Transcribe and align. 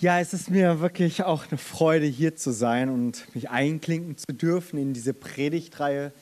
Ja, 0.00 0.18
es 0.18 0.32
ist 0.32 0.48
mir 0.48 0.80
wirklich 0.80 1.24
auch 1.24 1.44
eine 1.50 1.58
Freude, 1.58 2.06
hier 2.06 2.34
zu 2.34 2.52
sein 2.52 2.88
und 2.88 3.22
mich 3.34 3.50
einklinken 3.50 4.16
zu 4.16 4.32
dürfen 4.32 4.78
in 4.78 4.94
diese 4.94 5.12
Predigtreihe 5.12 6.12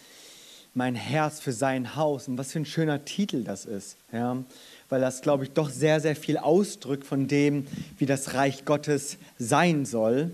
Mein 0.74 0.96
Herz 0.96 1.38
für 1.38 1.52
sein 1.52 1.94
Haus. 1.94 2.26
Und 2.26 2.38
was 2.38 2.50
für 2.50 2.58
ein 2.58 2.64
schöner 2.64 3.04
Titel 3.04 3.44
das 3.44 3.66
ist. 3.66 3.96
Ja? 4.12 4.42
Weil 4.88 5.00
das, 5.00 5.20
glaube 5.20 5.44
ich, 5.44 5.52
doch 5.52 5.70
sehr, 5.70 6.00
sehr 6.00 6.16
viel 6.16 6.38
ausdrückt 6.38 7.06
von 7.06 7.28
dem, 7.28 7.68
wie 7.98 8.06
das 8.06 8.34
Reich 8.34 8.64
Gottes 8.64 9.16
sein 9.38 9.86
soll. 9.86 10.32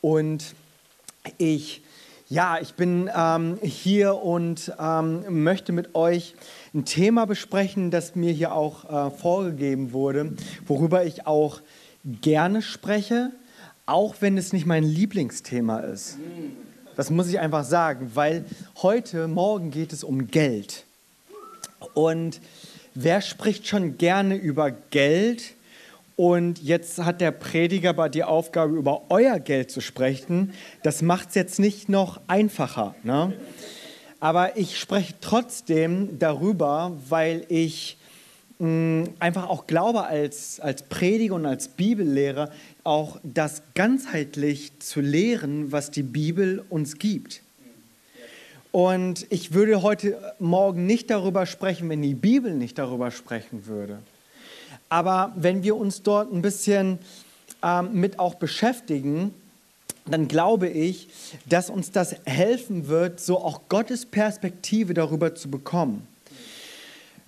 Und 0.00 0.54
ich, 1.36 1.82
ja, 2.30 2.60
ich 2.62 2.72
bin 2.76 3.10
ähm, 3.14 3.58
hier 3.60 4.14
und 4.14 4.72
ähm, 4.80 5.42
möchte 5.42 5.72
mit 5.72 5.94
euch 5.94 6.34
ein 6.72 6.86
Thema 6.86 7.26
besprechen, 7.26 7.90
das 7.90 8.14
mir 8.14 8.32
hier 8.32 8.54
auch 8.54 9.08
äh, 9.08 9.10
vorgegeben 9.10 9.92
wurde, 9.92 10.32
worüber 10.66 11.04
ich 11.04 11.26
auch 11.26 11.60
gerne 12.04 12.62
spreche, 12.62 13.30
auch 13.86 14.16
wenn 14.20 14.38
es 14.38 14.52
nicht 14.52 14.66
mein 14.66 14.84
Lieblingsthema 14.84 15.80
ist. 15.80 16.18
Das 16.96 17.10
muss 17.10 17.28
ich 17.28 17.38
einfach 17.38 17.64
sagen, 17.64 18.12
weil 18.14 18.44
heute 18.82 19.28
Morgen 19.28 19.70
geht 19.70 19.92
es 19.92 20.04
um 20.04 20.26
Geld. 20.28 20.84
Und 21.94 22.40
wer 22.94 23.20
spricht 23.20 23.66
schon 23.66 23.98
gerne 23.98 24.36
über 24.36 24.70
Geld? 24.70 25.54
Und 26.16 26.62
jetzt 26.62 26.98
hat 26.98 27.22
der 27.22 27.30
Prediger 27.30 27.90
aber 27.90 28.10
die 28.10 28.24
Aufgabe, 28.24 28.76
über 28.76 29.04
euer 29.08 29.38
Geld 29.38 29.70
zu 29.70 29.80
sprechen. 29.80 30.52
Das 30.82 31.00
macht 31.00 31.30
es 31.30 31.34
jetzt 31.34 31.58
nicht 31.58 31.88
noch 31.88 32.20
einfacher. 32.26 32.94
Ne? 33.02 33.32
Aber 34.20 34.58
ich 34.58 34.78
spreche 34.78 35.14
trotzdem 35.22 36.18
darüber, 36.18 36.92
weil 37.08 37.46
ich 37.48 37.96
einfach 38.60 39.48
auch 39.48 39.66
glaube 39.66 40.04
als, 40.04 40.60
als 40.60 40.82
Prediger 40.82 41.34
und 41.34 41.46
als 41.46 41.68
Bibellehrer 41.68 42.50
auch 42.84 43.18
das 43.22 43.62
ganzheitlich 43.74 44.78
zu 44.80 45.00
lehren, 45.00 45.72
was 45.72 45.90
die 45.90 46.02
Bibel 46.02 46.62
uns 46.68 46.98
gibt. 46.98 47.40
Und 48.70 49.26
ich 49.30 49.54
würde 49.54 49.82
heute 49.82 50.34
Morgen 50.38 50.84
nicht 50.84 51.10
darüber 51.10 51.46
sprechen, 51.46 51.88
wenn 51.88 52.02
die 52.02 52.14
Bibel 52.14 52.54
nicht 52.54 52.78
darüber 52.78 53.10
sprechen 53.10 53.66
würde. 53.66 53.98
Aber 54.90 55.32
wenn 55.36 55.62
wir 55.62 55.76
uns 55.76 56.02
dort 56.02 56.30
ein 56.30 56.42
bisschen 56.42 56.98
ähm, 57.62 57.94
mit 57.94 58.18
auch 58.18 58.34
beschäftigen, 58.34 59.32
dann 60.06 60.28
glaube 60.28 60.68
ich, 60.68 61.08
dass 61.46 61.70
uns 61.70 61.92
das 61.92 62.14
helfen 62.26 62.88
wird, 62.88 63.20
so 63.20 63.38
auch 63.38 63.62
Gottes 63.70 64.04
Perspektive 64.04 64.92
darüber 64.92 65.34
zu 65.34 65.50
bekommen 65.50 66.06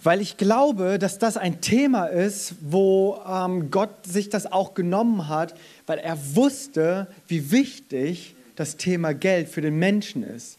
weil 0.02 0.20
ich 0.20 0.36
glaube, 0.36 0.98
dass 0.98 1.18
das 1.18 1.36
ein 1.36 1.60
Thema 1.60 2.06
ist, 2.06 2.54
wo 2.60 3.20
ähm, 3.26 3.70
Gott 3.70 4.06
sich 4.06 4.28
das 4.28 4.50
auch 4.50 4.74
genommen 4.74 5.28
hat, 5.28 5.54
weil 5.86 5.98
er 5.98 6.18
wusste, 6.34 7.06
wie 7.28 7.50
wichtig 7.50 8.34
das 8.56 8.76
Thema 8.76 9.14
Geld 9.14 9.48
für 9.48 9.60
den 9.60 9.78
Menschen 9.78 10.22
ist. 10.22 10.58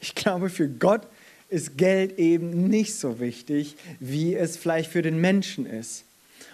Ich 0.00 0.14
glaube, 0.14 0.50
für 0.50 0.68
Gott 0.68 1.02
ist 1.48 1.76
Geld 1.76 2.18
eben 2.18 2.68
nicht 2.68 2.94
so 2.96 3.20
wichtig, 3.20 3.76
wie 4.00 4.34
es 4.34 4.56
vielleicht 4.56 4.90
für 4.90 5.02
den 5.02 5.20
Menschen 5.20 5.66
ist. 5.66 6.04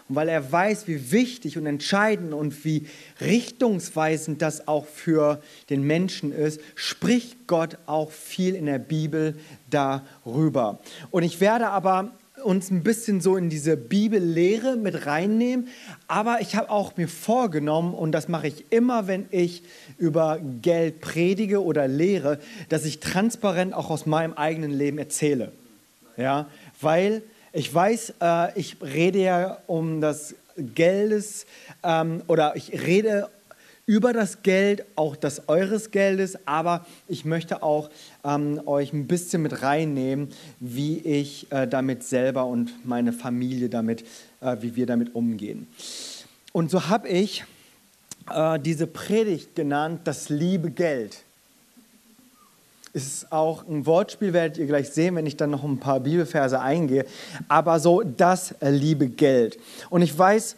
Und 0.08 0.16
weil 0.16 0.28
er 0.28 0.50
weiß, 0.50 0.86
wie 0.86 1.12
wichtig 1.12 1.58
und 1.58 1.66
entscheidend 1.66 2.32
und 2.32 2.64
wie 2.64 2.86
richtungsweisend 3.20 4.40
das 4.40 4.66
auch 4.66 4.86
für 4.86 5.42
den 5.70 5.82
Menschen 5.82 6.32
ist, 6.32 6.60
spricht 6.74 7.46
Gott 7.46 7.76
auch 7.86 8.10
viel 8.10 8.54
in 8.54 8.66
der 8.66 8.78
Bibel 8.78 9.38
darüber. 9.70 10.78
Und 11.10 11.24
ich 11.24 11.40
werde 11.40 11.68
aber 11.68 12.12
uns 12.44 12.70
ein 12.70 12.82
bisschen 12.82 13.20
so 13.20 13.36
in 13.36 13.50
diese 13.50 13.76
Bibellehre 13.76 14.76
mit 14.76 15.06
reinnehmen. 15.06 15.68
Aber 16.06 16.40
ich 16.40 16.56
habe 16.56 16.70
auch 16.70 16.96
mir 16.96 17.08
vorgenommen, 17.08 17.94
und 17.94 18.12
das 18.12 18.28
mache 18.28 18.48
ich 18.48 18.64
immer, 18.70 19.06
wenn 19.06 19.26
ich 19.30 19.62
über 19.98 20.38
Geld 20.62 21.00
predige 21.00 21.62
oder 21.62 21.88
lehre, 21.88 22.38
dass 22.68 22.84
ich 22.84 23.00
transparent 23.00 23.74
auch 23.74 23.90
aus 23.90 24.06
meinem 24.06 24.34
eigenen 24.34 24.70
Leben 24.70 24.98
erzähle. 24.98 25.52
Ja, 26.16 26.46
weil 26.80 27.22
ich 27.58 27.74
weiß, 27.74 28.14
äh, 28.22 28.56
ich 28.56 28.76
rede 28.80 29.18
ja 29.18 29.58
um 29.66 30.00
das 30.00 30.36
Geldes 30.56 31.44
ähm, 31.82 32.22
oder 32.28 32.54
ich 32.54 32.70
rede 32.86 33.28
über 33.84 34.12
das 34.12 34.42
Geld, 34.42 34.84
auch 34.94 35.16
das 35.16 35.48
eures 35.48 35.90
Geldes, 35.90 36.38
aber 36.46 36.86
ich 37.08 37.24
möchte 37.24 37.64
auch 37.64 37.90
ähm, 38.22 38.60
euch 38.64 38.92
ein 38.92 39.08
bisschen 39.08 39.42
mit 39.42 39.62
reinnehmen, 39.62 40.28
wie 40.60 40.98
ich 40.98 41.50
äh, 41.50 41.66
damit 41.66 42.04
selber 42.04 42.46
und 42.46 42.86
meine 42.86 43.12
Familie 43.12 43.68
damit, 43.68 44.04
äh, 44.40 44.58
wie 44.60 44.76
wir 44.76 44.86
damit 44.86 45.16
umgehen. 45.16 45.66
Und 46.52 46.70
so 46.70 46.88
habe 46.88 47.08
ich 47.08 47.44
äh, 48.30 48.60
diese 48.60 48.86
Predigt 48.86 49.56
genannt, 49.56 50.02
das 50.04 50.28
liebe 50.28 50.70
Geld. 50.70 51.24
Ist 52.92 53.30
auch 53.30 53.66
ein 53.66 53.86
Wortspiel, 53.86 54.32
werdet 54.32 54.58
ihr 54.58 54.66
gleich 54.66 54.90
sehen, 54.90 55.16
wenn 55.16 55.26
ich 55.26 55.36
dann 55.36 55.50
noch 55.50 55.64
ein 55.64 55.78
paar 55.78 56.00
Bibelverse 56.00 56.60
eingehe. 56.60 57.04
Aber 57.48 57.80
so 57.80 58.02
das 58.02 58.54
liebe 58.60 59.08
Geld. 59.08 59.58
Und 59.90 60.02
ich 60.02 60.16
weiß, 60.16 60.56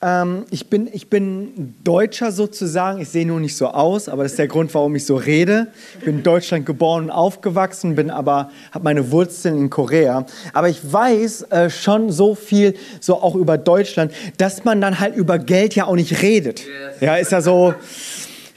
ähm, 0.00 0.44
ich, 0.50 0.68
bin, 0.68 0.88
ich 0.92 1.10
bin 1.10 1.74
Deutscher 1.82 2.30
sozusagen. 2.30 3.00
Ich 3.00 3.08
sehe 3.08 3.26
nur 3.26 3.40
nicht 3.40 3.56
so 3.56 3.68
aus, 3.68 4.08
aber 4.08 4.22
das 4.22 4.32
ist 4.32 4.38
der 4.38 4.46
Grund, 4.46 4.72
warum 4.74 4.94
ich 4.94 5.04
so 5.04 5.16
rede. 5.16 5.68
Ich 5.98 6.04
bin 6.04 6.18
in 6.18 6.22
Deutschland 6.22 6.66
geboren 6.66 7.04
und 7.04 7.10
aufgewachsen, 7.10 7.96
bin 7.96 8.10
aber 8.10 8.50
habe 8.70 8.84
meine 8.84 9.10
Wurzeln 9.10 9.58
in 9.58 9.70
Korea. 9.70 10.24
Aber 10.52 10.68
ich 10.68 10.80
weiß 10.92 11.42
äh, 11.50 11.70
schon 11.70 12.12
so 12.12 12.36
viel, 12.36 12.74
so 13.00 13.16
auch 13.16 13.34
über 13.34 13.58
Deutschland, 13.58 14.12
dass 14.36 14.64
man 14.64 14.80
dann 14.80 15.00
halt 15.00 15.16
über 15.16 15.38
Geld 15.38 15.74
ja 15.74 15.86
auch 15.86 15.96
nicht 15.96 16.22
redet. 16.22 16.62
Ja, 17.00 17.16
ist 17.16 17.32
ja 17.32 17.40
so 17.40 17.74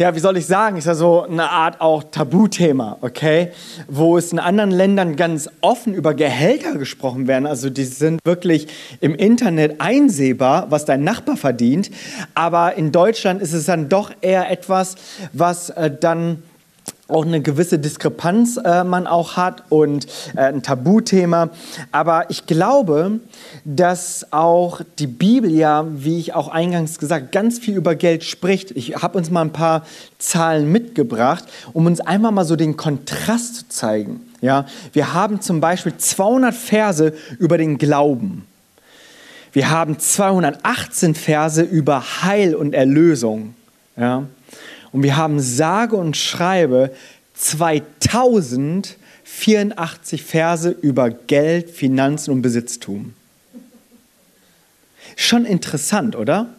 ja, 0.01 0.15
wie 0.15 0.19
soll 0.19 0.35
ich 0.37 0.47
sagen, 0.47 0.77
ist 0.77 0.87
ja 0.87 0.95
so 0.95 1.21
eine 1.21 1.51
Art 1.51 1.79
auch 1.79 2.03
Tabuthema, 2.03 2.97
okay? 3.01 3.51
Wo 3.87 4.17
es 4.17 4.31
in 4.31 4.39
anderen 4.39 4.71
Ländern 4.71 5.15
ganz 5.15 5.47
offen 5.61 5.93
über 5.93 6.15
Gehälter 6.15 6.75
gesprochen 6.79 7.27
werden. 7.27 7.45
Also 7.45 7.69
die 7.69 7.83
sind 7.83 8.19
wirklich 8.25 8.67
im 8.99 9.13
Internet 9.13 9.79
einsehbar, 9.79 10.71
was 10.71 10.85
dein 10.85 11.03
Nachbar 11.03 11.37
verdient. 11.37 11.91
Aber 12.33 12.73
in 12.77 12.91
Deutschland 12.91 13.43
ist 13.43 13.53
es 13.53 13.65
dann 13.65 13.89
doch 13.89 14.11
eher 14.21 14.49
etwas, 14.49 14.95
was 15.33 15.69
äh, 15.69 15.91
dann 15.91 16.41
auch 17.11 17.25
eine 17.25 17.41
gewisse 17.41 17.79
Diskrepanz 17.79 18.57
äh, 18.57 18.83
man 18.83 19.07
auch 19.07 19.37
hat 19.37 19.63
und 19.69 20.07
äh, 20.35 20.41
ein 20.41 20.63
Tabuthema. 20.63 21.49
Aber 21.91 22.29
ich 22.29 22.45
glaube, 22.45 23.19
dass 23.65 24.27
auch 24.31 24.81
die 24.99 25.07
Bibel 25.07 25.51
ja, 25.51 25.85
wie 25.89 26.19
ich 26.19 26.33
auch 26.33 26.47
eingangs 26.47 26.99
gesagt, 26.99 27.31
ganz 27.31 27.59
viel 27.59 27.75
über 27.75 27.95
Geld 27.95 28.23
spricht. 28.23 28.71
Ich 28.71 28.95
habe 28.95 29.17
uns 29.17 29.29
mal 29.29 29.41
ein 29.41 29.53
paar 29.53 29.85
Zahlen 30.17 30.71
mitgebracht, 30.71 31.45
um 31.73 31.85
uns 31.85 31.99
einmal 31.99 32.31
mal 32.31 32.45
so 32.45 32.55
den 32.55 32.77
Kontrast 32.77 33.55
zu 33.55 33.69
zeigen. 33.69 34.21
Ja, 34.41 34.65
wir 34.93 35.13
haben 35.13 35.39
zum 35.41 35.61
Beispiel 35.61 35.95
200 35.95 36.53
Verse 36.53 37.13
über 37.37 37.57
den 37.57 37.77
Glauben. 37.77 38.47
Wir 39.53 39.69
haben 39.69 39.99
218 39.99 41.13
Verse 41.13 41.61
über 41.61 42.23
Heil 42.23 42.55
und 42.55 42.73
Erlösung. 42.73 43.53
Ja. 43.97 44.23
Und 44.91 45.03
wir 45.03 45.17
haben 45.17 45.39
sage 45.39 45.95
und 45.95 46.17
schreibe 46.17 46.93
2084 47.35 50.23
Verse 50.23 50.69
über 50.69 51.09
Geld, 51.09 51.69
Finanzen 51.69 52.31
und 52.31 52.41
Besitztum. 52.41 53.13
Schon 55.15 55.45
interessant, 55.45 56.15
oder? 56.15 56.49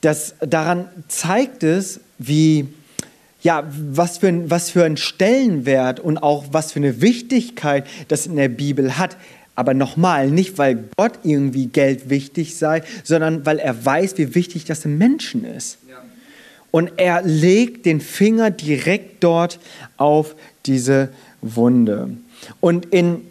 Das, 0.00 0.34
daran 0.40 0.88
zeigt 1.08 1.62
es, 1.62 2.00
wie, 2.18 2.68
ja, 3.42 3.64
was 3.92 4.18
für, 4.18 4.50
was 4.50 4.70
für 4.70 4.84
einen 4.84 4.96
Stellenwert 4.96 6.00
und 6.00 6.18
auch 6.18 6.46
was 6.52 6.72
für 6.72 6.78
eine 6.78 7.00
Wichtigkeit 7.00 7.86
das 8.08 8.26
in 8.26 8.36
der 8.36 8.48
Bibel 8.48 8.98
hat. 8.98 9.16
Aber 9.54 9.74
nochmal, 9.74 10.30
nicht 10.30 10.58
weil 10.58 10.84
Gott 10.96 11.20
irgendwie 11.22 11.66
Geld 11.66 12.10
wichtig 12.10 12.56
sei, 12.56 12.82
sondern 13.04 13.46
weil 13.46 13.58
er 13.58 13.84
weiß, 13.84 14.18
wie 14.18 14.34
wichtig 14.34 14.66
das 14.66 14.84
im 14.84 14.98
Menschen 14.98 15.44
ist. 15.44 15.78
Und 16.76 16.92
er 16.98 17.22
legt 17.22 17.86
den 17.86 18.02
Finger 18.02 18.50
direkt 18.50 19.24
dort 19.24 19.60
auf 19.96 20.36
diese 20.66 21.08
Wunde. 21.40 22.10
Und 22.60 22.84
in 22.92 23.22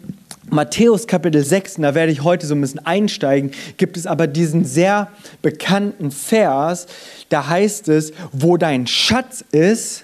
Matthäus 0.50 1.06
Kapitel 1.06 1.44
6, 1.44 1.74
da 1.76 1.94
werde 1.94 2.10
ich 2.10 2.24
heute 2.24 2.44
so 2.44 2.56
ein 2.56 2.60
bisschen 2.60 2.84
einsteigen, 2.84 3.52
gibt 3.76 3.96
es 3.96 4.04
aber 4.04 4.26
diesen 4.26 4.64
sehr 4.64 5.12
bekannten 5.42 6.10
Vers, 6.10 6.88
da 7.28 7.46
heißt 7.46 7.86
es, 7.86 8.12
wo 8.32 8.56
dein 8.56 8.88
Schatz 8.88 9.44
ist, 9.52 10.02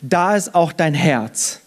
da 0.00 0.34
ist 0.34 0.54
auch 0.54 0.72
dein 0.72 0.94
Herz. 0.94 1.60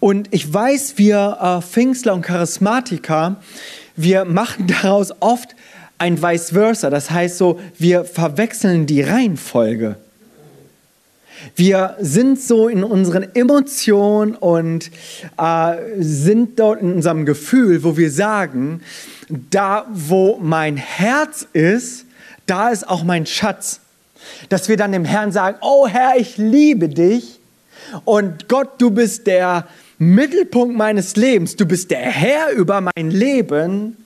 Und 0.00 0.28
ich 0.32 0.52
weiß, 0.52 0.98
wir 0.98 1.38
äh, 1.40 1.62
Pfingstler 1.62 2.12
und 2.12 2.20
Charismatiker, 2.20 3.36
wir 3.96 4.26
machen 4.26 4.66
daraus 4.82 5.14
oft 5.20 5.56
ein 5.98 6.22
Vice 6.22 6.50
versa. 6.50 6.90
Das 6.90 7.10
heißt 7.10 7.38
so, 7.38 7.60
wir 7.78 8.04
verwechseln 8.04 8.86
die 8.86 9.02
Reihenfolge. 9.02 9.96
Wir 11.56 11.96
sind 12.00 12.40
so 12.40 12.68
in 12.68 12.84
unseren 12.84 13.34
Emotionen 13.34 14.34
und 14.34 14.90
äh, 15.38 15.76
sind 15.98 16.58
dort 16.58 16.80
in 16.80 16.94
unserem 16.94 17.26
Gefühl, 17.26 17.84
wo 17.84 17.96
wir 17.96 18.10
sagen, 18.10 18.80
da 19.50 19.86
wo 19.92 20.38
mein 20.40 20.76
Herz 20.76 21.46
ist, 21.52 22.06
da 22.46 22.70
ist 22.70 22.88
auch 22.88 23.04
mein 23.04 23.26
Schatz. 23.26 23.80
Dass 24.48 24.68
wir 24.68 24.76
dann 24.76 24.92
dem 24.92 25.04
Herrn 25.04 25.32
sagen, 25.32 25.58
oh 25.60 25.86
Herr, 25.86 26.16
ich 26.16 26.38
liebe 26.38 26.88
dich 26.88 27.40
und 28.04 28.48
Gott, 28.48 28.70
du 28.78 28.90
bist 28.90 29.26
der 29.26 29.66
Mittelpunkt 29.98 30.76
meines 30.76 31.14
Lebens, 31.16 31.56
du 31.56 31.66
bist 31.66 31.90
der 31.90 32.00
Herr 32.00 32.50
über 32.50 32.80
mein 32.80 33.10
Leben. 33.10 34.03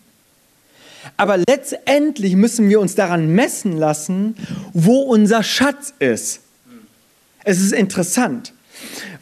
Aber 1.17 1.37
letztendlich 1.37 2.37
müssen 2.37 2.69
wir 2.69 2.81
uns 2.81 2.95
daran 2.95 3.35
messen 3.35 3.77
lassen, 3.77 4.37
wo 4.73 5.01
unser 5.01 5.43
Schatz 5.43 5.95
ist. 5.99 6.41
Es 7.45 7.61
ist 7.61 7.73
interessant, 7.73 8.53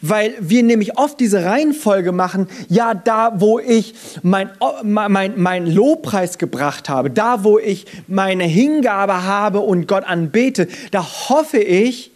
weil 0.01 0.35
wir 0.39 0.63
nämlich 0.63 0.97
oft 0.97 1.19
diese 1.19 1.45
Reihenfolge 1.45 2.11
machen, 2.11 2.47
ja, 2.67 2.93
da 2.93 3.39
wo 3.39 3.59
ich 3.59 3.95
mein, 4.21 4.49
mein, 4.83 5.33
mein 5.37 5.65
Lobpreis 5.65 6.37
gebracht 6.37 6.89
habe, 6.89 7.09
da 7.09 7.43
wo 7.43 7.57
ich 7.57 7.85
meine 8.07 8.43
Hingabe 8.43 9.23
habe 9.23 9.59
und 9.59 9.87
Gott 9.87 10.03
anbete, 10.03 10.67
da 10.91 11.03
hoffe 11.29 11.59
ich, 11.59 12.11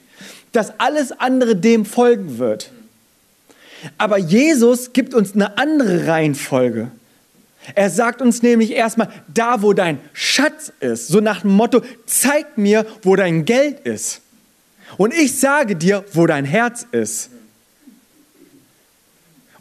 dass 0.51 0.79
alles 0.79 1.11
andere 1.13 1.55
dem 1.55 1.85
folgen 1.85 2.37
wird. 2.37 2.71
Aber 3.97 4.17
Jesus 4.17 4.93
gibt 4.93 5.13
uns 5.13 5.33
eine 5.33 5.57
andere 5.57 6.07
Reihenfolge. 6.07 6.91
Er 7.75 7.89
sagt 7.89 8.21
uns 8.21 8.41
nämlich 8.41 8.71
erstmal, 8.71 9.09
da 9.33 9.61
wo 9.61 9.73
dein 9.73 9.99
Schatz 10.13 10.71
ist, 10.79 11.07
so 11.07 11.19
nach 11.19 11.41
dem 11.41 11.51
Motto, 11.51 11.81
zeig 12.05 12.57
mir, 12.57 12.85
wo 13.03 13.15
dein 13.15 13.45
Geld 13.45 13.81
ist. 13.81 14.21
Und 14.97 15.13
ich 15.13 15.39
sage 15.39 15.75
dir, 15.75 16.03
wo 16.13 16.25
dein 16.25 16.45
Herz 16.45 16.85
ist. 16.91 17.29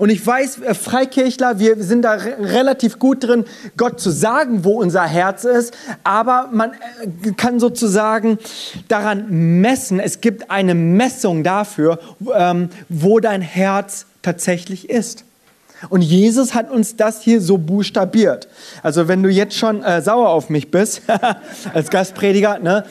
Und 0.00 0.08
ich 0.08 0.26
weiß, 0.26 0.62
äh, 0.62 0.73
Freikirchler, 0.73 1.58
wir 1.58 1.76
sind 1.82 2.02
da 2.02 2.12
relativ 2.12 2.99
gut 2.99 3.23
drin, 3.23 3.44
Gott 3.76 4.00
zu 4.00 4.08
sagen, 4.08 4.64
wo 4.64 4.81
unser 4.81 5.05
Herz 5.05 5.44
ist. 5.44 5.76
Aber 6.05 6.49
man 6.53 6.70
äh, 6.73 7.32
kann 7.37 7.61
sozusagen 7.61 8.38
daran 8.88 9.61
messen, 9.61 10.00
es 10.00 10.23
gibt 10.23 10.50
eine 10.50 10.75
Messung 10.75 11.44
dafür, 11.44 11.99
ähm, 12.35 12.70
wo 12.88 13.20
dein 13.20 13.43
Herz 13.43 14.06
tatsächlich 14.23 14.88
ist. 14.88 15.25
Und 15.88 16.03
Jesus 16.03 16.55
hat 16.55 16.71
uns 16.71 16.97
das 16.97 17.23
hier 17.23 17.41
so 17.41 17.56
buchstabiert. 17.56 18.49
Also 18.82 19.09
wenn 19.09 19.23
du 19.23 19.31
jetzt 19.31 19.56
schon 19.56 19.82
äh, 19.82 20.03
sauer 20.03 20.29
auf 20.29 20.50
mich 20.50 20.71
bist, 20.71 21.03
als 21.75 21.91
Gastprediger, 21.91 22.59
ne, 22.59 22.85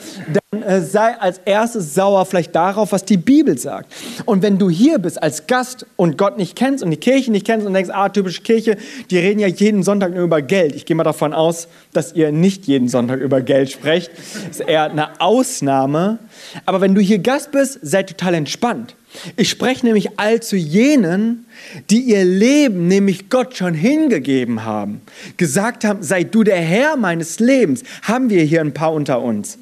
dann 0.51 0.63
äh, 0.63 0.81
sei 0.81 1.15
als 1.19 1.39
erstes 1.45 1.93
sauer 1.93 2.25
vielleicht 2.25 2.55
darauf, 2.55 2.91
was 2.91 3.05
die 3.05 3.17
Bibel 3.17 3.57
sagt. 3.57 3.93
Und 4.25 4.41
wenn 4.41 4.57
du 4.57 4.69
hier 4.69 4.97
bist 4.97 5.21
als 5.21 5.45
Gast 5.45 5.85
und 5.95 6.17
Gott 6.17 6.37
nicht 6.37 6.55
kennst 6.55 6.83
und 6.83 6.89
die 6.89 6.97
Kirche 6.97 7.31
nicht 7.31 7.45
kennst 7.45 7.67
und 7.67 7.73
denkst, 7.73 7.91
ah, 7.93 8.09
typische 8.09 8.41
Kirche, 8.41 8.77
die 9.11 9.17
reden 9.19 9.39
ja 9.39 9.47
jeden 9.47 9.83
Sonntag 9.83 10.13
nur 10.13 10.23
über 10.23 10.41
Geld. 10.41 10.75
Ich 10.75 10.85
gehe 10.85 10.95
mal 10.95 11.03
davon 11.03 11.33
aus, 11.33 11.67
dass 11.93 12.13
ihr 12.13 12.31
nicht 12.31 12.65
jeden 12.65 12.87
Sonntag 12.87 13.19
über 13.19 13.41
Geld 13.41 13.69
sprecht. 13.69 14.11
Ist 14.49 14.61
eher 14.61 14.89
eine 14.89 15.21
Ausnahme. 15.21 16.17
Aber 16.65 16.81
wenn 16.81 16.95
du 16.95 17.01
hier 17.01 17.19
Gast 17.19 17.51
bist, 17.51 17.79
sei 17.83 18.03
total 18.03 18.33
entspannt. 18.33 18.95
Ich 19.35 19.49
spreche 19.49 19.85
nämlich 19.85 20.19
all 20.19 20.41
zu 20.41 20.55
jenen, 20.55 21.45
die 21.89 22.01
ihr 22.01 22.23
Leben 22.23 22.87
nämlich 22.87 23.29
Gott 23.29 23.57
schon 23.57 23.73
hingegeben 23.73 24.63
haben, 24.63 25.01
gesagt 25.37 25.83
haben, 25.83 26.03
sei 26.03 26.23
du 26.23 26.43
der 26.43 26.61
Herr 26.61 26.95
meines 26.95 27.39
Lebens. 27.39 27.83
Haben 28.03 28.29
wir 28.29 28.43
hier 28.43 28.61
ein 28.61 28.73
paar 28.73 28.93
unter 28.93 29.21
uns? 29.21 29.57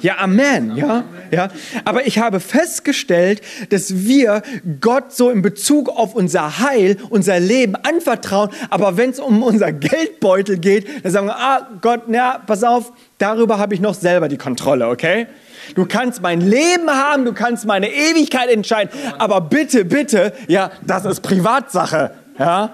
Ja, 0.00 0.18
Amen, 0.18 0.76
ja, 0.76 1.04
ja. 1.30 1.48
Aber 1.84 2.06
ich 2.06 2.18
habe 2.18 2.40
festgestellt, 2.40 3.40
dass 3.70 4.04
wir 4.04 4.42
Gott 4.80 5.12
so 5.12 5.30
in 5.30 5.42
Bezug 5.42 5.88
auf 5.88 6.14
unser 6.14 6.58
Heil, 6.58 6.96
unser 7.10 7.40
Leben 7.40 7.74
anvertrauen. 7.76 8.50
Aber 8.70 8.96
wenn 8.96 9.10
es 9.10 9.20
um 9.20 9.42
unser 9.42 9.72
Geldbeutel 9.72 10.58
geht, 10.58 11.04
dann 11.04 11.12
sagen 11.12 11.26
wir, 11.26 11.36
ah, 11.36 11.68
Gott, 11.80 12.02
ja, 12.08 12.42
pass 12.46 12.62
auf, 12.64 12.92
darüber 13.18 13.58
habe 13.58 13.74
ich 13.74 13.80
noch 13.80 13.94
selber 13.94 14.28
die 14.28 14.38
Kontrolle, 14.38 14.88
okay? 14.88 15.26
Du 15.74 15.84
kannst 15.86 16.22
mein 16.22 16.40
Leben 16.40 16.88
haben, 16.88 17.24
du 17.24 17.32
kannst 17.32 17.66
meine 17.66 17.90
Ewigkeit 17.90 18.50
entscheiden, 18.50 18.90
aber 19.18 19.40
bitte, 19.40 19.84
bitte, 19.84 20.32
ja, 20.48 20.70
das 20.86 21.04
ist 21.04 21.20
Privatsache, 21.20 22.12
ja. 22.38 22.70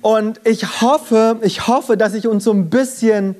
Und 0.00 0.40
ich 0.44 0.80
hoffe, 0.80 1.38
ich 1.42 1.66
hoffe, 1.66 1.96
dass 1.96 2.14
ich 2.14 2.26
uns 2.26 2.44
so 2.44 2.52
ein 2.52 2.70
bisschen 2.70 3.34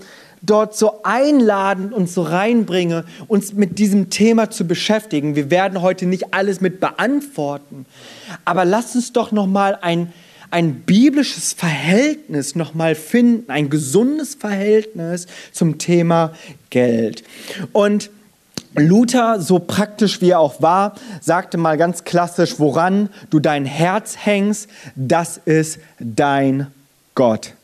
dort 0.48 0.76
so 0.76 1.02
einladen 1.02 1.92
und 1.92 2.08
so 2.10 2.22
reinbringe, 2.22 3.04
uns 3.28 3.52
mit 3.52 3.78
diesem 3.78 4.10
Thema 4.10 4.50
zu 4.50 4.66
beschäftigen. 4.66 5.36
Wir 5.36 5.50
werden 5.50 5.82
heute 5.82 6.06
nicht 6.06 6.34
alles 6.34 6.60
mit 6.60 6.80
beantworten, 6.80 7.86
aber 8.44 8.64
lass 8.64 8.94
uns 8.94 9.12
doch 9.12 9.32
noch 9.32 9.46
mal 9.46 9.78
ein 9.80 10.12
ein 10.50 10.80
biblisches 10.80 11.52
Verhältnis 11.52 12.54
nochmal 12.54 12.94
finden, 12.94 13.50
ein 13.50 13.68
gesundes 13.68 14.34
Verhältnis 14.34 15.26
zum 15.52 15.76
Thema 15.76 16.32
Geld. 16.70 17.22
Und 17.72 18.10
Luther, 18.74 19.40
so 19.40 19.58
praktisch 19.58 20.20
wie 20.20 20.30
er 20.30 20.40
auch 20.40 20.62
war, 20.62 20.94
sagte 21.20 21.58
mal 21.58 21.76
ganz 21.76 22.04
klassisch, 22.04 22.58
woran 22.58 23.08
du 23.30 23.40
dein 23.40 23.64
Herz 23.64 24.16
hängst, 24.18 24.68
das 24.94 25.38
ist 25.44 25.80
dein 25.98 26.68
Gott. 27.14 27.54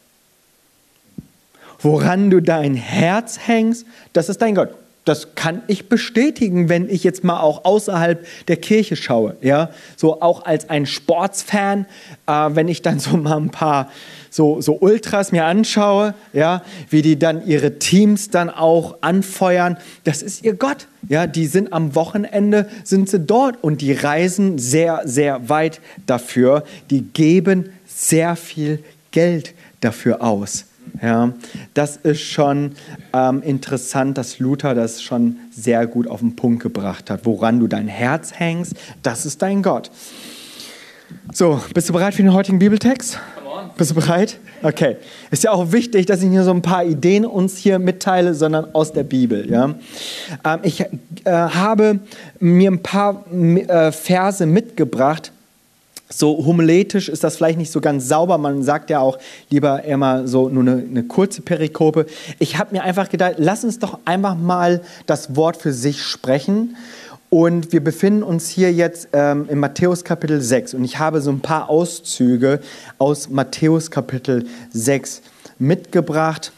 Woran 1.84 2.30
du 2.30 2.40
dein 2.40 2.74
Herz 2.74 3.38
hängst, 3.46 3.86
das 4.12 4.28
ist 4.28 4.42
dein 4.42 4.54
Gott 4.54 4.70
das 5.04 5.34
kann 5.34 5.62
ich 5.66 5.88
bestätigen, 5.88 6.68
wenn 6.68 6.88
ich 6.88 7.04
jetzt 7.04 7.24
mal 7.24 7.40
auch 7.40 7.64
außerhalb 7.64 8.24
der 8.48 8.56
Kirche 8.56 8.96
schaue. 8.96 9.36
Ja? 9.42 9.70
So 9.96 10.22
auch 10.22 10.46
als 10.46 10.70
ein 10.70 10.86
Sportsfan, 10.86 11.86
äh, 12.26 12.32
wenn 12.32 12.68
ich 12.68 12.82
dann 12.82 12.98
so 12.98 13.16
mal 13.16 13.36
ein 13.36 13.50
paar 13.50 13.90
so, 14.30 14.60
so 14.60 14.78
Ultras 14.80 15.30
mir 15.30 15.44
anschaue, 15.44 16.14
ja, 16.32 16.64
wie 16.90 17.02
die 17.02 17.18
dann 17.18 17.46
ihre 17.46 17.78
Teams 17.78 18.30
dann 18.30 18.50
auch 18.50 18.96
anfeuern, 19.00 19.76
das 20.02 20.22
ist 20.22 20.42
ihr 20.42 20.54
Gott. 20.54 20.88
Ja, 21.08 21.28
die 21.28 21.46
sind 21.46 21.72
am 21.72 21.94
Wochenende, 21.94 22.68
sind 22.82 23.08
sie 23.08 23.20
dort 23.20 23.62
und 23.62 23.80
die 23.80 23.92
reisen 23.92 24.58
sehr, 24.58 25.02
sehr 25.04 25.48
weit 25.48 25.80
dafür. 26.06 26.64
Die 26.90 27.02
geben 27.02 27.68
sehr 27.86 28.34
viel 28.34 28.82
Geld 29.12 29.54
dafür 29.80 30.20
aus. 30.20 30.64
Ja, 31.02 31.32
das 31.74 31.96
ist 31.96 32.20
schon 32.20 32.72
ähm, 33.12 33.42
interessant, 33.42 34.16
dass 34.16 34.38
Luther 34.38 34.74
das 34.74 35.02
schon 35.02 35.36
sehr 35.50 35.86
gut 35.86 36.08
auf 36.08 36.20
den 36.20 36.36
Punkt 36.36 36.62
gebracht 36.62 37.10
hat. 37.10 37.20
Woran 37.24 37.60
du 37.60 37.66
dein 37.66 37.88
Herz 37.88 38.32
hängst, 38.34 38.74
das 39.02 39.26
ist 39.26 39.42
dein 39.42 39.62
Gott. 39.62 39.90
So, 41.32 41.60
bist 41.72 41.88
du 41.88 41.92
bereit 41.92 42.14
für 42.14 42.22
den 42.22 42.32
heutigen 42.32 42.58
Bibeltext? 42.58 43.18
Bist 43.76 43.90
du 43.90 43.94
bereit? 43.96 44.38
Okay. 44.62 44.96
Ist 45.30 45.44
ja 45.44 45.50
auch 45.50 45.72
wichtig, 45.72 46.06
dass 46.06 46.22
ich 46.22 46.30
hier 46.30 46.44
so 46.44 46.52
ein 46.52 46.62
paar 46.62 46.84
Ideen 46.84 47.26
uns 47.26 47.56
hier 47.56 47.78
mitteile, 47.78 48.34
sondern 48.34 48.74
aus 48.74 48.92
der 48.92 49.02
Bibel. 49.02 49.50
Ja? 49.50 49.74
Ähm, 50.44 50.60
ich 50.62 50.80
äh, 50.80 50.86
habe 51.24 52.00
mir 52.38 52.70
ein 52.70 52.82
paar 52.82 53.24
äh, 53.32 53.90
Verse 53.90 54.46
mitgebracht, 54.46 55.32
so 56.08 56.44
homiletisch 56.44 57.08
ist 57.08 57.24
das 57.24 57.36
vielleicht 57.36 57.58
nicht 57.58 57.72
so 57.72 57.80
ganz 57.80 58.08
sauber. 58.08 58.38
Man 58.38 58.62
sagt 58.62 58.90
ja 58.90 59.00
auch 59.00 59.18
lieber 59.50 59.84
immer 59.84 60.28
so 60.28 60.48
nur 60.48 60.62
eine, 60.62 60.82
eine 60.82 61.02
kurze 61.04 61.42
Perikope. 61.42 62.06
Ich 62.38 62.58
habe 62.58 62.74
mir 62.74 62.82
einfach 62.82 63.08
gedacht, 63.08 63.34
lass 63.38 63.64
uns 63.64 63.78
doch 63.78 63.98
einfach 64.04 64.36
mal 64.36 64.82
das 65.06 65.34
Wort 65.34 65.56
für 65.56 65.72
sich 65.72 66.02
sprechen. 66.02 66.76
Und 67.30 67.72
wir 67.72 67.82
befinden 67.82 68.22
uns 68.22 68.48
hier 68.48 68.72
jetzt 68.72 69.08
ähm, 69.12 69.48
in 69.48 69.58
Matthäus 69.58 70.04
Kapitel 70.04 70.40
6. 70.40 70.74
Und 70.74 70.84
ich 70.84 71.00
habe 71.00 71.20
so 71.20 71.30
ein 71.30 71.40
paar 71.40 71.68
Auszüge 71.68 72.60
aus 72.98 73.28
Matthäus 73.28 73.90
Kapitel 73.90 74.46
6 74.72 75.22
mitgebracht 75.58 76.52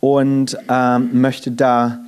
und 0.00 0.58
ähm, 0.68 1.20
möchte 1.20 1.52
da 1.52 2.00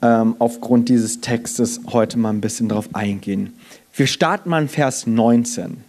ähm, 0.00 0.36
aufgrund 0.38 0.88
dieses 0.88 1.20
Textes 1.20 1.80
heute 1.88 2.18
mal 2.18 2.30
ein 2.30 2.40
bisschen 2.40 2.68
drauf 2.68 2.88
eingehen. 2.92 3.55
Wir 3.96 4.06
starten 4.06 4.50
mal 4.50 4.60
in 4.62 4.68
Vers 4.68 5.06
19. 5.06 5.82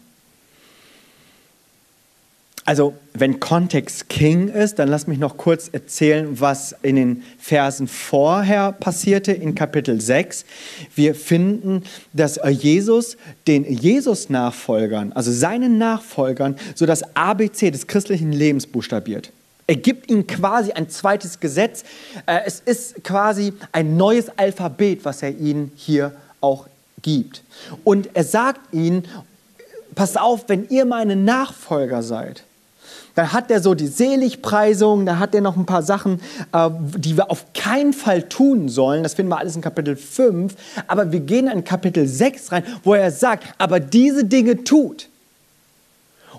Also, 2.64 2.96
wenn 3.14 3.40
Kontext 3.40 4.10
King 4.10 4.50
ist, 4.50 4.80
dann 4.80 4.90
lass 4.90 5.08
mich 5.08 5.20
noch 5.20 5.38
kurz 5.38 5.70
erzählen, 5.70 6.40
was 6.40 6.76
in 6.82 6.98
den 6.98 7.24
Versen 7.38 7.88
vorher 7.88 8.74
passierte, 8.74 9.32
in 9.32 9.56
Kapitel 9.56 10.02
6. 10.02 10.46
Wir 10.96 11.16
finden, 11.16 11.84
dass 12.12 12.40
Jesus 12.50 13.16
den 13.48 13.64
Jesus-Nachfolgern, 13.64 15.14
also 15.14 15.32
seinen 15.32 15.78
Nachfolgern, 15.78 16.58
so 16.76 16.86
das 16.86 17.16
ABC 17.16 17.72
des 17.72 17.88
christlichen 17.88 18.34
Lebens 18.34 18.68
buchstabiert. 18.68 19.32
Er 19.66 19.78
gibt 19.78 20.10
ihnen 20.10 20.28
quasi 20.28 20.72
ein 20.72 20.90
zweites 20.90 21.40
Gesetz. 21.42 21.84
Äh, 22.26 22.40
es 22.46 22.62
ist 22.62 23.04
quasi 23.04 23.54
ein 23.74 23.98
neues 23.98 24.30
Alphabet, 24.38 25.04
was 25.04 25.24
er 25.24 25.38
ihnen 25.38 25.72
hier 25.76 26.14
auch 26.40 26.68
gibt. 27.02 27.44
Und 27.84 28.10
er 28.14 28.24
sagt 28.24 28.74
ihnen, 28.74 29.06
passt 29.96 30.20
auf, 30.20 30.46
wenn 30.48 30.68
ihr 30.70 30.86
meine 30.86 31.16
Nachfolger 31.16 32.04
seid, 32.04 32.44
dann 33.18 33.34
hat 33.34 33.50
er 33.50 33.62
so 33.62 33.74
die 33.74 33.88
Seligpreisung, 33.88 35.08
da 35.08 35.18
hat 35.18 35.34
er 35.34 35.42
noch 35.42 35.58
ein 35.58 35.66
paar 35.66 35.82
Sachen, 35.82 36.22
äh, 36.54 36.70
die 36.96 37.18
wir 37.18 37.32
auf 37.32 37.46
keinen 37.56 37.92
Fall 37.92 38.30
tun 38.30 38.70
sollen. 38.70 39.02
Das 39.02 39.16
finden 39.16 39.32
wir 39.32 39.40
alles 39.40 39.56
in 39.56 39.64
Kapitel 39.64 39.96
5. 39.96 40.54
Aber 40.86 41.12
wir 41.12 41.22
gehen 41.22 41.48
in 41.48 41.64
Kapitel 41.64 42.08
6 42.08 42.52
rein, 42.52 42.64
wo 42.84 42.94
er 42.94 43.10
sagt, 43.10 43.48
aber 43.58 43.80
diese 43.80 44.24
Dinge 44.24 44.64
tut. 44.64 45.10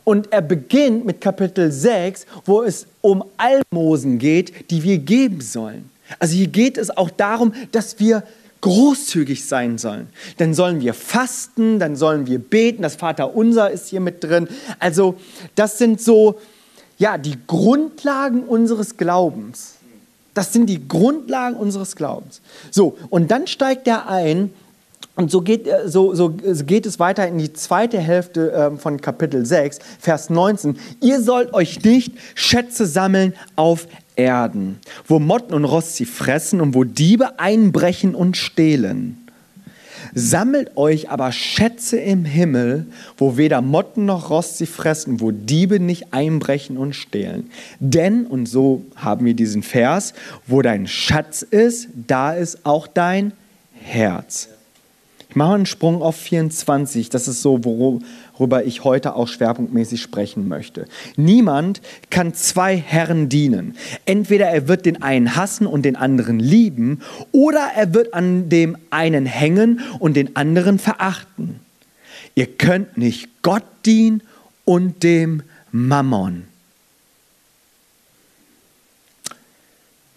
Und 0.04 0.32
er 0.32 0.40
beginnt 0.40 1.04
mit 1.04 1.20
Kapitel 1.20 1.72
6, 1.72 2.26
wo 2.44 2.62
es 2.62 2.86
um 3.00 3.24
Almosen 3.36 4.20
geht, 4.20 4.70
die 4.70 4.84
wir 4.84 4.98
geben 4.98 5.40
sollen. 5.40 5.90
Also 6.20 6.36
hier 6.36 6.46
geht 6.46 6.78
es 6.78 6.96
auch 6.96 7.10
darum, 7.10 7.54
dass 7.72 7.98
wir 7.98 8.22
großzügig 8.60 9.46
sein 9.46 9.78
sollen. 9.78 10.08
Dann 10.38 10.54
sollen 10.54 10.80
wir 10.80 10.94
fasten, 10.94 11.78
dann 11.78 11.96
sollen 11.96 12.26
wir 12.26 12.38
beten. 12.38 12.82
Das 12.82 12.96
Vaterunser 12.96 13.70
ist 13.70 13.88
hier 13.88 14.00
mit 14.00 14.24
drin. 14.24 14.48
Also 14.78 15.16
das 15.54 15.78
sind 15.78 16.00
so 16.00 16.38
ja, 16.98 17.16
die 17.16 17.38
Grundlagen 17.46 18.42
unseres 18.42 18.96
Glaubens. 18.96 19.74
Das 20.34 20.52
sind 20.52 20.66
die 20.66 20.86
Grundlagen 20.86 21.56
unseres 21.56 21.96
Glaubens. 21.96 22.40
So, 22.70 22.96
und 23.08 23.30
dann 23.30 23.46
steigt 23.46 23.86
er 23.86 24.08
ein 24.08 24.52
und 25.18 25.30
so 25.30 25.42
geht, 25.42 25.66
äh, 25.66 25.88
so, 25.88 26.14
so 26.14 26.30
geht 26.30 26.86
es 26.86 27.00
weiter 27.00 27.26
in 27.26 27.38
die 27.38 27.52
zweite 27.52 27.98
Hälfte 27.98 28.52
ähm, 28.54 28.78
von 28.78 29.00
Kapitel 29.00 29.44
6, 29.44 29.80
Vers 29.98 30.30
19. 30.30 30.78
Ihr 31.02 31.20
sollt 31.20 31.52
euch 31.52 31.82
nicht 31.82 32.12
Schätze 32.36 32.86
sammeln 32.86 33.34
auf 33.56 33.88
Erden, 34.14 34.78
wo 35.06 35.18
Motten 35.18 35.54
und 35.54 35.64
Rost 35.64 35.96
sie 35.96 36.04
fressen 36.04 36.60
und 36.60 36.74
wo 36.74 36.84
Diebe 36.84 37.38
einbrechen 37.38 38.14
und 38.14 38.36
stehlen 38.36 39.28
Sammelt 40.14 40.76
euch 40.76 41.10
aber 41.10 41.32
Schätze 41.32 41.98
im 41.98 42.24
Himmel, 42.24 42.86
wo 43.16 43.36
weder 43.36 43.60
Motten 43.60 44.06
noch 44.06 44.30
Rost 44.30 44.56
sie 44.56 44.66
fressen, 44.66 45.20
wo 45.20 45.30
Diebe 45.30 45.80
nicht 45.80 46.12
einbrechen 46.12 46.76
und 46.76 46.94
stehlen. 46.94 47.50
Denn, 47.80 48.26
und 48.26 48.46
so 48.46 48.84
haben 48.96 49.26
wir 49.26 49.34
diesen 49.34 49.62
Vers, 49.62 50.14
wo 50.46 50.62
dein 50.62 50.86
Schatz 50.86 51.42
ist, 51.42 51.88
da 52.06 52.32
ist 52.32 52.64
auch 52.64 52.86
dein 52.86 53.32
Herz. 53.74 54.48
Ich 55.30 55.36
mache 55.36 55.54
einen 55.54 55.66
Sprung 55.66 56.00
auf 56.00 56.16
24, 56.16 57.10
das 57.10 57.28
ist 57.28 57.42
so, 57.42 57.62
worüber 57.62 58.64
ich 58.64 58.84
heute 58.84 59.14
auch 59.14 59.28
schwerpunktmäßig 59.28 60.00
sprechen 60.00 60.48
möchte. 60.48 60.86
Niemand 61.16 61.82
kann 62.08 62.32
zwei 62.32 62.78
Herren 62.78 63.28
dienen. 63.28 63.76
Entweder 64.06 64.46
er 64.46 64.68
wird 64.68 64.86
den 64.86 65.02
einen 65.02 65.36
hassen 65.36 65.66
und 65.66 65.82
den 65.82 65.96
anderen 65.96 66.40
lieben, 66.40 67.02
oder 67.30 67.72
er 67.76 67.92
wird 67.92 68.14
an 68.14 68.48
dem 68.48 68.78
einen 68.88 69.26
hängen 69.26 69.80
und 69.98 70.14
den 70.14 70.34
anderen 70.34 70.78
verachten. 70.78 71.60
Ihr 72.34 72.46
könnt 72.46 72.96
nicht 72.96 73.28
Gott 73.42 73.64
dienen 73.84 74.22
und 74.64 75.02
dem 75.02 75.42
Mammon. 75.72 76.44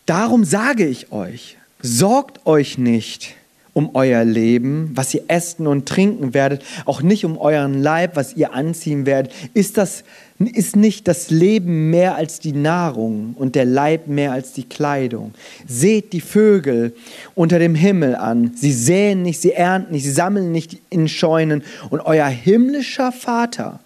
Darum 0.05 0.45
sage 0.45 0.87
ich 0.87 1.11
euch, 1.11 1.57
sorgt 1.81 2.45
euch 2.45 2.77
nicht 2.77 3.35
um 3.73 3.91
euer 3.93 4.25
Leben, 4.25 4.91
was 4.93 5.13
ihr 5.13 5.23
essen 5.27 5.65
und 5.65 5.87
trinken 5.87 6.33
werdet, 6.33 6.63
auch 6.85 7.01
nicht 7.01 7.23
um 7.23 7.37
euren 7.37 7.81
Leib, 7.81 8.15
was 8.15 8.35
ihr 8.35 8.53
anziehen 8.53 9.05
werdet. 9.05 9.33
Ist, 9.53 9.77
das, 9.77 10.03
ist 10.39 10.75
nicht 10.75 11.07
das 11.07 11.29
Leben 11.29 11.89
mehr 11.89 12.15
als 12.15 12.39
die 12.39 12.51
Nahrung 12.51 13.33
und 13.37 13.55
der 13.55 13.65
Leib 13.65 14.07
mehr 14.07 14.33
als 14.33 14.51
die 14.51 14.63
Kleidung? 14.63 15.33
Seht 15.65 16.11
die 16.11 16.21
Vögel 16.21 16.93
unter 17.33 17.59
dem 17.59 17.75
Himmel 17.75 18.15
an. 18.15 18.51
Sie 18.55 18.73
säen 18.73 19.21
nicht, 19.21 19.39
sie 19.39 19.53
ernten 19.53 19.93
nicht, 19.93 20.03
sie 20.03 20.11
sammeln 20.11 20.51
nicht 20.51 20.77
in 20.89 21.07
Scheunen. 21.07 21.63
Und 21.89 22.01
euer 22.01 22.27
himmlischer 22.27 23.13
Vater 23.13 23.79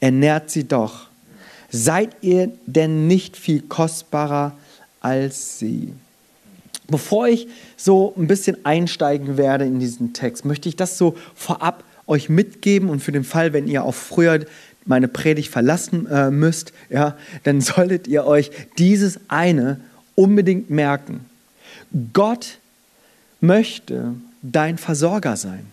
ernährt 0.00 0.50
sie 0.50 0.64
doch. 0.64 1.08
Seid 1.70 2.16
ihr 2.22 2.52
denn 2.64 3.06
nicht 3.06 3.36
viel 3.36 3.60
kostbarer 3.60 4.56
als 5.00 5.58
sie? 5.58 5.92
Bevor 6.88 7.28
ich 7.28 7.48
so 7.76 8.14
ein 8.16 8.26
bisschen 8.26 8.64
einsteigen 8.64 9.36
werde 9.36 9.64
in 9.64 9.80
diesen 9.80 10.12
Text, 10.12 10.44
möchte 10.44 10.68
ich 10.68 10.76
das 10.76 10.98
so 10.98 11.16
vorab 11.34 11.84
euch 12.06 12.28
mitgeben 12.28 12.88
und 12.88 13.00
für 13.00 13.12
den 13.12 13.24
Fall, 13.24 13.52
wenn 13.52 13.66
ihr 13.66 13.84
auch 13.84 13.94
früher 13.94 14.44
meine 14.84 15.08
Predigt 15.08 15.50
verlassen 15.50 16.06
äh, 16.06 16.30
müsst, 16.30 16.72
ja, 16.88 17.16
dann 17.42 17.60
solltet 17.60 18.06
ihr 18.06 18.24
euch 18.24 18.50
dieses 18.78 19.18
eine 19.28 19.80
unbedingt 20.14 20.70
merken. 20.70 21.24
Gott 22.12 22.58
möchte 23.40 24.14
dein 24.42 24.78
Versorger 24.78 25.36
sein. 25.36 25.66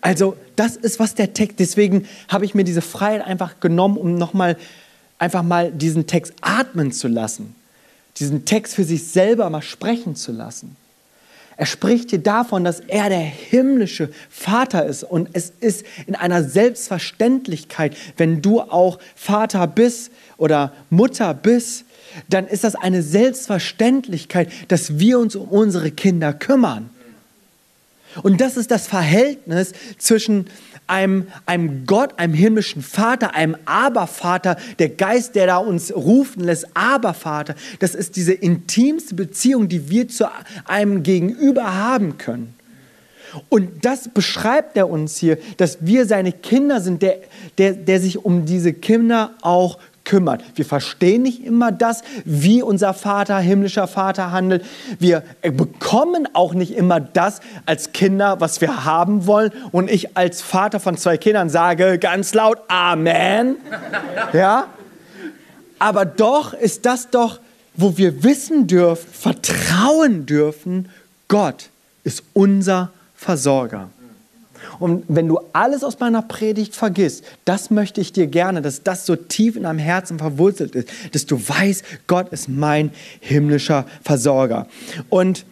Also 0.00 0.36
das 0.56 0.76
ist, 0.76 1.00
was 1.00 1.14
der 1.14 1.32
Text, 1.32 1.58
deswegen 1.60 2.06
habe 2.28 2.44
ich 2.44 2.54
mir 2.54 2.64
diese 2.64 2.82
Freiheit 2.82 3.24
einfach 3.24 3.60
genommen, 3.60 3.96
um 3.96 4.16
nochmal 4.16 4.58
einfach 5.18 5.42
mal 5.42 5.72
diesen 5.72 6.06
Text 6.06 6.34
atmen 6.42 6.92
zu 6.92 7.08
lassen 7.08 7.54
diesen 8.18 8.44
Text 8.44 8.74
für 8.74 8.84
sich 8.84 9.06
selber 9.08 9.48
mal 9.50 9.62
sprechen 9.62 10.16
zu 10.16 10.32
lassen. 10.32 10.76
Er 11.56 11.66
spricht 11.66 12.10
hier 12.10 12.18
davon, 12.18 12.64
dass 12.64 12.80
er 12.80 13.08
der 13.08 13.20
himmlische 13.20 14.08
Vater 14.28 14.86
ist 14.86 15.04
und 15.04 15.28
es 15.34 15.52
ist 15.60 15.84
in 16.06 16.16
einer 16.16 16.42
Selbstverständlichkeit, 16.42 17.96
wenn 18.16 18.42
du 18.42 18.60
auch 18.60 18.98
Vater 19.14 19.66
bist 19.68 20.10
oder 20.36 20.72
Mutter 20.90 21.32
bist, 21.32 21.84
dann 22.28 22.46
ist 22.46 22.64
das 22.64 22.74
eine 22.74 23.02
Selbstverständlichkeit, 23.02 24.50
dass 24.68 24.98
wir 24.98 25.18
uns 25.18 25.36
um 25.36 25.48
unsere 25.48 25.90
Kinder 25.90 26.32
kümmern. 26.32 26.90
Und 28.22 28.40
das 28.40 28.56
ist 28.56 28.70
das 28.70 28.86
Verhältnis 28.86 29.72
zwischen 29.98 30.46
einem, 30.86 31.28
einem 31.46 31.86
Gott, 31.86 32.18
einem 32.18 32.34
himmlischen 32.34 32.82
Vater, 32.82 33.34
einem 33.34 33.56
Abervater, 33.64 34.56
der 34.78 34.90
Geist, 34.90 35.34
der 35.34 35.46
da 35.46 35.56
uns 35.56 35.94
rufen 35.94 36.44
lässt, 36.44 36.68
Abervater. 36.74 37.54
Das 37.78 37.94
ist 37.94 38.16
diese 38.16 38.32
intimste 38.32 39.14
Beziehung, 39.14 39.68
die 39.68 39.88
wir 39.88 40.08
zu 40.08 40.26
einem 40.66 41.02
Gegenüber 41.02 41.74
haben 41.74 42.18
können. 42.18 42.54
Und 43.48 43.84
das 43.84 44.08
beschreibt 44.08 44.76
er 44.76 44.88
uns 44.88 45.16
hier, 45.16 45.38
dass 45.56 45.78
wir 45.80 46.06
seine 46.06 46.32
Kinder 46.32 46.80
sind, 46.80 47.02
der, 47.02 47.18
der, 47.58 47.72
der 47.72 48.00
sich 48.00 48.24
um 48.24 48.46
diese 48.46 48.72
Kinder 48.72 49.32
auch 49.42 49.78
kümmert. 50.04 50.42
Wir 50.54 50.64
verstehen 50.64 51.22
nicht 51.22 51.44
immer 51.44 51.72
das, 51.72 52.02
wie 52.24 52.62
unser 52.62 52.94
Vater, 52.94 53.38
himmlischer 53.38 53.88
Vater 53.88 54.30
handelt. 54.30 54.64
Wir 54.98 55.22
bekommen 55.42 56.28
auch 56.34 56.54
nicht 56.54 56.76
immer 56.76 57.00
das 57.00 57.40
als 57.66 57.92
Kinder, 57.92 58.40
was 58.40 58.60
wir 58.60 58.84
haben 58.84 59.26
wollen. 59.26 59.52
Und 59.72 59.90
ich 59.90 60.16
als 60.16 60.42
Vater 60.42 60.80
von 60.80 60.96
zwei 60.96 61.16
Kindern 61.16 61.48
sage 61.48 61.98
ganz 61.98 62.34
laut 62.34 62.58
Amen. 62.68 63.56
Ja? 64.32 64.66
Aber 65.78 66.04
doch 66.04 66.54
ist 66.54 66.86
das 66.86 67.10
doch, 67.10 67.40
wo 67.74 67.96
wir 67.98 68.22
wissen 68.22 68.66
dürfen, 68.66 69.10
vertrauen 69.12 70.26
dürfen, 70.26 70.88
Gott 71.28 71.70
ist 72.04 72.22
unser 72.32 72.90
Versorger. 73.16 73.90
Und 74.78 75.04
wenn 75.08 75.28
du 75.28 75.38
alles 75.52 75.84
aus 75.84 75.98
meiner 76.00 76.22
Predigt 76.22 76.74
vergisst, 76.74 77.24
das 77.44 77.70
möchte 77.70 78.00
ich 78.00 78.12
dir 78.12 78.26
gerne, 78.26 78.62
dass 78.62 78.82
das 78.82 79.06
so 79.06 79.16
tief 79.16 79.56
in 79.56 79.64
deinem 79.64 79.78
Herzen 79.78 80.18
verwurzelt 80.18 80.74
ist, 80.74 80.88
dass 81.12 81.26
du 81.26 81.36
weißt, 81.36 81.84
Gott 82.06 82.32
ist 82.32 82.48
mein 82.48 82.90
himmlischer 83.20 83.86
Versorger. 84.02 84.66
Und 85.08 85.44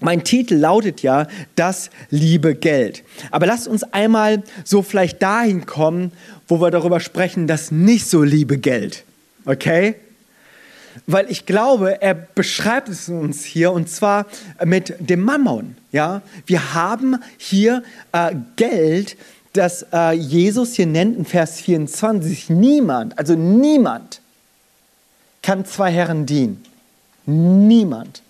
mein 0.00 0.24
Titel 0.24 0.56
lautet 0.56 1.02
ja 1.02 1.28
das 1.54 1.90
liebe 2.10 2.54
Geld. 2.54 3.04
Aber 3.30 3.46
lasst 3.46 3.68
uns 3.68 3.84
einmal 3.84 4.42
so 4.64 4.82
vielleicht 4.82 5.22
dahin 5.22 5.66
kommen, 5.66 6.12
wo 6.48 6.60
wir 6.60 6.70
darüber 6.70 7.00
sprechen, 7.00 7.46
das 7.46 7.70
nicht 7.70 8.06
so 8.06 8.22
liebe 8.22 8.58
Geld. 8.58 9.04
Okay? 9.44 9.94
weil 11.06 11.30
ich 11.30 11.46
glaube, 11.46 12.00
er 12.02 12.14
beschreibt 12.14 12.88
es 12.88 13.08
uns 13.08 13.44
hier 13.44 13.72
und 13.72 13.88
zwar 13.88 14.26
mit 14.64 14.94
dem 14.98 15.20
Mammon. 15.20 15.76
Ja? 15.92 16.22
Wir 16.46 16.74
haben 16.74 17.16
hier 17.36 17.82
äh, 18.12 18.34
Geld, 18.56 19.16
das 19.52 19.86
äh, 19.92 20.12
Jesus 20.12 20.74
hier 20.74 20.86
nennt 20.86 21.16
in 21.16 21.24
Vers 21.24 21.60
24. 21.60 22.50
Niemand, 22.50 23.18
also 23.18 23.34
niemand 23.34 24.20
kann 25.42 25.64
zwei 25.64 25.90
Herren 25.90 26.26
dienen. 26.26 26.64
Niemand. 27.26 28.22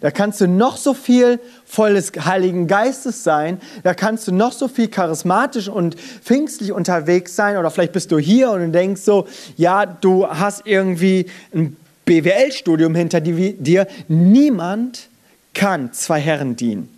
Da 0.00 0.10
kannst 0.10 0.40
du 0.40 0.46
noch 0.46 0.76
so 0.76 0.94
viel 0.94 1.40
voll 1.64 1.94
des 1.94 2.12
Heiligen 2.24 2.68
Geistes 2.68 3.24
sein, 3.24 3.60
da 3.82 3.92
kannst 3.92 4.28
du 4.28 4.32
noch 4.32 4.52
so 4.52 4.68
viel 4.68 4.88
charismatisch 4.88 5.68
und 5.68 5.96
pfingstlich 5.96 6.72
unterwegs 6.72 7.34
sein 7.34 7.56
oder 7.56 7.70
vielleicht 7.70 7.92
bist 7.92 8.12
du 8.12 8.18
hier 8.18 8.50
und 8.52 8.60
du 8.60 8.68
denkst 8.70 9.02
so, 9.02 9.26
ja, 9.56 9.86
du 9.86 10.28
hast 10.28 10.62
irgendwie 10.64 11.26
ein 11.52 11.76
BWL-Studium 12.04 12.94
hinter 12.94 13.20
dir. 13.20 13.86
Niemand 14.08 15.09
kann 15.54 15.92
zwei 15.92 16.20
Herren 16.20 16.56
dienen. 16.56 16.88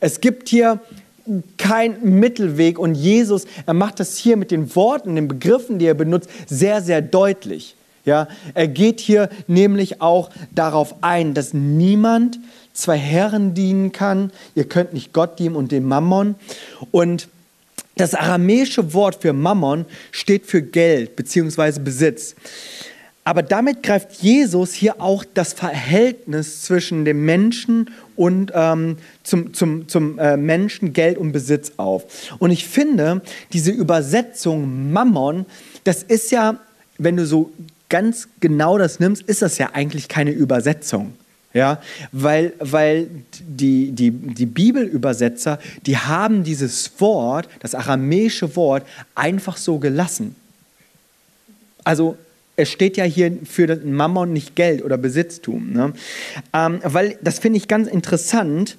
Es 0.00 0.20
gibt 0.20 0.48
hier 0.48 0.80
keinen 1.58 2.18
Mittelweg 2.18 2.78
und 2.78 2.94
Jesus, 2.94 3.46
er 3.66 3.74
macht 3.74 4.00
das 4.00 4.16
hier 4.16 4.36
mit 4.36 4.50
den 4.50 4.74
Worten, 4.74 5.14
den 5.14 5.28
Begriffen, 5.28 5.78
die 5.78 5.86
er 5.86 5.94
benutzt, 5.94 6.30
sehr, 6.46 6.80
sehr 6.82 7.02
deutlich. 7.02 7.74
Ja, 8.04 8.28
er 8.54 8.68
geht 8.68 9.00
hier 9.00 9.28
nämlich 9.48 10.00
auch 10.00 10.30
darauf 10.54 10.94
ein, 11.02 11.34
dass 11.34 11.52
niemand 11.52 12.38
zwei 12.72 12.96
Herren 12.96 13.52
dienen 13.52 13.92
kann. 13.92 14.32
Ihr 14.54 14.64
könnt 14.64 14.94
nicht 14.94 15.12
Gott 15.12 15.38
dienen 15.38 15.56
und 15.56 15.72
dem 15.72 15.84
Mammon. 15.84 16.36
Und 16.90 17.28
das 17.96 18.14
aramäische 18.14 18.94
Wort 18.94 19.20
für 19.20 19.34
Mammon 19.34 19.84
steht 20.10 20.46
für 20.46 20.62
Geld 20.62 21.16
bzw. 21.16 21.80
Besitz. 21.80 22.34
Aber 23.28 23.42
damit 23.42 23.82
greift 23.82 24.22
Jesus 24.22 24.72
hier 24.72 25.02
auch 25.02 25.22
das 25.34 25.52
Verhältnis 25.52 26.62
zwischen 26.62 27.04
dem 27.04 27.26
Menschen 27.26 27.90
und 28.16 28.52
ähm, 28.54 28.96
zum, 29.22 29.52
zum, 29.52 29.86
zum 29.86 30.18
äh, 30.18 30.38
Menschen 30.38 30.94
Geld 30.94 31.18
und 31.18 31.32
Besitz 31.32 31.72
auf. 31.76 32.04
Und 32.38 32.52
ich 32.52 32.66
finde, 32.66 33.20
diese 33.52 33.70
Übersetzung 33.70 34.90
Mammon, 34.94 35.44
das 35.84 36.02
ist 36.02 36.30
ja, 36.30 36.58
wenn 36.96 37.18
du 37.18 37.26
so 37.26 37.52
ganz 37.90 38.28
genau 38.40 38.78
das 38.78 38.98
nimmst, 38.98 39.24
ist 39.24 39.42
das 39.42 39.58
ja 39.58 39.72
eigentlich 39.74 40.08
keine 40.08 40.30
Übersetzung. 40.30 41.12
Ja, 41.52 41.82
weil, 42.12 42.54
weil 42.60 43.10
die, 43.46 43.92
die, 43.92 44.10
die 44.10 44.46
Bibelübersetzer, 44.46 45.58
die 45.84 45.98
haben 45.98 46.44
dieses 46.44 46.90
Wort, 46.98 47.46
das 47.60 47.74
aramäische 47.74 48.56
Wort, 48.56 48.86
einfach 49.14 49.58
so 49.58 49.76
gelassen. 49.78 50.34
Also 51.84 52.16
es 52.58 52.68
steht 52.70 52.96
ja 52.96 53.04
hier 53.04 53.38
für 53.44 53.76
Mammon 53.84 54.32
nicht 54.32 54.56
Geld 54.56 54.84
oder 54.84 54.98
Besitztum. 54.98 55.72
Ne? 55.72 55.92
Ähm, 56.52 56.80
weil 56.82 57.16
das 57.22 57.38
finde 57.38 57.58
ich 57.58 57.68
ganz 57.68 57.88
interessant, 57.88 58.76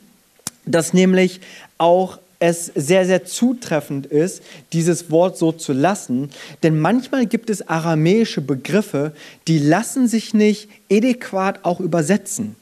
dass 0.65 0.93
nämlich 0.93 1.39
auch 1.77 2.19
es 2.39 2.71
sehr, 2.75 3.05
sehr 3.05 3.25
zutreffend 3.25 4.05
ist, 4.05 4.43
dieses 4.73 5.11
Wort 5.11 5.37
so 5.37 5.53
zu 5.53 5.73
lassen. 5.73 6.29
Denn 6.61 6.79
manchmal 6.79 7.25
gibt 7.25 7.49
es 7.49 7.67
aramäische 7.67 8.41
Begriffe, 8.41 9.13
die 9.47 9.59
lassen 9.59 10.07
sich 10.07 10.33
nicht 10.33 10.69
adäquat 10.91 11.63
auch 11.63 11.79
übersetzen. 11.79 12.55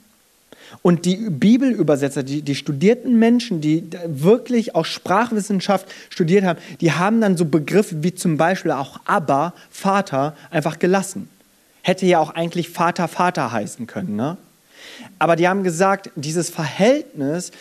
Und 0.82 1.06
die 1.06 1.16
Bibelübersetzer, 1.30 2.24
die, 2.24 2.42
die 2.42 2.56
studierten 2.56 3.18
Menschen, 3.20 3.62
die 3.62 3.84
wirklich 4.06 4.76
auch 4.76 4.86
Sprachwissenschaft 4.86 5.88
studiert 6.10 6.46
haben, 6.46 6.60
die 6.82 6.92
haben 6.92 7.22
dann 7.22 7.38
so 7.38 7.46
Begriffe 7.46 8.04
wie 8.04 8.14
zum 8.14 8.38
Beispiel 8.38 8.72
auch 8.72 9.00
Abba, 9.06 9.54
Vater, 9.70 10.36
einfach 10.52 10.80
gelassen. 10.80 11.30
Hätte 11.82 12.06
ja 12.06 12.20
auch 12.20 12.32
eigentlich 12.32 12.70
Vater, 12.70 13.08
Vater 13.08 13.52
heißen 13.52 13.88
können. 13.88 14.16
Ne? 14.16 14.38
Aber 15.20 15.36
die 15.36 15.48
haben 15.48 15.64
gesagt, 15.64 16.12
dieses 16.16 16.50
Verhältnis 16.50 17.52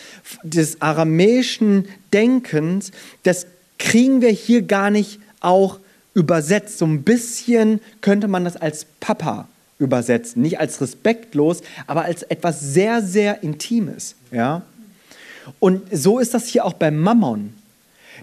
des 0.43 0.81
aramäischen 0.81 1.87
Denkens, 2.13 2.91
das 3.23 3.47
kriegen 3.79 4.21
wir 4.21 4.29
hier 4.29 4.63
gar 4.63 4.89
nicht 4.89 5.19
auch 5.39 5.79
übersetzt. 6.13 6.79
So 6.79 6.85
ein 6.85 7.03
bisschen 7.03 7.79
könnte 8.01 8.27
man 8.27 8.43
das 8.43 8.57
als 8.57 8.85
Papa 8.99 9.47
übersetzen. 9.79 10.41
Nicht 10.41 10.59
als 10.59 10.81
respektlos, 10.81 11.61
aber 11.85 12.05
als 12.05 12.23
etwas 12.23 12.59
sehr, 12.59 13.01
sehr 13.01 13.43
Intimes. 13.43 14.15
Ja? 14.31 14.63
Und 15.59 15.83
so 15.91 16.19
ist 16.19 16.33
das 16.33 16.47
hier 16.47 16.65
auch 16.65 16.73
beim 16.73 16.99
Mammon. 16.99 17.53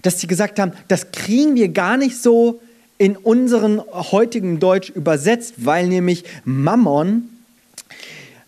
Dass 0.01 0.19
sie 0.19 0.27
gesagt 0.27 0.59
haben, 0.59 0.73
das 0.87 1.11
kriegen 1.11 1.55
wir 1.55 1.69
gar 1.69 1.97
nicht 1.97 2.21
so 2.21 2.61
in 2.97 3.17
unseren 3.17 3.81
heutigen 3.91 4.59
Deutsch 4.59 4.89
übersetzt, 4.89 5.55
weil 5.57 5.87
nämlich 5.87 6.23
Mammon 6.43 7.29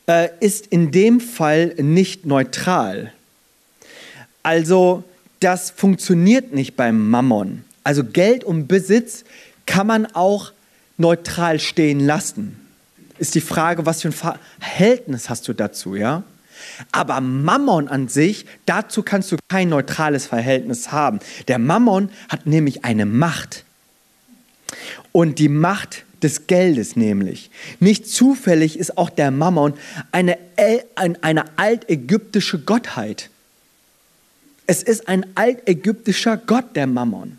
äh, 0.08 0.30
ist 0.40 0.68
in 0.68 0.92
dem 0.92 1.20
Fall 1.20 1.74
nicht 1.78 2.26
neutral. 2.26 3.14
Also 4.44 5.04
das 5.40 5.70
funktioniert 5.70 6.54
nicht 6.54 6.76
beim 6.76 7.10
Mammon. 7.10 7.64
Also 7.84 8.04
Geld 8.04 8.44
und 8.44 8.68
Besitz 8.68 9.24
kann 9.66 9.88
man 9.88 10.06
auch 10.06 10.52
neutral 10.98 11.60
stehen 11.60 12.00
lassen 12.00 12.67
ist 13.20 13.36
die 13.36 13.42
Frage, 13.42 13.86
was 13.86 14.02
für 14.02 14.10
ein 14.10 14.38
Verhältnis 14.60 15.30
hast 15.30 15.48
du 15.48 15.54
dazu, 15.54 15.96
ja? 15.96 16.24
Aber 16.92 17.22
Mammon 17.22 17.88
an 17.88 18.08
sich, 18.08 18.46
dazu 18.66 19.04
kannst 19.04 19.32
du 19.32 19.38
kein 19.48 19.70
neutrales 19.70 20.26
Verhältnis 20.26 20.92
haben. 20.92 21.20
Der 21.48 21.60
Mammon 21.60 22.10
hat 22.30 22.46
nämlich 22.46 22.84
eine 22.84 23.06
Macht. 23.06 23.64
Und 25.12 25.40
die 25.40 25.50
Macht 25.50 26.06
des 26.24 26.48
Geldes 26.48 26.96
nämlich. 26.96 27.52
Nicht 27.80 28.08
zufällig 28.10 28.78
ist 28.78 28.98
auch 28.98 29.10
der 29.10 29.32
Mammon 29.32 29.74
eine, 30.12 30.38
eine 30.96 31.46
altägyptische 31.58 32.60
Gottheit. 32.60 33.30
Es 34.66 34.84
ist 34.84 35.08
ein 35.08 35.26
altägyptischer 35.36 36.38
Gott, 36.38 36.76
der 36.76 36.88
Mammon. 36.88 37.38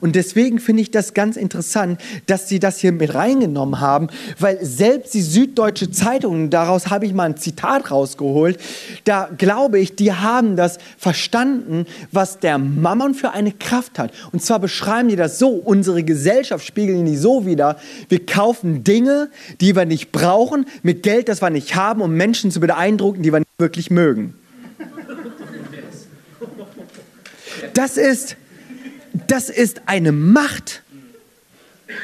Und 0.00 0.16
deswegen 0.16 0.58
finde 0.58 0.82
ich 0.82 0.90
das 0.90 1.14
ganz 1.14 1.36
interessant, 1.36 2.00
dass 2.26 2.48
sie 2.48 2.58
das 2.58 2.78
hier 2.78 2.92
mit 2.92 3.14
reingenommen 3.14 3.80
haben, 3.80 4.08
weil 4.38 4.64
selbst 4.64 5.14
die 5.14 5.22
Süddeutsche 5.22 5.90
Zeitung, 5.90 6.50
daraus 6.50 6.88
habe 6.90 7.06
ich 7.06 7.14
mal 7.14 7.24
ein 7.24 7.36
Zitat 7.36 7.90
rausgeholt, 7.90 8.58
da 9.04 9.28
glaube 9.36 9.78
ich, 9.78 9.96
die 9.96 10.12
haben 10.12 10.56
das 10.56 10.78
verstanden, 10.98 11.86
was 12.12 12.38
der 12.38 12.58
Mammon 12.58 13.14
für 13.14 13.32
eine 13.32 13.52
Kraft 13.52 13.98
hat. 13.98 14.12
Und 14.32 14.42
zwar 14.42 14.58
beschreiben 14.58 15.08
die 15.08 15.16
das 15.16 15.38
so, 15.38 15.50
unsere 15.50 16.02
Gesellschaft 16.02 16.64
spiegeln 16.64 17.04
die 17.06 17.16
so 17.16 17.46
wieder, 17.46 17.76
wir 18.08 18.24
kaufen 18.26 18.84
Dinge, 18.84 19.30
die 19.60 19.74
wir 19.74 19.84
nicht 19.84 20.12
brauchen, 20.12 20.66
mit 20.82 21.02
Geld, 21.02 21.28
das 21.28 21.42
wir 21.42 21.50
nicht 21.50 21.74
haben, 21.74 22.02
um 22.02 22.14
Menschen 22.14 22.50
zu 22.50 22.60
beeindrucken, 22.60 23.22
die 23.22 23.32
wir 23.32 23.40
nicht 23.40 23.50
wirklich 23.58 23.90
mögen. 23.90 24.34
Das 27.74 27.96
ist 27.96 28.36
das 29.30 29.48
ist 29.48 29.82
eine 29.86 30.12
Macht. 30.12 30.82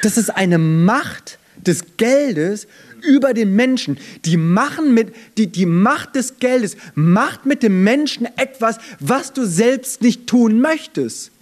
Das 0.02 0.16
ist 0.16 0.30
eine 0.30 0.58
Macht 0.58 1.38
des 1.56 1.96
Geldes 1.96 2.68
über 3.02 3.34
den 3.34 3.54
Menschen. 3.54 3.98
Die, 4.24 4.36
machen 4.36 4.94
mit, 4.94 5.14
die, 5.36 5.48
die 5.48 5.66
Macht 5.66 6.14
des 6.14 6.38
Geldes 6.38 6.76
macht 6.94 7.44
mit 7.44 7.62
dem 7.62 7.82
Menschen 7.82 8.26
etwas, 8.36 8.78
was 9.00 9.32
du 9.32 9.44
selbst 9.44 10.02
nicht 10.02 10.26
tun 10.26 10.60
möchtest. 10.60 11.32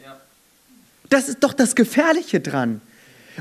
Das 1.11 1.29
ist 1.29 1.39
doch 1.41 1.53
das 1.53 1.75
Gefährliche 1.75 2.41
dran. 2.41 2.81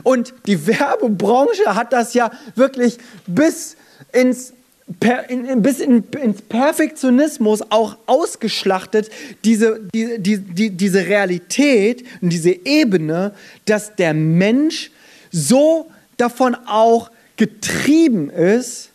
Und 0.04 0.34
die 0.46 0.68
Werbebranche 0.68 1.76
hat 1.76 1.94
das 1.94 2.14
ja 2.14 2.32
wirklich 2.56 2.98
bis 3.26 3.78
ins 4.12 4.54
per, 5.00 5.30
in, 5.30 5.62
bis 5.62 5.80
in, 5.80 6.04
ins 6.22 6.42
Perfektionismus 6.42 7.62
auch 7.70 7.98
ausgeschlachtet, 8.06 9.10
diese, 9.46 9.82
die, 9.94 10.20
die, 10.20 10.38
die, 10.38 10.70
diese 10.72 11.08
Realität 11.08 12.04
und 12.22 12.30
diese 12.30 12.52
Ebene, 12.66 13.34
dass 13.66 13.96
der 13.96 14.14
Mensch 14.14 14.92
so 15.32 15.90
davon 16.18 16.56
auch 16.68 17.12
getrieben 17.38 18.30
ist, 18.30 18.90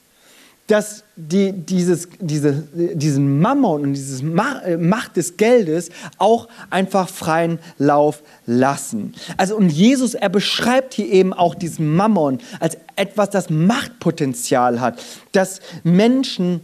dass 0.68 1.02
die, 1.16 1.52
dieses, 1.52 2.08
diese, 2.20 2.68
diesen 2.72 3.40
Mammon 3.40 3.82
und 3.82 3.94
diese 3.94 4.22
äh, 4.24 4.76
Macht 4.76 5.16
des 5.16 5.36
Geldes 5.36 5.88
auch 6.18 6.46
einfach 6.70 7.08
freien 7.08 7.58
Lauf 7.78 8.22
lassen. 8.46 9.14
Also 9.36 9.56
und 9.56 9.70
Jesus, 9.70 10.14
er 10.14 10.28
beschreibt 10.28 10.94
hier 10.94 11.10
eben 11.10 11.32
auch 11.32 11.54
diesen 11.54 11.96
Mammon 11.96 12.38
als 12.60 12.76
etwas, 12.96 13.30
das 13.30 13.50
Machtpotenzial 13.50 14.80
hat, 14.80 15.02
dass 15.32 15.60
Menschen 15.82 16.60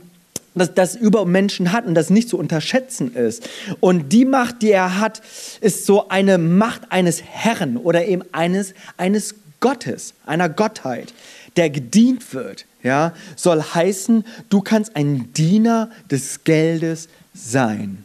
dass 0.56 0.72
das 0.72 0.94
über 0.94 1.24
Menschen 1.24 1.72
hat 1.72 1.84
und 1.84 1.96
das 1.96 2.10
nicht 2.10 2.28
zu 2.28 2.38
unterschätzen 2.38 3.12
ist. 3.16 3.48
Und 3.80 4.12
die 4.12 4.24
Macht, 4.24 4.62
die 4.62 4.70
er 4.70 5.00
hat, 5.00 5.20
ist 5.60 5.84
so 5.84 6.08
eine 6.08 6.38
Macht 6.38 6.92
eines 6.92 7.20
Herrn 7.24 7.76
oder 7.76 8.06
eben 8.06 8.22
eines, 8.30 8.72
eines 8.96 9.34
Gottes, 9.58 10.14
einer 10.26 10.48
Gottheit, 10.48 11.12
der 11.56 11.70
gedient 11.70 12.32
wird 12.34 12.66
ja, 12.84 13.14
soll 13.34 13.60
heißen, 13.62 14.24
du 14.50 14.60
kannst 14.60 14.94
ein 14.94 15.32
Diener 15.32 15.90
des 16.10 16.44
Geldes 16.44 17.08
sein. 17.34 18.04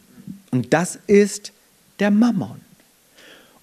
Und 0.50 0.74
das 0.74 0.98
ist 1.06 1.52
der 2.00 2.10
Mammon. 2.10 2.62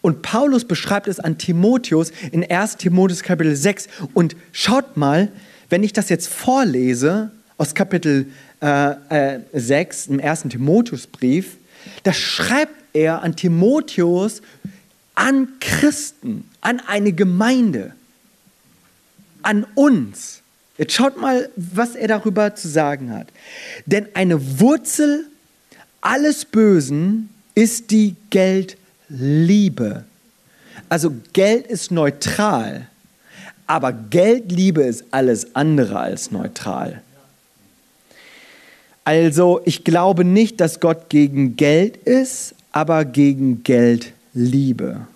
Und 0.03 0.23
Paulus 0.23 0.65
beschreibt 0.65 1.09
es 1.09 1.19
an 1.19 1.37
Timotheus 1.37 2.13
in 2.31 2.49
1 2.49 2.77
Timotheus 2.77 3.25
Kapitel 3.25 3.57
6. 3.57 3.89
Und 4.15 4.37
schaut 4.53 4.97
mal, 4.97 5.33
wenn 5.69 5.83
ich 5.83 5.93
das 5.93 6.11
jetzt 6.11 6.29
vorlese 6.29 7.33
aus 7.59 7.75
Kapitel 7.75 8.27
äh, 8.63 9.35
äh, 9.35 9.41
6 9.53 10.07
im 10.09 10.21
1 10.21 10.43
Timotheusbrief, 10.43 11.57
da 12.05 12.13
schreibt 12.13 12.75
er 12.93 13.23
an 13.23 13.35
Timotheus, 13.35 14.43
an 15.15 15.49
Christen, 15.61 16.49
an 16.61 16.81
eine 16.87 17.13
Gemeinde, 17.13 17.93
an 19.43 19.67
uns. 19.75 20.43
Jetzt 20.79 20.93
schaut 20.93 21.21
mal, 21.21 21.49
was 21.57 21.95
er 21.95 22.09
darüber 22.09 22.55
zu 22.55 22.69
sagen 22.69 23.13
hat. 23.13 23.29
Denn 23.87 24.09
eine 24.15 24.61
Wurzel 24.61 25.27
alles 26.01 26.45
Bösen 26.45 27.31
ist 27.55 27.91
die 27.91 28.15
Geldliebe. 28.31 30.05
Also 30.89 31.13
Geld 31.33 31.67
ist 31.67 31.91
neutral, 31.91 32.87
aber 33.67 33.93
Geldliebe 33.93 34.83
ist 34.83 35.05
alles 35.11 35.57
andere 35.57 35.99
als 35.99 36.31
neutral. 36.31 37.03
Also 39.05 39.61
ich 39.65 39.83
glaube 39.85 40.25
nicht, 40.25 40.61
dass 40.61 40.81
Gott 40.81 41.09
gegen 41.09 41.57
Geld 41.57 41.97
ist, 41.97 42.55
aber 42.71 43.05
gegen 43.05 43.63
Geldliebe 43.63 45.07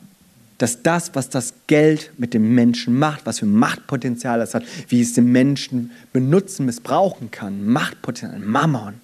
dass 0.60 0.82
das, 0.82 1.14
was 1.14 1.30
das 1.30 1.54
Geld 1.68 2.12
mit 2.18 2.34
dem 2.34 2.54
Menschen 2.54 2.98
macht, 2.98 3.24
was 3.24 3.38
für 3.38 3.46
Machtpotenzial 3.46 4.42
es 4.42 4.52
hat, 4.52 4.62
wie 4.88 5.00
es 5.00 5.14
den 5.14 5.32
Menschen 5.32 5.90
benutzen, 6.12 6.66
missbrauchen 6.66 7.30
kann, 7.30 7.66
Machtpotenzial, 7.66 8.40
Mammon, 8.40 9.00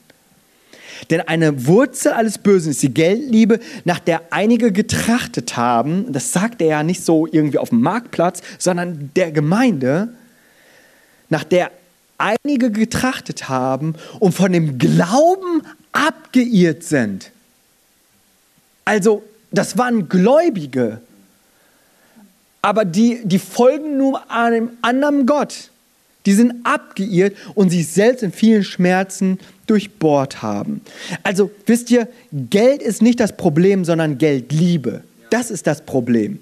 Denn 1.08 1.22
eine 1.22 1.66
Wurzel 1.66 2.12
alles 2.12 2.36
Bösen 2.36 2.72
ist 2.72 2.82
die 2.82 2.92
Geldliebe, 2.92 3.58
nach 3.86 4.00
der 4.00 4.20
einige 4.32 4.70
getrachtet 4.70 5.56
haben. 5.56 6.12
Das 6.12 6.30
sagt 6.30 6.60
er 6.60 6.68
ja 6.68 6.82
nicht 6.82 7.02
so 7.02 7.26
irgendwie 7.26 7.58
auf 7.58 7.70
dem 7.70 7.80
Marktplatz, 7.80 8.42
sondern 8.58 9.10
der 9.16 9.32
Gemeinde, 9.32 10.08
nach 11.30 11.44
der 11.44 11.70
einige 12.18 12.70
getrachtet 12.70 13.48
haben 13.48 13.94
und 14.20 14.32
von 14.32 14.52
dem 14.52 14.76
Glauben 14.76 15.62
abgeirrt 15.92 16.82
sind. 16.82 17.30
Also, 18.84 19.22
das 19.52 19.78
waren 19.78 20.10
Gläubige, 20.10 21.00
aber 22.66 22.84
die, 22.84 23.20
die 23.22 23.38
folgen 23.38 23.96
nur 23.96 24.28
einem 24.28 24.70
anderen 24.82 25.24
Gott. 25.24 25.70
Die 26.26 26.32
sind 26.32 26.52
abgeirrt 26.64 27.36
und 27.54 27.70
sich 27.70 27.86
selbst 27.86 28.24
in 28.24 28.32
vielen 28.32 28.64
Schmerzen 28.64 29.38
durchbohrt 29.68 30.42
haben. 30.42 30.80
Also 31.22 31.52
wisst 31.66 31.92
ihr, 31.92 32.08
Geld 32.32 32.82
ist 32.82 33.02
nicht 33.02 33.20
das 33.20 33.36
Problem, 33.36 33.84
sondern 33.84 34.18
Geldliebe. 34.18 35.04
Das 35.30 35.52
ist 35.52 35.68
das 35.68 35.82
Problem. 35.82 36.40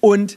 Und 0.00 0.36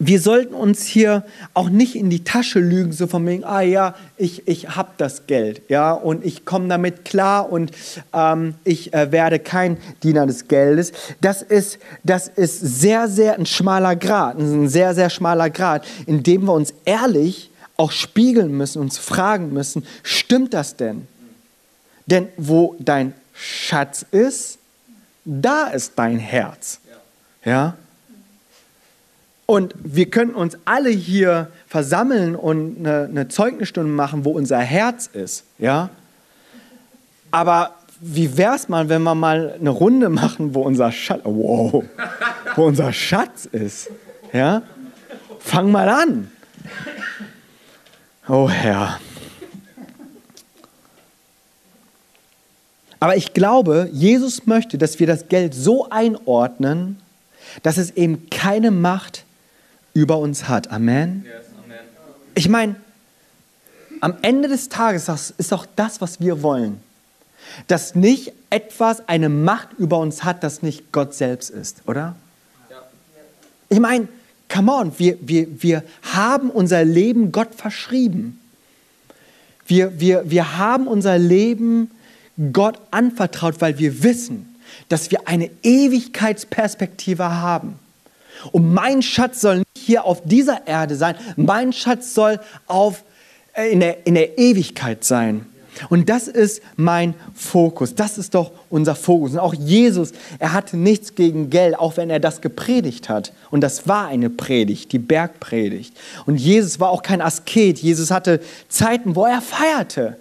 wir 0.00 0.20
sollten 0.20 0.54
uns 0.54 0.86
hier 0.86 1.24
auch 1.54 1.70
nicht 1.70 1.96
in 1.96 2.08
die 2.08 2.22
Tasche 2.22 2.60
lügen, 2.60 2.92
so 2.92 3.08
von 3.08 3.26
wegen, 3.26 3.42
ah 3.44 3.62
ja, 3.62 3.96
ich, 4.16 4.46
ich 4.46 4.76
habe 4.76 4.90
das 4.96 5.26
Geld, 5.26 5.62
ja, 5.68 5.92
und 5.92 6.24
ich 6.24 6.44
komme 6.44 6.68
damit 6.68 7.04
klar 7.04 7.50
und 7.50 7.72
ähm, 8.12 8.54
ich 8.62 8.94
äh, 8.94 9.10
werde 9.10 9.40
kein 9.40 9.76
Diener 10.04 10.26
des 10.26 10.46
Geldes. 10.46 10.92
Das 11.20 11.42
ist, 11.42 11.80
das 12.04 12.28
ist 12.28 12.60
sehr, 12.60 13.08
sehr 13.08 13.36
ein 13.36 13.46
schmaler 13.46 13.96
Grad, 13.96 14.38
ein 14.38 14.68
sehr, 14.68 14.94
sehr 14.94 15.10
schmaler 15.10 15.50
Grad, 15.50 15.84
in 16.06 16.22
dem 16.22 16.44
wir 16.44 16.52
uns 16.52 16.72
ehrlich 16.84 17.50
auch 17.76 17.90
spiegeln 17.90 18.56
müssen, 18.56 18.80
uns 18.80 18.98
fragen 18.98 19.52
müssen, 19.52 19.84
stimmt 20.04 20.54
das 20.54 20.76
denn? 20.76 21.08
Denn 22.06 22.28
wo 22.36 22.76
dein 22.78 23.14
Schatz 23.34 24.04
ist, 24.12 24.58
da 25.24 25.68
ist 25.68 25.92
dein 25.96 26.18
Herz. 26.18 26.80
Ja? 27.44 27.76
Und 29.50 29.74
wir 29.82 30.10
können 30.10 30.34
uns 30.34 30.58
alle 30.66 30.90
hier 30.90 31.50
versammeln 31.66 32.36
und 32.36 32.80
eine, 32.80 33.06
eine 33.06 33.28
Zeugnisstunde 33.28 33.90
machen, 33.90 34.26
wo 34.26 34.32
unser 34.32 34.58
Herz 34.58 35.06
ist. 35.06 35.44
Ja? 35.58 35.88
Aber 37.30 37.74
wie 37.98 38.36
wäre 38.36 38.56
es 38.56 38.68
mal, 38.68 38.90
wenn 38.90 39.02
wir 39.02 39.14
mal 39.14 39.54
eine 39.58 39.70
Runde 39.70 40.10
machen, 40.10 40.54
wo 40.54 40.60
unser 40.60 40.92
Schatz, 40.92 41.22
wow, 41.24 41.82
wo 42.56 42.64
unser 42.66 42.92
Schatz 42.92 43.46
ist? 43.46 43.90
Ja? 44.34 44.60
Fang 45.38 45.72
mal 45.72 45.88
an. 45.88 46.30
Oh 48.28 48.50
Herr. 48.50 49.00
Aber 53.00 53.16
ich 53.16 53.32
glaube, 53.32 53.88
Jesus 53.94 54.46
möchte, 54.46 54.76
dass 54.76 55.00
wir 55.00 55.06
das 55.06 55.28
Geld 55.28 55.54
so 55.54 55.88
einordnen, 55.88 56.98
dass 57.62 57.78
es 57.78 57.92
eben 57.92 58.28
keine 58.28 58.70
Macht 58.70 59.24
über 59.98 60.18
uns 60.18 60.48
hat. 60.48 60.70
Amen. 60.70 61.24
Ich 62.36 62.48
meine, 62.48 62.76
am 64.00 64.14
Ende 64.22 64.48
des 64.48 64.68
Tages 64.68 65.34
ist 65.36 65.50
doch 65.50 65.66
das, 65.74 66.00
was 66.00 66.20
wir 66.20 66.42
wollen. 66.42 66.80
Dass 67.66 67.96
nicht 67.96 68.32
etwas 68.48 69.08
eine 69.08 69.28
Macht 69.28 69.70
über 69.76 69.98
uns 69.98 70.22
hat, 70.22 70.44
das 70.44 70.62
nicht 70.62 70.92
Gott 70.92 71.14
selbst 71.14 71.50
ist, 71.50 71.82
oder? 71.86 72.14
Ich 73.68 73.80
meine, 73.80 74.06
come 74.48 74.72
on, 74.72 74.92
wir, 74.98 75.18
wir, 75.20 75.48
wir 75.62 75.82
haben 76.02 76.50
unser 76.50 76.84
Leben 76.84 77.32
Gott 77.32 77.54
verschrieben. 77.54 78.40
Wir, 79.66 79.98
wir, 79.98 80.30
wir 80.30 80.58
haben 80.58 80.86
unser 80.86 81.18
Leben 81.18 81.90
Gott 82.52 82.78
anvertraut, 82.92 83.60
weil 83.60 83.78
wir 83.78 84.04
wissen, 84.04 84.54
dass 84.88 85.10
wir 85.10 85.26
eine 85.26 85.50
Ewigkeitsperspektive 85.62 87.24
haben. 87.24 87.78
Und 88.52 88.72
mein 88.72 89.02
Schatz 89.02 89.40
soll 89.40 89.58
nicht 89.58 89.67
hier 89.88 90.04
auf 90.04 90.22
dieser 90.22 90.66
Erde 90.66 90.96
sein, 90.96 91.16
mein 91.36 91.72
Schatz 91.72 92.14
soll 92.14 92.38
auf, 92.66 93.04
äh, 93.54 93.72
in, 93.72 93.80
der, 93.80 94.06
in 94.06 94.14
der 94.14 94.38
Ewigkeit 94.38 95.02
sein. 95.02 95.46
Und 95.88 96.08
das 96.08 96.28
ist 96.28 96.60
mein 96.76 97.14
Fokus. 97.34 97.94
Das 97.94 98.18
ist 98.18 98.34
doch 98.34 98.50
unser 98.68 98.94
Fokus. 98.94 99.32
Und 99.32 99.38
auch 99.38 99.54
Jesus, 99.54 100.12
er 100.38 100.52
hatte 100.52 100.76
nichts 100.76 101.14
gegen 101.14 101.48
Geld, 101.50 101.78
auch 101.78 101.96
wenn 101.96 102.10
er 102.10 102.20
das 102.20 102.40
gepredigt 102.40 103.08
hat. 103.08 103.32
Und 103.50 103.62
das 103.62 103.88
war 103.88 104.08
eine 104.08 104.28
Predigt, 104.28 104.92
die 104.92 104.98
Bergpredigt. 104.98 105.96
Und 106.26 106.36
Jesus 106.36 106.80
war 106.80 106.90
auch 106.90 107.02
kein 107.02 107.22
Asket. 107.22 107.78
Jesus 107.78 108.10
hatte 108.10 108.40
Zeiten, 108.68 109.16
wo 109.16 109.24
er 109.24 109.40
feierte. 109.40 110.16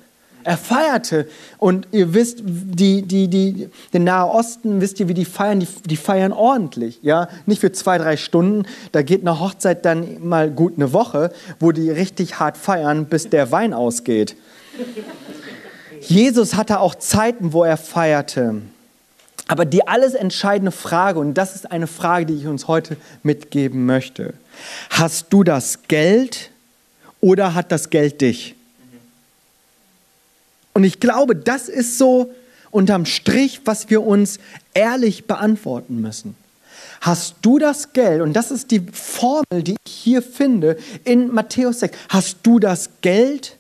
Er 0.48 0.56
feierte. 0.56 1.28
Und 1.58 1.90
ihr 1.92 2.14
wisst, 2.14 2.38
die, 2.42 3.02
die, 3.02 3.28
die, 3.28 3.70
den 3.94 4.06
Nahe 4.06 4.30
Osten, 4.30 4.80
wisst 4.80 4.98
ihr, 5.02 5.10
wie 5.10 5.14
die 5.14 5.26
feiern? 5.26 5.60
Die, 5.60 5.68
die 5.86 5.98
feiern 5.98 6.32
ordentlich. 6.32 7.00
Ja? 7.02 7.28
Nicht 7.46 7.60
für 7.60 7.74
zwei, 7.74 7.98
drei 7.98 8.16
Stunden. 8.16 8.66
Da 8.94 9.02
geht 9.02 9.20
eine 9.20 9.42
Hochzeit 9.42 9.84
dann 9.84 10.26
mal 10.26 10.50
gut 10.50 10.76
eine 10.78 10.94
Woche, 10.94 11.34
wo 11.60 11.74
die 11.74 11.90
richtig 11.92 12.40
hart 12.40 12.56
feiern, 12.56 13.08
bis 13.08 13.30
der 13.30 13.52
Wein 13.52 13.74
ausgeht. 13.74 14.38
Jesus 16.00 16.56
hatte 16.56 16.80
auch 16.80 16.96
Zeiten, 16.96 17.52
wo 17.52 17.66
er 17.66 17.76
feierte. 17.76 18.62
Aber 19.50 19.66
die 19.66 19.86
alles 19.86 20.14
entscheidende 20.14 20.72
Frage, 20.72 21.20
und 21.20 21.34
das 21.34 21.56
ist 21.56 21.70
eine 21.70 21.88
Frage, 21.88 22.26
die 22.26 22.36
ich 22.36 22.48
uns 22.48 22.70
heute 22.70 22.96
mitgeben 23.22 23.86
möchte. 23.86 24.34
Hast 24.92 25.26
du 25.34 25.44
das 25.44 25.80
Geld 25.90 26.52
oder 27.20 27.54
hat 27.54 27.74
das 27.74 27.90
Geld 27.90 28.22
dich? 28.22 28.57
Und 30.78 30.84
ich 30.84 31.00
glaube, 31.00 31.36
das 31.36 31.70
ist 31.70 31.98
so 31.98 32.32
unterm 32.70 33.08
Strich, 33.08 33.62
was 33.66 33.90
wir 33.90 34.04
uns 34.04 34.38
ehrlich 34.76 35.26
beantworten 35.26 36.02
müssen. 36.02 36.36
Hast 37.02 37.38
du 37.42 37.58
das 37.58 37.94
Geld, 37.94 38.22
und 38.22 38.34
das 38.34 38.52
ist 38.52 38.70
die 38.70 38.82
Formel, 38.94 39.64
die 39.64 39.76
ich 39.88 39.92
hier 39.92 40.22
finde 40.22 40.78
in 41.04 41.34
Matthäus 41.34 41.80
6, 41.80 41.98
hast 42.10 42.38
du 42.44 42.60
das 42.60 42.92
Geld 43.02 43.58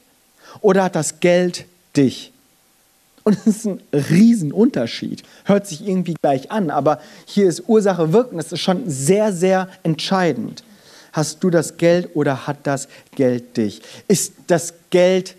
oder 0.62 0.84
hat 0.84 0.96
das 0.96 1.20
Geld 1.20 1.66
dich? 1.96 2.34
Und 3.24 3.36
das 3.36 3.48
ist 3.48 3.66
ein 3.66 3.82
Riesenunterschied. 3.92 5.24
Hört 5.46 5.66
sich 5.66 5.88
irgendwie 5.88 6.14
gleich 6.22 6.52
an, 6.52 6.70
aber 6.70 7.02
hier 7.26 7.48
ist 7.48 7.64
Ursache 7.68 8.14
wirken. 8.14 8.38
Das 8.38 8.52
ist 8.52 8.62
schon 8.62 8.88
sehr, 8.88 9.34
sehr 9.34 9.70
entscheidend. 9.82 10.64
Hast 11.14 11.44
du 11.44 11.50
das 11.50 11.78
Geld 11.78 12.12
oder 12.14 12.46
hat 12.46 12.58
das 12.62 12.88
Geld 13.16 13.58
dich? 13.58 13.82
Ist 14.08 14.34
das 14.46 14.76
Geld 14.92 15.36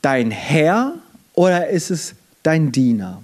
dein 0.00 0.30
Herr 0.30 0.94
oder 1.34 1.68
ist 1.68 1.90
es 1.90 2.14
dein 2.42 2.72
Diener? 2.72 3.22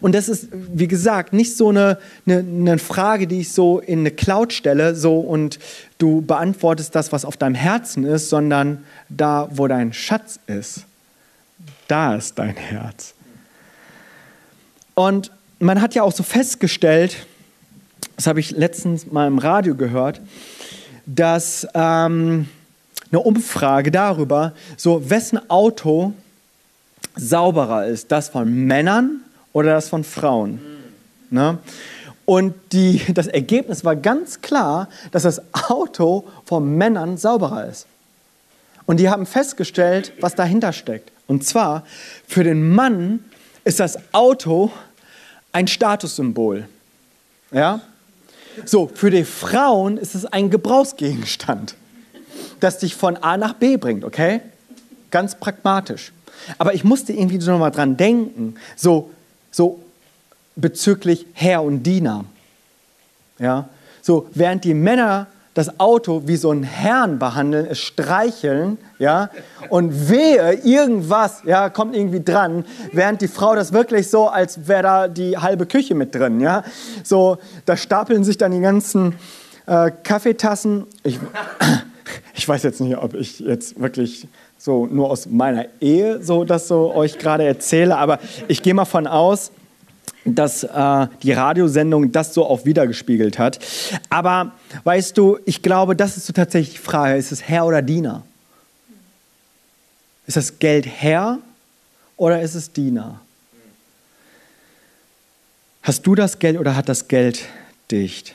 Und 0.00 0.14
das 0.14 0.28
ist, 0.28 0.48
wie 0.52 0.88
gesagt, 0.88 1.32
nicht 1.32 1.56
so 1.56 1.68
eine, 1.68 1.98
eine, 2.26 2.38
eine, 2.38 2.78
Frage, 2.78 3.26
die 3.26 3.40
ich 3.40 3.52
so 3.52 3.80
in 3.80 4.00
eine 4.00 4.10
Cloud 4.10 4.52
stelle 4.52 4.94
so, 4.94 5.18
und 5.18 5.58
du 5.98 6.22
beantwortest 6.22 6.94
das, 6.94 7.12
was 7.12 7.24
auf 7.24 7.36
deinem 7.36 7.54
Herzen 7.54 8.04
ist, 8.04 8.30
sondern 8.30 8.84
da, 9.08 9.48
wo 9.52 9.66
dein 9.68 9.92
Schatz 9.92 10.38
ist, 10.46 10.84
da 11.88 12.16
ist 12.16 12.38
dein 12.38 12.56
Herz. 12.56 13.14
Und 14.94 15.30
man 15.58 15.80
hat 15.80 15.94
ja 15.94 16.02
auch 16.02 16.12
so 16.12 16.22
festgestellt, 16.22 17.26
das 18.16 18.26
habe 18.26 18.40
ich 18.40 18.52
letztens 18.52 19.10
mal 19.10 19.26
im 19.26 19.38
Radio 19.38 19.74
gehört, 19.74 20.20
dass 21.06 21.66
ähm, 21.74 22.48
eine 23.10 23.20
Umfrage 23.20 23.90
darüber, 23.90 24.54
so 24.76 25.10
wessen 25.10 25.38
Auto 25.50 26.14
sauberer 27.16 27.86
ist, 27.86 28.12
das 28.12 28.28
von 28.28 28.52
Männern 28.66 29.20
oder 29.52 29.72
das 29.74 29.88
von 29.88 30.04
Frauen. 30.04 30.60
Ne? 31.30 31.58
Und 32.24 32.54
die, 32.72 33.00
das 33.12 33.26
Ergebnis 33.26 33.84
war 33.84 33.96
ganz 33.96 34.40
klar, 34.40 34.88
dass 35.12 35.24
das 35.24 35.42
Auto 35.52 36.24
von 36.44 36.76
Männern 36.76 37.16
sauberer 37.16 37.66
ist. 37.66 37.86
Und 38.86 38.98
die 39.00 39.08
haben 39.08 39.26
festgestellt, 39.26 40.12
was 40.20 40.34
dahinter 40.34 40.72
steckt. 40.72 41.10
Und 41.26 41.44
zwar, 41.44 41.84
für 42.26 42.44
den 42.44 42.70
Mann 42.70 43.24
ist 43.64 43.80
das 43.80 43.98
Auto 44.12 44.70
ein 45.52 45.66
Statussymbol. 45.68 46.68
Ja? 47.50 47.80
So, 48.64 48.90
für 48.92 49.10
die 49.10 49.24
Frauen 49.24 49.96
ist 49.96 50.14
es 50.14 50.26
ein 50.26 50.50
Gebrauchsgegenstand, 50.50 51.74
das 52.60 52.78
dich 52.78 52.94
von 52.94 53.16
A 53.16 53.36
nach 53.36 53.54
B 53.54 53.76
bringt, 53.76 54.04
okay? 54.04 54.40
Ganz 55.10 55.34
pragmatisch. 55.34 56.12
Aber 56.58 56.74
ich 56.74 56.84
musste 56.84 57.12
irgendwie 57.12 57.38
noch 57.38 57.58
mal 57.58 57.70
dran 57.70 57.96
denken, 57.96 58.54
so, 58.76 59.10
so 59.50 59.80
bezüglich 60.56 61.26
Herr 61.32 61.62
und 61.62 61.82
Diener. 61.82 62.24
Ja? 63.38 63.68
So, 64.02 64.28
während 64.34 64.64
die 64.64 64.74
Männer 64.74 65.28
das 65.54 65.78
Auto 65.78 66.22
wie 66.26 66.36
so 66.36 66.50
einen 66.50 66.64
Herrn 66.64 67.18
behandeln, 67.20 67.66
es 67.70 67.78
streicheln, 67.78 68.76
ja, 68.98 69.30
und 69.68 70.10
wehe, 70.10 70.52
irgendwas, 70.64 71.42
ja, 71.44 71.70
kommt 71.70 71.96
irgendwie 71.96 72.22
dran, 72.22 72.64
während 72.92 73.20
die 73.20 73.28
Frau 73.28 73.54
das 73.54 73.72
wirklich 73.72 74.10
so, 74.10 74.28
als 74.28 74.66
wäre 74.66 74.82
da 74.82 75.08
die 75.08 75.38
halbe 75.38 75.66
Küche 75.66 75.94
mit 75.94 76.14
drin, 76.14 76.40
ja. 76.40 76.64
So, 77.04 77.38
da 77.66 77.76
stapeln 77.76 78.24
sich 78.24 78.36
dann 78.36 78.50
die 78.50 78.60
ganzen 78.60 79.14
äh, 79.66 79.92
Kaffeetassen. 80.02 80.86
Ich, 81.04 81.20
ich 82.34 82.48
weiß 82.48 82.64
jetzt 82.64 82.80
nicht, 82.80 82.96
ob 82.98 83.14
ich 83.14 83.38
jetzt 83.38 83.80
wirklich 83.80 84.26
so 84.64 84.86
nur 84.86 85.10
aus 85.10 85.26
meiner 85.26 85.66
Ehe 85.78 86.22
so 86.22 86.42
das 86.42 86.68
so 86.68 86.94
euch 86.94 87.18
gerade 87.18 87.44
erzähle, 87.44 87.98
aber 87.98 88.18
ich 88.48 88.62
gehe 88.62 88.72
mal 88.72 88.86
von 88.86 89.06
aus, 89.06 89.50
dass 90.24 90.64
äh, 90.64 91.06
die 91.22 91.32
Radiosendung 91.32 92.12
das 92.12 92.32
so 92.32 92.46
auch 92.46 92.64
wiedergespiegelt 92.64 93.38
hat. 93.38 93.58
Aber 94.08 94.52
weißt 94.84 95.18
du, 95.18 95.38
ich 95.44 95.60
glaube, 95.60 95.94
das 95.94 96.16
ist 96.16 96.24
so 96.24 96.32
tatsächlich 96.32 96.76
die 96.76 96.82
Frage, 96.82 97.18
ist 97.18 97.30
es 97.30 97.46
Herr 97.46 97.66
oder 97.66 97.82
Diener? 97.82 98.22
Ist 100.26 100.38
das 100.38 100.58
Geld 100.58 100.86
Herr 100.86 101.40
oder 102.16 102.40
ist 102.40 102.54
es 102.54 102.72
Diener? 102.72 103.20
Hast 105.82 106.06
du 106.06 106.14
das 106.14 106.38
Geld 106.38 106.58
oder 106.58 106.74
hat 106.74 106.88
das 106.88 107.08
Geld 107.08 107.44
dich? 107.90 108.34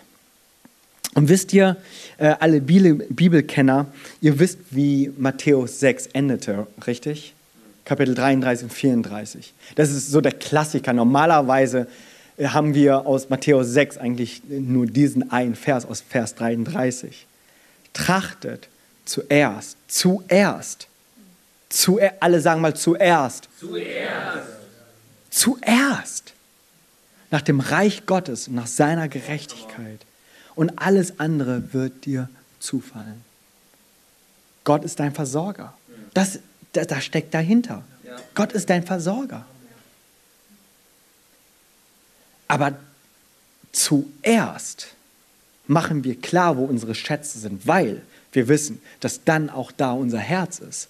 Und 1.15 1.27
wisst 1.27 1.53
ihr, 1.53 1.75
äh, 2.19 2.35
alle 2.39 2.61
Bibelkenner, 2.61 3.87
ihr 4.21 4.39
wisst, 4.39 4.59
wie 4.71 5.11
Matthäus 5.17 5.79
6 5.79 6.07
endete, 6.07 6.67
richtig? 6.85 7.33
Kapitel 7.85 8.13
33 8.13 8.65
und 8.65 8.73
34. 8.73 9.53
Das 9.75 9.89
ist 9.89 10.11
so 10.11 10.21
der 10.21 10.33
Klassiker. 10.33 10.93
Normalerweise 10.93 11.87
äh, 12.37 12.47
haben 12.47 12.75
wir 12.75 13.07
aus 13.07 13.29
Matthäus 13.29 13.67
6 13.69 13.97
eigentlich 13.97 14.41
nur 14.49 14.85
diesen 14.85 15.31
einen 15.31 15.55
Vers 15.55 15.85
aus 15.85 16.01
Vers 16.01 16.35
33. 16.35 17.25
Trachtet 17.93 18.67
zuerst, 19.05 19.77
zuerst, 19.87 20.87
zuer, 21.69 22.13
alle 22.19 22.41
sagen 22.41 22.61
mal 22.61 22.75
zuerst. 22.75 23.47
Zuerst. 23.59 24.47
Zuerst. 25.29 26.33
Nach 27.31 27.41
dem 27.41 27.59
Reich 27.59 28.05
Gottes 28.05 28.49
und 28.49 28.55
nach 28.55 28.67
seiner 28.67 29.07
Gerechtigkeit. 29.07 30.05
Und 30.59 30.77
alles 30.77 31.21
andere 31.21 31.71
wird 31.73 32.03
dir 32.03 32.27
zufallen. 32.59 33.23
Gott 34.65 34.83
ist 34.83 34.99
dein 34.99 35.13
Versorger. 35.13 35.73
Das, 36.13 36.39
das, 36.73 36.85
das 36.87 37.05
steckt 37.05 37.33
dahinter. 37.33 37.81
Ja. 38.03 38.17
Gott 38.35 38.51
ist 38.51 38.69
dein 38.69 38.85
Versorger. 38.85 39.45
Aber 42.49 42.77
zuerst 43.71 44.87
machen 45.65 46.03
wir 46.03 46.19
klar, 46.19 46.57
wo 46.57 46.65
unsere 46.65 46.93
Schätze 46.93 47.39
sind, 47.39 47.65
weil 47.65 48.01
wir 48.33 48.49
wissen, 48.49 48.81
dass 48.99 49.23
dann 49.23 49.49
auch 49.49 49.71
da 49.71 49.93
unser 49.93 50.19
Herz 50.19 50.59
ist. 50.59 50.89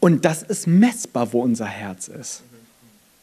Und 0.00 0.24
das 0.24 0.42
ist 0.42 0.66
messbar, 0.66 1.34
wo 1.34 1.42
unser 1.42 1.66
Herz 1.66 2.08
ist. 2.08 2.40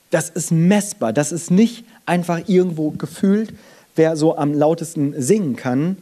Das 0.09 0.29
ist 0.29 0.51
messbar. 0.51 1.13
Das 1.13 1.31
ist 1.31 1.51
nicht 1.51 1.85
einfach 2.05 2.47
irgendwo 2.47 2.91
gefühlt, 2.91 3.53
wer 3.95 4.15
so 4.15 4.37
am 4.37 4.53
lautesten 4.53 5.21
singen 5.21 5.55
kann, 5.55 5.97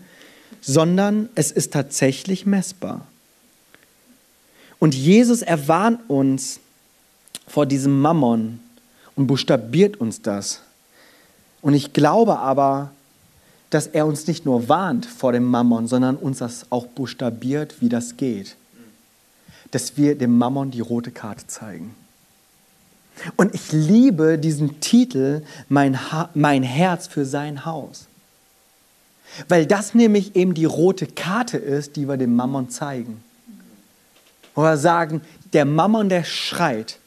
sondern 0.62 1.30
es 1.36 1.52
ist 1.52 1.74
tatsächlich 1.74 2.46
messbar. 2.46 3.06
Und 4.80 4.96
Jesus 4.96 5.42
erwarnt 5.42 6.10
uns 6.10 6.60
vor 7.48 7.66
diesem 7.66 8.00
Mammon 8.00 8.60
und 9.16 9.28
buchstabiert 9.28 9.98
uns 9.98 10.22
das. 10.22 10.62
Und 11.62 11.74
ich 11.74 11.94
glaube 11.94 12.40
aber, 12.40 12.92
dass 13.70 13.88
er 13.88 14.06
uns 14.06 14.28
nicht 14.28 14.46
nur 14.46 14.70
warnt 14.70 15.06
vor 15.06 15.32
dem 15.32 15.46
Mammon, 15.46 15.88
sondern 15.88 16.16
uns 16.16 16.38
das 16.38 16.68
auch 16.70 16.86
buchstabiert, 16.88 17.82
wie 17.82 17.90
das 17.90 18.16
geht. 18.16 18.56
Dass 19.72 19.98
wir 19.98 20.18
dem 20.18 20.38
Mammon 20.38 20.72
die 20.72 20.80
rote 20.80 21.12
Karte 21.12 21.48
zeigen. 21.48 21.94
Und 23.36 23.54
ich 23.56 23.72
liebe 23.72 24.38
diesen 24.38 24.80
Titel, 24.80 25.44
mein, 25.70 26.12
ha 26.12 26.30
mein 26.34 26.64
Herz 26.64 27.08
für 27.08 27.26
sein 27.26 27.66
Haus. 27.66 28.08
Weil 29.48 29.66
das 29.66 29.94
nämlich 29.94 30.36
eben 30.36 30.54
die 30.54 30.66
rote 30.66 31.06
Karte 31.06 31.58
ist, 31.58 31.96
die 31.96 32.08
wir 32.08 32.18
dem 32.18 32.36
Mammon 32.36 32.70
zeigen. 32.70 33.24
Oder 34.56 34.78
sagen, 34.78 35.22
der 35.54 35.66
Mammon, 35.66 36.10
der 36.10 36.24
schreit, 36.24 36.98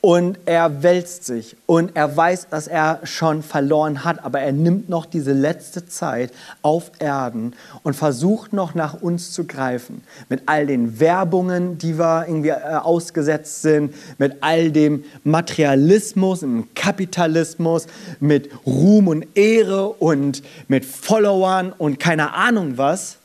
und 0.00 0.38
er 0.44 0.82
wälzt 0.82 1.24
sich 1.24 1.56
und 1.66 1.96
er 1.96 2.16
weiß, 2.16 2.48
dass 2.48 2.68
er 2.68 3.00
schon 3.04 3.42
verloren 3.42 4.04
hat, 4.04 4.24
aber 4.24 4.40
er 4.40 4.52
nimmt 4.52 4.88
noch 4.88 5.04
diese 5.04 5.32
letzte 5.32 5.86
Zeit 5.86 6.32
auf 6.62 6.92
Erden 6.98 7.54
und 7.82 7.94
versucht 7.94 8.52
noch 8.52 8.74
nach 8.74 9.02
uns 9.02 9.32
zu 9.32 9.46
greifen. 9.46 10.04
Mit 10.28 10.42
all 10.46 10.66
den 10.66 11.00
Werbungen, 11.00 11.78
die 11.78 11.98
wir 11.98 12.26
irgendwie 12.28 12.50
äh, 12.50 12.76
ausgesetzt 12.76 13.62
sind, 13.62 13.94
mit 14.18 14.36
all 14.42 14.70
dem 14.70 15.04
Materialismus, 15.24 16.40
dem 16.40 16.72
Kapitalismus, 16.74 17.86
mit 18.20 18.50
Ruhm 18.64 19.08
und 19.08 19.26
Ehre 19.34 19.88
und 19.88 20.42
mit 20.68 20.84
Followern 20.84 21.72
und 21.76 21.98
keine 21.98 22.34
Ahnung 22.34 22.78
was. 22.78 23.16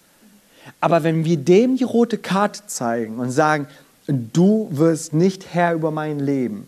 Aber 0.79 1.03
wenn 1.03 1.25
wir 1.25 1.37
dem 1.37 1.77
die 1.77 1.83
rote 1.83 2.17
Karte 2.17 2.61
zeigen 2.65 3.19
und 3.19 3.29
sagen, 3.29 3.67
du 4.07 4.67
wirst 4.71 5.13
nicht 5.13 5.53
Herr 5.53 5.73
über 5.73 5.91
mein 5.91 6.19
Leben, 6.19 6.67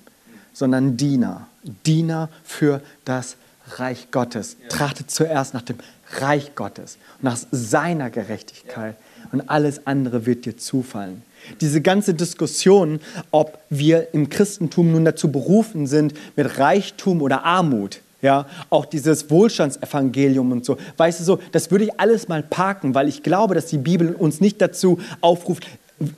sondern 0.53 0.97
Diener. 0.97 1.47
Diener 1.85 2.29
für 2.43 2.81
das 3.05 3.37
Reich 3.77 4.11
Gottes. 4.11 4.57
Ja. 4.61 4.69
Trachtet 4.69 5.09
zuerst 5.09 5.53
nach 5.53 5.61
dem 5.61 5.77
Reich 6.19 6.55
Gottes, 6.55 6.97
nach 7.21 7.37
seiner 7.51 8.09
Gerechtigkeit 8.09 8.95
ja. 8.95 9.29
und 9.31 9.49
alles 9.49 9.87
andere 9.87 10.25
wird 10.25 10.45
dir 10.45 10.57
zufallen. 10.57 11.23
Diese 11.61 11.81
ganze 11.81 12.13
Diskussion, 12.13 12.99
ob 13.31 13.59
wir 13.69 14.13
im 14.13 14.29
Christentum 14.29 14.91
nun 14.91 15.05
dazu 15.05 15.31
berufen 15.31 15.87
sind, 15.87 16.13
mit 16.35 16.57
Reichtum 16.57 17.21
oder 17.21 17.43
Armut, 17.43 18.01
ja, 18.21 18.45
auch 18.69 18.85
dieses 18.85 19.29
Wohlstandsevangelium 19.29 20.53
und 20.53 20.63
so. 20.63 20.77
Weißt 20.95 21.19
du 21.19 21.25
so, 21.25 21.39
das 21.51 21.71
würde 21.71 21.83
ich 21.85 21.99
alles 21.99 22.29
mal 22.29 22.41
parken, 22.41 22.95
weil 22.95 23.09
ich 23.09 23.21
glaube, 23.21 23.53
dass 23.53 23.65
die 23.65 23.77
Bibel 23.77 24.13
uns 24.13 24.39
nicht 24.39 24.61
dazu 24.61 24.99
aufruft, 25.19 25.67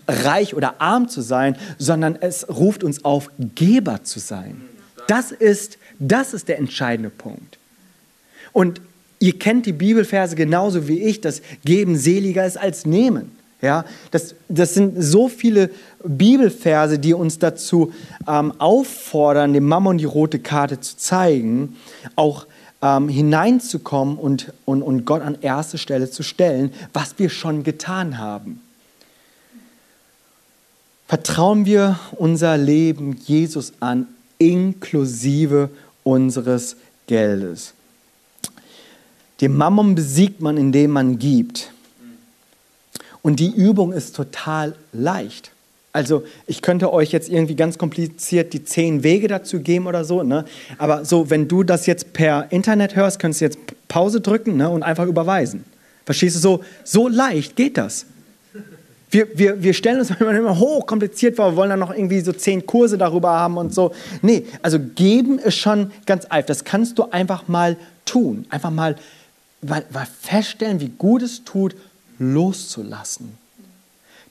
reich 0.07 0.55
oder 0.55 0.81
arm 0.81 1.09
zu 1.09 1.21
sein, 1.21 1.57
sondern 1.77 2.15
es 2.19 2.47
ruft 2.49 2.83
uns 2.83 3.05
auf, 3.05 3.29
Geber 3.37 4.03
zu 4.03 4.19
sein. 4.19 4.61
Das 5.07 5.31
ist, 5.31 5.77
das 5.99 6.33
ist 6.33 6.47
der 6.47 6.57
entscheidende 6.57 7.09
Punkt. 7.09 7.57
Und 8.53 8.81
ihr 9.19 9.37
kennt 9.37 9.65
die 9.65 9.73
Bibelverse 9.73 10.35
genauso 10.35 10.87
wie 10.87 11.01
ich, 11.01 11.21
dass 11.21 11.41
Geben 11.63 11.97
seliger 11.97 12.45
ist 12.45 12.57
als 12.57 12.85
Nehmen. 12.85 13.31
Ja, 13.61 13.85
das, 14.11 14.35
das 14.47 14.73
sind 14.73 15.01
so 15.01 15.27
viele 15.27 15.69
Bibelverse, 16.03 16.99
die 16.99 17.13
uns 17.13 17.39
dazu 17.39 17.93
ähm, 18.27 18.53
auffordern, 18.59 19.53
dem 19.53 19.65
Mammon 19.65 19.97
die 19.97 20.05
rote 20.05 20.39
Karte 20.39 20.79
zu 20.81 20.97
zeigen, 20.97 21.77
auch 22.15 22.47
ähm, 22.81 23.09
hineinzukommen 23.09 24.17
und, 24.17 24.53
und, 24.65 24.83
und 24.83 25.05
Gott 25.05 25.21
an 25.21 25.37
erste 25.41 25.77
Stelle 25.77 26.09
zu 26.11 26.21
stellen, 26.21 26.73
was 26.93 27.17
wir 27.17 27.29
schon 27.29 27.63
getan 27.63 28.17
haben. 28.17 28.61
Vertrauen 31.07 31.65
wir 31.65 31.99
unser 32.13 32.57
Leben 32.57 33.15
Jesus 33.25 33.73
an, 33.79 34.07
inklusive 34.37 35.69
unseres 36.03 36.75
Geldes. 37.07 37.73
Den 39.41 39.55
Mammon 39.55 39.95
besiegt 39.95 40.41
man, 40.41 40.57
indem 40.57 40.91
man 40.91 41.19
gibt. 41.19 41.71
Und 43.21 43.39
die 43.39 43.51
Übung 43.51 43.91
ist 43.91 44.15
total 44.15 44.75
leicht. 44.93 45.51
Also 45.93 46.23
ich 46.45 46.61
könnte 46.61 46.91
euch 46.91 47.11
jetzt 47.11 47.29
irgendwie 47.29 47.55
ganz 47.55 47.77
kompliziert 47.77 48.53
die 48.53 48.65
zehn 48.65 49.03
Wege 49.03 49.27
dazu 49.27 49.59
geben 49.59 49.87
oder 49.87 50.03
so. 50.03 50.23
Ne? 50.23 50.45
Aber 50.77 51.05
so, 51.05 51.29
wenn 51.29 51.47
du 51.47 51.63
das 51.63 51.85
jetzt 51.85 52.13
per 52.13 52.51
Internet 52.51 52.95
hörst, 52.95 53.19
könntest 53.19 53.41
du 53.41 53.45
jetzt 53.45 53.59
Pause 53.87 54.21
drücken 54.21 54.57
ne? 54.57 54.69
und 54.69 54.83
einfach 54.83 55.05
überweisen. 55.05 55.63
Verstehst 56.05 56.35
du 56.35 56.39
so? 56.39 56.63
So 56.83 57.07
leicht 57.07 57.55
geht 57.55 57.77
das. 57.77 58.05
Wir, 59.09 59.37
wir, 59.37 59.61
wir 59.61 59.73
stellen 59.73 59.99
uns 59.99 60.09
immer 60.19 60.59
hoch 60.59 60.85
kompliziert 60.85 61.35
vor, 61.35 61.51
wir 61.51 61.55
wollen 61.55 61.69
dann 61.69 61.79
noch 61.79 61.93
irgendwie 61.93 62.21
so 62.21 62.33
zehn 62.33 62.65
Kurse 62.65 62.97
darüber 62.97 63.31
haben 63.31 63.57
und 63.57 63.73
so. 63.73 63.93
Nee, 64.21 64.45
also 64.61 64.79
geben 64.79 65.39
ist 65.39 65.55
schon 65.55 65.91
ganz 66.05 66.25
einfach. 66.25 66.47
Das 66.47 66.63
kannst 66.63 66.97
du 66.97 67.11
einfach 67.11 67.47
mal 67.47 67.77
tun. 68.05 68.45
Einfach 68.49 68.71
mal, 68.71 68.95
mal, 69.61 69.85
mal 69.91 70.07
feststellen, 70.21 70.79
wie 70.79 70.89
gut 70.89 71.21
es 71.21 71.43
tut, 71.43 71.75
loszulassen. 72.19 73.37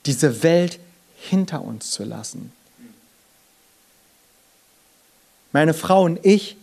Diese 0.05 0.43
Welt 0.43 0.79
hinter 1.17 1.63
uns 1.63 1.91
zu 1.91 2.03
lassen. 2.03 2.51
Meine 5.51 5.73
Frau 5.73 6.03
und 6.03 6.19
ich, 6.23 6.57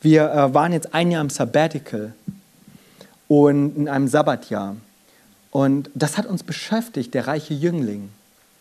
wir 0.00 0.30
äh, 0.30 0.54
waren 0.54 0.72
jetzt 0.72 0.94
ein 0.94 1.10
Jahr 1.10 1.22
im 1.22 1.30
Sabbatical 1.30 2.14
und 3.26 3.76
in 3.76 3.88
einem 3.88 4.08
Sabbatjahr. 4.08 4.76
Und 5.50 5.90
das 5.94 6.18
hat 6.18 6.26
uns 6.26 6.42
beschäftigt, 6.42 7.14
der 7.14 7.26
reiche 7.26 7.54
Jüngling. 7.54 8.10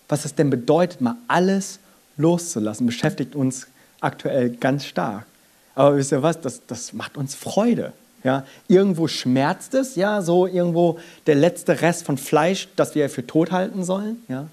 Was 0.08 0.26
es 0.26 0.36
denn 0.36 0.50
bedeutet, 0.50 1.02
mal 1.02 1.16
alles 1.28 1.80
loszulassen, 2.18 2.86
beschäftigt 2.86 3.36
uns 3.36 3.68
aktuell 4.00 4.52
ganz 4.52 4.86
stark. 4.86 5.26
Aber 5.76 5.98
wisst 5.98 6.12
ihr 6.12 6.24
was, 6.24 6.42
das, 6.42 6.62
das 6.66 6.94
macht 6.94 7.18
uns 7.18 7.36
Freude. 7.36 7.94
Ja, 8.24 8.46
irgendwo 8.68 9.08
schmerzt 9.08 9.74
es, 9.74 9.96
ja, 9.96 10.22
so 10.22 10.48
irgendwo 10.48 11.00
der 11.28 11.36
letzte 11.36 11.82
Rest 11.82 12.06
von 12.06 12.18
Fleisch, 12.18 12.68
das 12.76 12.96
wir 12.96 13.10
für 13.10 13.26
tot 13.26 13.52
halten 13.52 13.84
sollen. 13.84 14.18
Ja. 14.28 14.48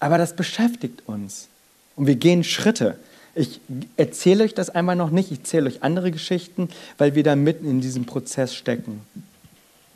Aber 0.00 0.18
das 0.18 0.34
beschäftigt 0.34 1.02
uns. 1.06 1.48
Und 1.94 2.06
wir 2.06 2.16
gehen 2.16 2.44
Schritte. 2.44 2.96
Ich 3.34 3.60
erzähle 3.96 4.44
euch 4.44 4.54
das 4.54 4.70
einmal 4.70 4.96
noch 4.96 5.10
nicht, 5.10 5.30
ich 5.30 5.40
erzähle 5.40 5.66
euch 5.66 5.82
andere 5.82 6.10
Geschichten, 6.10 6.70
weil 6.96 7.14
wir 7.14 7.22
da 7.22 7.36
mitten 7.36 7.68
in 7.68 7.80
diesem 7.80 8.06
Prozess 8.06 8.54
stecken. 8.54 9.02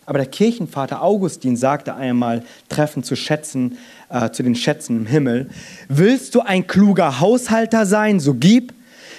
Aber 0.05 0.19
der 0.19 0.27
Kirchenvater 0.27 1.03
Augustin 1.03 1.57
sagte 1.57 1.95
einmal, 1.95 2.43
treffend 2.69 3.07
zu 3.07 3.15
Schätzen, 3.15 3.79
äh, 4.09 4.31
zu 4.31 4.43
den 4.43 4.55
Schätzen 4.55 4.97
im 4.97 5.07
Himmel, 5.07 5.49
willst 5.88 6.35
du 6.35 6.41
ein 6.41 6.67
kluger 6.67 7.21
Haushalter 7.21 7.87
sein, 7.87 8.19
so 8.19 8.35
gib, 8.35 8.73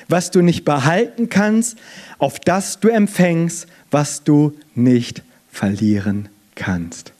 was 0.09 0.31
du 0.31 0.41
nicht 0.41 0.65
behalten 0.65 1.29
kannst, 1.29 1.77
auf 2.17 2.39
das 2.39 2.79
du 2.79 2.89
empfängst, 2.89 3.67
was 3.91 4.23
du 4.23 4.57
nicht 4.75 5.23
verlieren 5.51 6.27
kannst. 6.55 7.13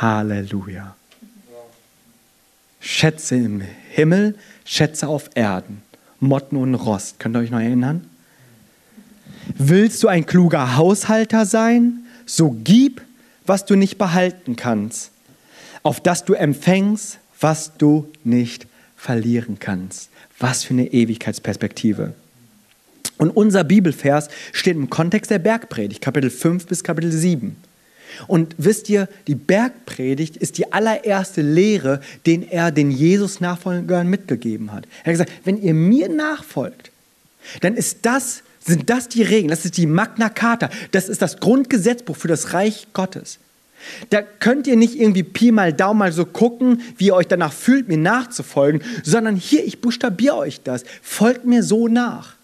Halleluja. 0.00 0.96
Schätze 2.80 3.36
im 3.36 3.62
Himmel, 3.90 4.34
Schätze 4.64 5.06
auf 5.08 5.30
Erden, 5.34 5.82
Motten 6.20 6.56
und 6.56 6.74
Rost. 6.74 7.20
Könnt 7.20 7.36
ihr 7.36 7.40
euch 7.40 7.50
noch 7.50 7.60
erinnern? 7.60 8.08
Willst 9.56 10.02
du 10.02 10.08
ein 10.08 10.24
kluger 10.26 10.76
Haushalter 10.76 11.46
sein? 11.46 12.01
So 12.26 12.56
gib, 12.64 13.02
was 13.46 13.64
du 13.64 13.74
nicht 13.74 13.98
behalten 13.98 14.56
kannst, 14.56 15.10
auf 15.82 16.00
das 16.00 16.24
du 16.24 16.34
empfängst, 16.34 17.18
was 17.40 17.72
du 17.76 18.08
nicht 18.24 18.66
verlieren 18.96 19.58
kannst. 19.58 20.10
Was 20.38 20.64
für 20.64 20.74
eine 20.74 20.92
Ewigkeitsperspektive. 20.92 22.14
Und 23.18 23.30
unser 23.30 23.64
Bibelvers 23.64 24.28
steht 24.52 24.76
im 24.76 24.90
Kontext 24.90 25.30
der 25.30 25.38
Bergpredigt, 25.38 26.00
Kapitel 26.00 26.30
5 26.30 26.66
bis 26.66 26.82
Kapitel 26.82 27.12
7. 27.12 27.56
Und 28.26 28.54
wisst 28.58 28.88
ihr, 28.88 29.08
die 29.26 29.34
Bergpredigt 29.34 30.36
ist 30.36 30.58
die 30.58 30.72
allererste 30.72 31.42
Lehre, 31.42 32.00
den 32.26 32.42
er 32.48 32.70
den 32.70 32.90
Jesus-Nachfolgern 32.90 34.08
mitgegeben 34.08 34.72
hat. 34.72 34.86
Er 35.02 35.06
hat 35.06 35.12
gesagt, 35.12 35.32
wenn 35.44 35.60
ihr 35.60 35.74
mir 35.74 36.08
nachfolgt, 36.08 36.90
dann 37.60 37.74
ist 37.74 37.98
das, 38.02 38.42
sind 38.64 38.90
das 38.90 39.08
die 39.08 39.22
Regeln, 39.22 39.48
das 39.48 39.64
ist 39.64 39.76
die 39.76 39.86
Magna 39.86 40.28
Carta, 40.28 40.70
das 40.92 41.08
ist 41.08 41.22
das 41.22 41.38
Grundgesetzbuch 41.38 42.16
für 42.16 42.28
das 42.28 42.52
Reich 42.52 42.88
Gottes. 42.92 43.38
Da 44.10 44.22
könnt 44.22 44.66
ihr 44.66 44.76
nicht 44.76 44.98
irgendwie 44.98 45.24
Pi 45.24 45.50
mal 45.50 45.72
Daumen 45.72 45.98
mal 45.98 46.12
so 46.12 46.24
gucken, 46.24 46.82
wie 46.96 47.06
ihr 47.06 47.14
euch 47.14 47.26
danach 47.26 47.52
fühlt, 47.52 47.88
mir 47.88 47.98
nachzufolgen, 47.98 48.82
sondern 49.02 49.36
hier, 49.36 49.64
ich 49.64 49.80
buchstabiere 49.80 50.36
euch 50.36 50.62
das. 50.62 50.84
Folgt 51.02 51.44
mir 51.44 51.62
so 51.62 51.88
nach. 51.88 52.34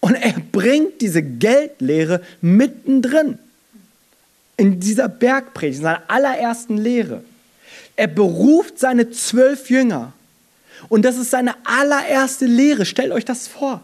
Und 0.00 0.14
er 0.14 0.34
bringt 0.52 1.00
diese 1.00 1.22
Geldlehre 1.22 2.22
mittendrin 2.40 3.38
in 4.56 4.80
dieser 4.80 5.08
Bergpredigt, 5.08 5.78
in 5.78 5.84
seiner 5.84 6.02
allerersten 6.08 6.76
Lehre. 6.76 7.22
Er 7.96 8.08
beruft 8.08 8.78
seine 8.78 9.10
zwölf 9.10 9.70
Jünger. 9.70 10.12
Und 10.88 11.04
das 11.04 11.18
ist 11.18 11.30
seine 11.30 11.54
allererste 11.64 12.46
Lehre. 12.46 12.86
Stellt 12.86 13.12
euch 13.12 13.24
das 13.24 13.46
vor. 13.46 13.82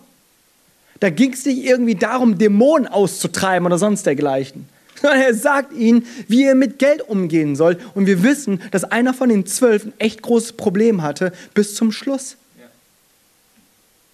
Da 1.00 1.10
ging 1.10 1.32
es 1.32 1.44
nicht 1.44 1.64
irgendwie 1.64 1.94
darum, 1.94 2.38
Dämonen 2.38 2.86
auszutreiben 2.86 3.66
oder 3.66 3.78
sonst 3.78 4.06
dergleichen. 4.06 4.68
Sondern 5.00 5.20
er 5.20 5.34
sagt 5.34 5.72
ihnen, 5.74 6.06
wie 6.28 6.44
ihr 6.44 6.54
mit 6.54 6.78
Geld 6.78 7.02
umgehen 7.02 7.54
sollt. 7.54 7.78
Und 7.94 8.06
wir 8.06 8.22
wissen, 8.22 8.62
dass 8.70 8.84
einer 8.84 9.12
von 9.12 9.28
den 9.28 9.46
zwölf 9.46 9.84
ein 9.84 9.92
echt 9.98 10.22
großes 10.22 10.54
Problem 10.54 11.02
hatte 11.02 11.32
bis 11.54 11.74
zum 11.74 11.92
Schluss. 11.92 12.36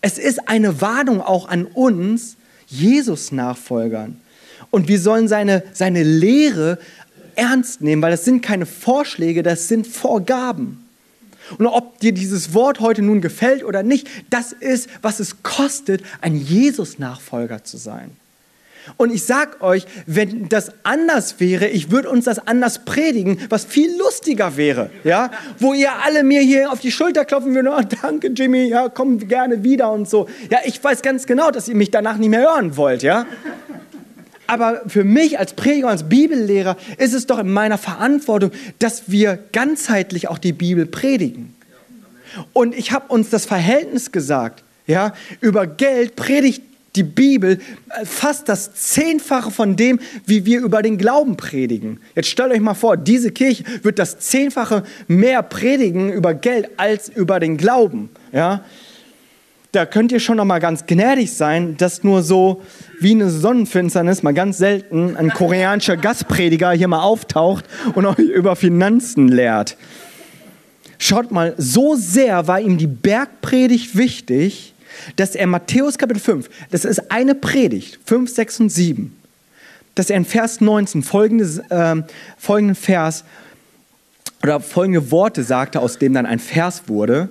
Es 0.01 0.19
ist 0.19 0.49
eine 0.49 0.81
Warnung 0.81 1.21
auch 1.21 1.49
an 1.49 1.65
uns, 1.65 2.37
Jesus-Nachfolgern. 2.67 4.21
Und 4.71 4.89
wir 4.89 4.99
sollen 4.99 5.29
seine, 5.29 5.63
seine 5.73 6.03
Lehre 6.03 6.79
ernst 7.37 7.83
nehmen, 7.83 8.03
weil 8.03 8.11
das 8.11 8.25
sind 8.25 8.43
keine 8.43 8.67
Vorschläge, 8.67 9.43
das 9.43 9.69
sind 9.69 9.87
Vorgaben. 9.87 10.85
Und 11.59 11.67
ob 11.67 11.99
dir 12.01 12.13
dieses 12.13 12.55
Wort 12.55 12.81
heute 12.81 13.03
nun 13.03 13.21
gefällt 13.21 13.65
oder 13.65 13.83
nicht, 13.83 14.09
das 14.31 14.53
ist, 14.53 14.89
was 15.03 15.21
es 15.21 15.43
kostet, 15.43 16.03
ein 16.21 16.37
Jesus-Nachfolger 16.37 17.65
zu 17.65 17.77
sein. 17.77 18.17
Und 18.97 19.13
ich 19.13 19.25
sag 19.25 19.63
euch, 19.63 19.87
wenn 20.07 20.49
das 20.49 20.73
anders 20.83 21.37
wäre, 21.39 21.69
ich 21.69 21.91
würde 21.91 22.11
uns 22.11 22.25
das 22.25 22.47
anders 22.47 22.85
predigen, 22.85 23.39
was 23.49 23.65
viel 23.65 23.97
lustiger 23.97 24.57
wäre, 24.57 24.91
ja, 25.05 25.31
wo 25.59 25.73
ihr 25.73 25.93
alle 26.05 26.25
mir 26.25 26.41
hier 26.41 26.73
auf 26.73 26.81
die 26.81 26.91
Schulter 26.91 27.25
klopfen 27.25 27.55
würdet, 27.55 27.73
oh, 27.77 27.97
danke 28.03 28.29
Jimmy, 28.29 28.65
ja, 28.65 28.89
komm 28.89 29.19
gerne 29.29 29.63
wieder 29.63 29.93
und 29.93 30.09
so. 30.09 30.29
Ja, 30.51 30.59
ich 30.65 30.83
weiß 30.83 31.03
ganz 31.03 31.27
genau, 31.27 31.51
dass 31.51 31.69
ihr 31.69 31.77
mich 31.77 31.91
danach 31.91 32.17
nicht 32.17 32.31
mehr 32.31 32.41
hören 32.41 32.77
wollt, 32.77 33.03
ja. 33.03 33.27
Aber 34.53 34.83
für 34.87 35.03
mich 35.03 35.39
als 35.39 35.55
Prediger, 35.55 35.89
als 35.89 36.11
Bibellehrer 36.11 36.77
ist 36.99 37.15
es 37.15 37.27
doch 37.27 37.39
in 37.39 37.51
meiner 37.51 37.79
Verantwortung, 37.79 38.51
dass 38.79 39.05
wir 39.11 39.39
ganzheitlich 39.53 40.29
auch 40.29 40.37
die 40.37 40.53
Bibel 40.53 40.85
predigen. 40.85 41.55
Und 42.53 42.75
ich 42.77 42.93
habe 42.93 43.07
uns 43.09 43.31
das 43.31 43.47
Verhältnis 43.47 44.13
gesagt, 44.13 44.63
ja, 44.87 45.15
über 45.41 45.67
Geld 45.67 46.17
predigt 46.17 46.61
die 46.97 47.03
Bibel 47.03 47.61
äh, 47.89 48.05
fast 48.05 48.51
das 48.51 48.75
Zehnfache 48.75 49.51
von 49.51 49.75
dem, 49.75 49.99
wie 50.27 50.45
wir 50.45 50.61
über 50.61 50.83
den 50.83 50.99
Glauben 50.99 51.39
predigen. 51.39 52.01
Jetzt 52.15 52.29
stellt 52.29 52.53
euch 52.53 52.61
mal 52.61 52.75
vor, 52.75 52.99
diese 52.99 53.31
Kirche 53.31 53.65
wird 53.83 53.99
das 53.99 54.19
Zehnfache 54.19 54.83
mehr 55.09 55.43
predigen 55.43 56.13
über 56.13 56.35
Geld 56.35 56.69
als 56.77 57.09
über 57.09 57.41
den 57.41 57.57
Glauben. 57.57 58.11
Ja? 58.33 58.63
Da 59.73 59.87
könnt 59.87 60.13
ihr 60.13 60.21
schon 60.21 60.37
noch 60.37 60.45
mal 60.45 60.59
ganz 60.59 60.85
gnädig 60.85 61.33
sein, 61.33 61.79
dass 61.79 62.05
nur 62.05 62.23
so 62.23 62.61
wie 63.01 63.13
eine 63.13 63.31
Sonnenfinsternis 63.31 64.23
mal 64.23 64.35
ganz 64.35 64.59
selten 64.59 65.17
ein 65.17 65.31
koreanischer 65.31 65.97
Gastprediger 65.97 66.73
hier 66.73 66.89
mal 66.89 67.01
auftaucht 67.01 67.65
und 67.95 68.05
euch 68.05 68.19
über 68.19 68.55
Finanzen 68.55 69.29
lehrt. 69.29 69.79
Schaut 70.99 71.31
mal, 71.31 71.55
so 71.57 71.95
sehr 71.97 72.47
war 72.47 72.61
ihm 72.61 72.77
die 72.77 72.87
Bergpredigt 72.87 73.97
wichtig, 73.97 74.75
dass 75.17 75.35
er 75.35 75.47
Matthäus 75.47 75.97
Kapitel 75.97 76.21
5, 76.21 76.51
das 76.71 76.85
ist 76.85 77.11
eine 77.11 77.35
Predigt, 77.35 77.99
5, 78.05 78.31
6 78.31 78.61
und 78.61 78.69
7, 78.69 79.17
dass 79.95 80.11
er 80.11 80.19
in 80.19 80.27
Vers 80.27 80.61
19 80.61 81.03
folgendes, 81.03 81.59
äh, 81.71 82.03
folgenden 82.37 82.77
Vers 82.77 83.25
oder 84.43 84.61
folgende 84.61 85.11
Worte 85.11 85.43
sagte, 85.43 85.81
aus 85.81 85.99
dem 85.99 86.15
dann 86.15 86.27
ein 86.27 86.39
Vers 86.39 86.85
wurde. 86.87 87.29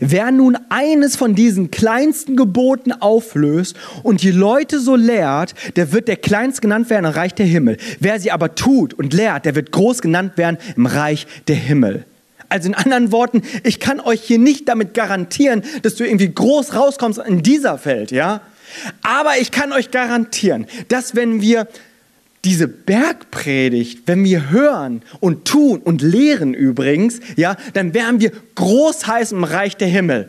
Wer 0.00 0.30
nun 0.30 0.56
eines 0.68 1.16
von 1.16 1.34
diesen 1.34 1.70
kleinsten 1.70 2.36
Geboten 2.36 2.92
auflöst 2.92 3.76
und 4.02 4.22
die 4.22 4.30
Leute 4.30 4.78
so 4.78 4.94
lehrt, 4.94 5.54
der 5.76 5.92
wird 5.92 6.08
der 6.08 6.16
kleinst 6.16 6.62
genannt 6.62 6.88
werden 6.90 7.06
im 7.06 7.12
Reich 7.12 7.34
der 7.34 7.46
Himmel. 7.46 7.78
Wer 7.98 8.20
sie 8.20 8.30
aber 8.30 8.54
tut 8.54 8.94
und 8.94 9.12
lehrt, 9.12 9.44
der 9.44 9.54
wird 9.54 9.72
groß 9.72 10.02
genannt 10.02 10.36
werden 10.36 10.58
im 10.76 10.86
Reich 10.86 11.26
der 11.48 11.56
Himmel. 11.56 12.04
Also 12.48 12.68
in 12.68 12.74
anderen 12.74 13.12
Worten, 13.12 13.42
ich 13.64 13.80
kann 13.80 13.98
euch 13.98 14.20
hier 14.20 14.38
nicht 14.38 14.68
damit 14.68 14.94
garantieren, 14.94 15.62
dass 15.82 15.94
du 15.96 16.04
irgendwie 16.04 16.32
groß 16.32 16.74
rauskommst 16.74 17.18
in 17.26 17.42
dieser 17.42 17.82
Welt, 17.84 18.10
ja? 18.10 18.42
Aber 19.02 19.38
ich 19.40 19.50
kann 19.50 19.72
euch 19.72 19.90
garantieren, 19.90 20.66
dass 20.88 21.14
wenn 21.14 21.40
wir 21.40 21.66
diese 22.44 22.66
Bergpredigt, 22.66 24.02
wenn 24.06 24.24
wir 24.24 24.50
hören 24.50 25.02
und 25.20 25.44
tun 25.46 25.80
und 25.80 26.02
lehren 26.02 26.54
übrigens, 26.54 27.20
ja, 27.36 27.56
dann 27.74 27.94
werden 27.94 28.20
wir 28.20 28.32
groß 28.56 29.06
heißen 29.06 29.36
im 29.38 29.44
Reich 29.44 29.76
der 29.76 29.88
Himmel. 29.88 30.28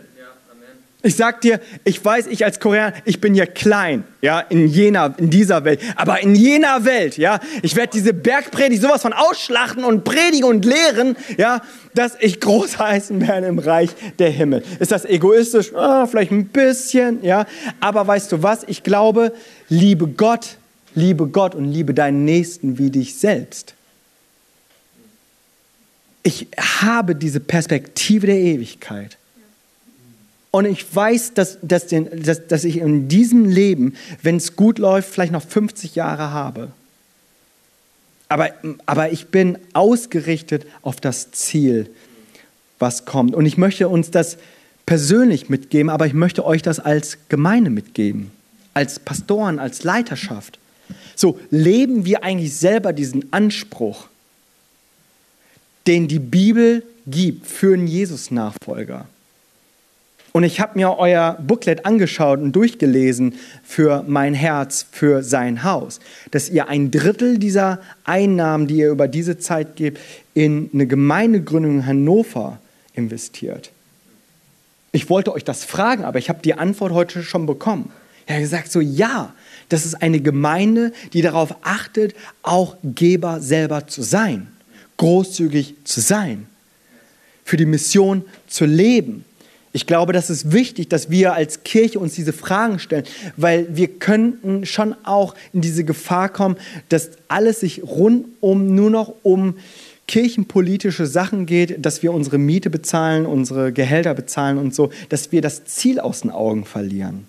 Ich 1.05 1.17
sag 1.17 1.41
dir, 1.41 1.59
ich 1.83 2.03
weiß, 2.03 2.27
ich 2.27 2.45
als 2.45 2.61
Koreaner, 2.61 2.93
ich 3.03 3.19
bin 3.19 3.33
hier 3.33 3.45
klein, 3.45 4.05
ja, 4.21 4.39
in 4.39 4.69
jener, 4.69 5.13
in 5.17 5.29
dieser 5.29 5.65
Welt, 5.65 5.81
aber 5.97 6.21
in 6.21 6.33
jener 6.33 6.85
Welt, 6.85 7.17
ja, 7.17 7.41
ich 7.61 7.75
werde 7.75 7.91
diese 7.93 8.13
Bergpredigt 8.13 8.81
sowas 8.81 9.01
von 9.01 9.11
ausschlachten 9.11 9.83
und 9.83 10.05
predigen 10.05 10.45
und 10.45 10.63
lehren, 10.63 11.17
ja, 11.37 11.61
dass 11.93 12.15
ich 12.21 12.39
groß 12.39 12.79
heißen 12.79 13.19
werde 13.27 13.47
im 13.47 13.59
Reich 13.59 13.89
der 14.17 14.29
Himmel. 14.29 14.63
Ist 14.79 14.93
das 14.93 15.03
egoistisch? 15.03 15.73
Oh, 15.75 16.05
vielleicht 16.05 16.31
ein 16.31 16.45
bisschen, 16.45 17.21
ja, 17.21 17.47
aber 17.81 18.07
weißt 18.07 18.31
du 18.31 18.41
was? 18.41 18.63
Ich 18.67 18.83
glaube, 18.83 19.33
liebe 19.67 20.07
Gott, 20.07 20.55
liebe 20.95 21.27
Gott 21.27 21.55
und 21.55 21.65
liebe 21.65 21.93
deinen 21.93 22.25
Nächsten 22.25 22.77
wie 22.77 22.89
dich 22.89 23.15
selbst. 23.15 23.75
Ich 26.23 26.47
habe 26.57 27.15
diese 27.15 27.39
Perspektive 27.39 28.27
der 28.27 28.39
Ewigkeit. 28.39 29.17
Und 30.51 30.65
ich 30.65 30.95
weiß, 30.95 31.33
dass, 31.33 31.57
dass, 31.61 31.87
dass, 31.87 32.47
dass 32.47 32.63
ich 32.63 32.77
in 32.77 33.07
diesem 33.07 33.45
Leben, 33.45 33.95
wenn 34.21 34.37
es 34.37 34.55
gut 34.55 34.77
läuft, 34.77 35.09
vielleicht 35.09 35.33
noch 35.33 35.41
50 35.41 35.95
Jahre 35.95 36.31
habe. 36.31 36.71
Aber, 38.29 38.51
aber 38.85 39.11
ich 39.11 39.27
bin 39.27 39.57
ausgerichtet 39.73 40.65
auf 40.81 41.01
das 41.01 41.31
Ziel, 41.31 41.89
was 42.79 43.05
kommt. 43.05 43.35
Und 43.35 43.45
ich 43.45 43.57
möchte 43.57 43.89
uns 43.89 44.11
das 44.11 44.37
persönlich 44.85 45.49
mitgeben, 45.49 45.89
aber 45.89 46.05
ich 46.05 46.13
möchte 46.13 46.45
euch 46.45 46.61
das 46.61 46.79
als 46.79 47.17
Gemeinde 47.29 47.69
mitgeben, 47.69 48.31
als 48.73 48.99
Pastoren, 48.99 49.59
als 49.59 49.83
Leiterschaft. 49.83 50.59
So 51.15 51.39
leben 51.49 52.05
wir 52.05 52.23
eigentlich 52.23 52.55
selber 52.55 52.93
diesen 52.93 53.31
Anspruch, 53.31 54.07
den 55.87 56.07
die 56.07 56.19
Bibel 56.19 56.83
gibt 57.05 57.45
für 57.47 57.73
einen 57.73 57.87
Jesus-Nachfolger. 57.87 59.07
Und 60.33 60.43
ich 60.43 60.59
habe 60.59 60.79
mir 60.79 60.97
euer 60.97 61.37
Booklet 61.45 61.85
angeschaut 61.85 62.39
und 62.39 62.53
durchgelesen 62.53 63.35
für 63.63 64.03
mein 64.07 64.33
Herz, 64.33 64.83
für 64.91 65.21
sein 65.21 65.63
Haus, 65.63 65.99
dass 66.31 66.49
ihr 66.49 66.67
ein 66.69 66.89
Drittel 66.89 67.37
dieser 67.37 67.79
Einnahmen, 68.03 68.65
die 68.65 68.77
ihr 68.77 68.89
über 68.89 69.07
diese 69.07 69.37
Zeit 69.37 69.75
gebt, 69.75 69.99
in 70.33 70.71
eine 70.73 70.87
Gemeindegründung 70.87 71.75
in 71.75 71.85
Hannover 71.85 72.59
investiert. 72.95 73.69
Ich 74.91 75.07
wollte 75.09 75.33
euch 75.33 75.43
das 75.43 75.63
fragen, 75.63 76.03
aber 76.03 76.17
ich 76.17 76.29
habe 76.29 76.41
die 76.43 76.55
Antwort 76.55 76.93
heute 76.93 77.21
schon 77.21 77.45
bekommen. 77.45 77.91
Er 78.25 78.35
hat 78.35 78.41
gesagt, 78.41 78.71
so 78.71 78.79
ja, 78.79 79.35
das 79.69 79.85
ist 79.85 80.01
eine 80.01 80.19
Gemeinde, 80.19 80.91
die 81.13 81.21
darauf 81.21 81.55
achtet, 81.61 82.15
auch 82.41 82.77
Geber 82.83 83.41
selber 83.41 83.87
zu 83.87 84.01
sein, 84.01 84.47
großzügig 84.97 85.75
zu 85.83 86.01
sein, 86.01 86.47
für 87.43 87.57
die 87.57 87.65
Mission 87.65 88.23
zu 88.47 88.65
leben. 88.65 89.25
Ich 89.75 89.87
glaube, 89.87 90.13
das 90.13 90.29
ist 90.29 90.51
wichtig, 90.51 90.87
dass 90.89 91.09
wir 91.09 91.33
als 91.33 91.63
Kirche 91.63 91.97
uns 91.97 92.13
diese 92.13 92.31
Fragen 92.31 92.77
stellen, 92.77 93.05
weil 93.37 93.75
wir 93.75 93.87
könnten 93.87 94.67
schon 94.67 94.95
auch 95.03 95.33
in 95.51 95.61
diese 95.61 95.83
Gefahr 95.83 96.29
kommen, 96.29 96.57
dass 96.89 97.09
alles 97.27 97.61
sich 97.61 97.81
rundum 97.83 98.75
nur 98.75 98.91
noch 98.91 99.15
um 99.23 99.55
kirchenpolitische 100.07 101.07
Sachen 101.07 101.47
geht, 101.47 101.83
dass 101.83 102.03
wir 102.03 102.13
unsere 102.13 102.37
Miete 102.37 102.69
bezahlen, 102.69 103.25
unsere 103.25 103.73
Gehälter 103.73 104.13
bezahlen 104.13 104.59
und 104.59 104.75
so, 104.75 104.91
dass 105.09 105.31
wir 105.31 105.41
das 105.41 105.65
Ziel 105.65 105.99
aus 105.99 106.21
den 106.21 106.29
Augen 106.29 106.65
verlieren. 106.65 107.25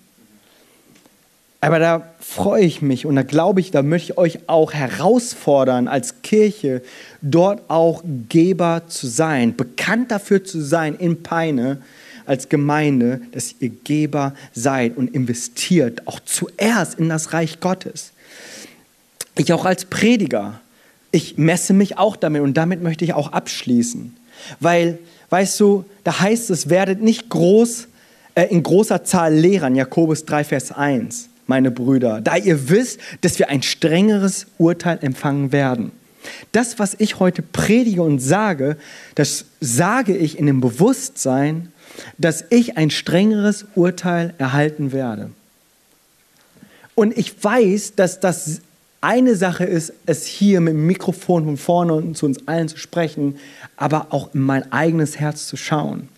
Aber 1.61 1.79
da 1.79 2.13
freue 2.19 2.63
ich 2.63 2.81
mich 2.81 3.05
und 3.05 3.15
da 3.15 3.23
glaube 3.23 3.59
ich, 3.59 3.71
da 3.71 3.81
möchte 3.81 4.13
ich 4.13 4.17
euch 4.17 4.49
auch 4.49 4.73
herausfordern, 4.73 5.87
als 5.87 6.21
Kirche 6.21 6.81
dort 7.21 7.63
auch 7.69 8.03
Geber 8.29 8.83
zu 8.87 9.07
sein, 9.07 9.55
bekannt 9.55 10.11
dafür 10.11 10.43
zu 10.43 10.61
sein 10.61 10.95
in 10.95 11.23
Peine, 11.23 11.81
als 12.25 12.49
Gemeinde, 12.49 13.21
dass 13.31 13.55
ihr 13.59 13.69
Geber 13.69 14.33
seid 14.53 14.97
und 14.97 15.13
investiert 15.13 16.07
auch 16.07 16.19
zuerst 16.19 16.99
in 16.99 17.09
das 17.09 17.33
Reich 17.33 17.59
Gottes. 17.59 18.11
Ich 19.37 19.53
auch 19.53 19.65
als 19.65 19.85
Prediger, 19.85 20.59
ich 21.11 21.37
messe 21.37 21.73
mich 21.73 21.97
auch 21.97 22.15
damit 22.15 22.41
und 22.41 22.55
damit 22.55 22.81
möchte 22.81 23.05
ich 23.05 23.13
auch 23.13 23.31
abschließen. 23.31 24.15
Weil, 24.59 24.99
weißt 25.29 25.59
du, 25.59 25.85
da 26.03 26.19
heißt 26.19 26.49
es, 26.49 26.69
werdet 26.69 27.01
nicht 27.01 27.29
groß, 27.29 27.87
äh, 28.35 28.43
in 28.45 28.63
großer 28.63 29.03
Zahl 29.03 29.33
Lehrern, 29.33 29.75
Jakobus 29.75 30.25
3, 30.25 30.43
Vers 30.43 30.71
1, 30.71 31.29
meine 31.47 31.71
Brüder, 31.71 32.21
da 32.21 32.35
ihr 32.37 32.69
wisst, 32.69 32.99
dass 33.21 33.39
wir 33.39 33.49
ein 33.49 33.61
strengeres 33.61 34.47
Urteil 34.57 34.99
empfangen 35.01 35.51
werden. 35.51 35.91
Das, 36.51 36.79
was 36.79 36.95
ich 36.97 37.19
heute 37.19 37.41
predige 37.41 38.01
und 38.01 38.19
sage, 38.19 38.77
das 39.13 39.45
sage 39.61 40.15
ich 40.17 40.39
in 40.39 40.47
dem 40.47 40.59
Bewusstsein, 40.59 41.71
dass 42.17 42.45
ich 42.49 42.77
ein 42.77 42.89
strengeres 42.89 43.65
Urteil 43.75 44.33
erhalten 44.37 44.91
werde. 44.91 45.29
Und 46.95 47.17
ich 47.17 47.43
weiß, 47.43 47.95
dass 47.95 48.19
das 48.19 48.61
eine 49.01 49.35
Sache 49.35 49.65
ist, 49.65 49.93
es 50.05 50.25
hier 50.25 50.61
mit 50.61 50.73
dem 50.73 50.87
Mikrofon 50.87 51.45
von 51.45 51.57
vorne 51.57 51.93
und 51.93 52.17
zu 52.17 52.25
uns 52.25 52.47
allen 52.47 52.67
zu 52.67 52.77
sprechen, 52.77 53.37
aber 53.77 54.07
auch 54.09 54.33
in 54.33 54.41
mein 54.41 54.71
eigenes 54.71 55.19
Herz 55.19 55.47
zu 55.47 55.57
schauen. 55.57 56.09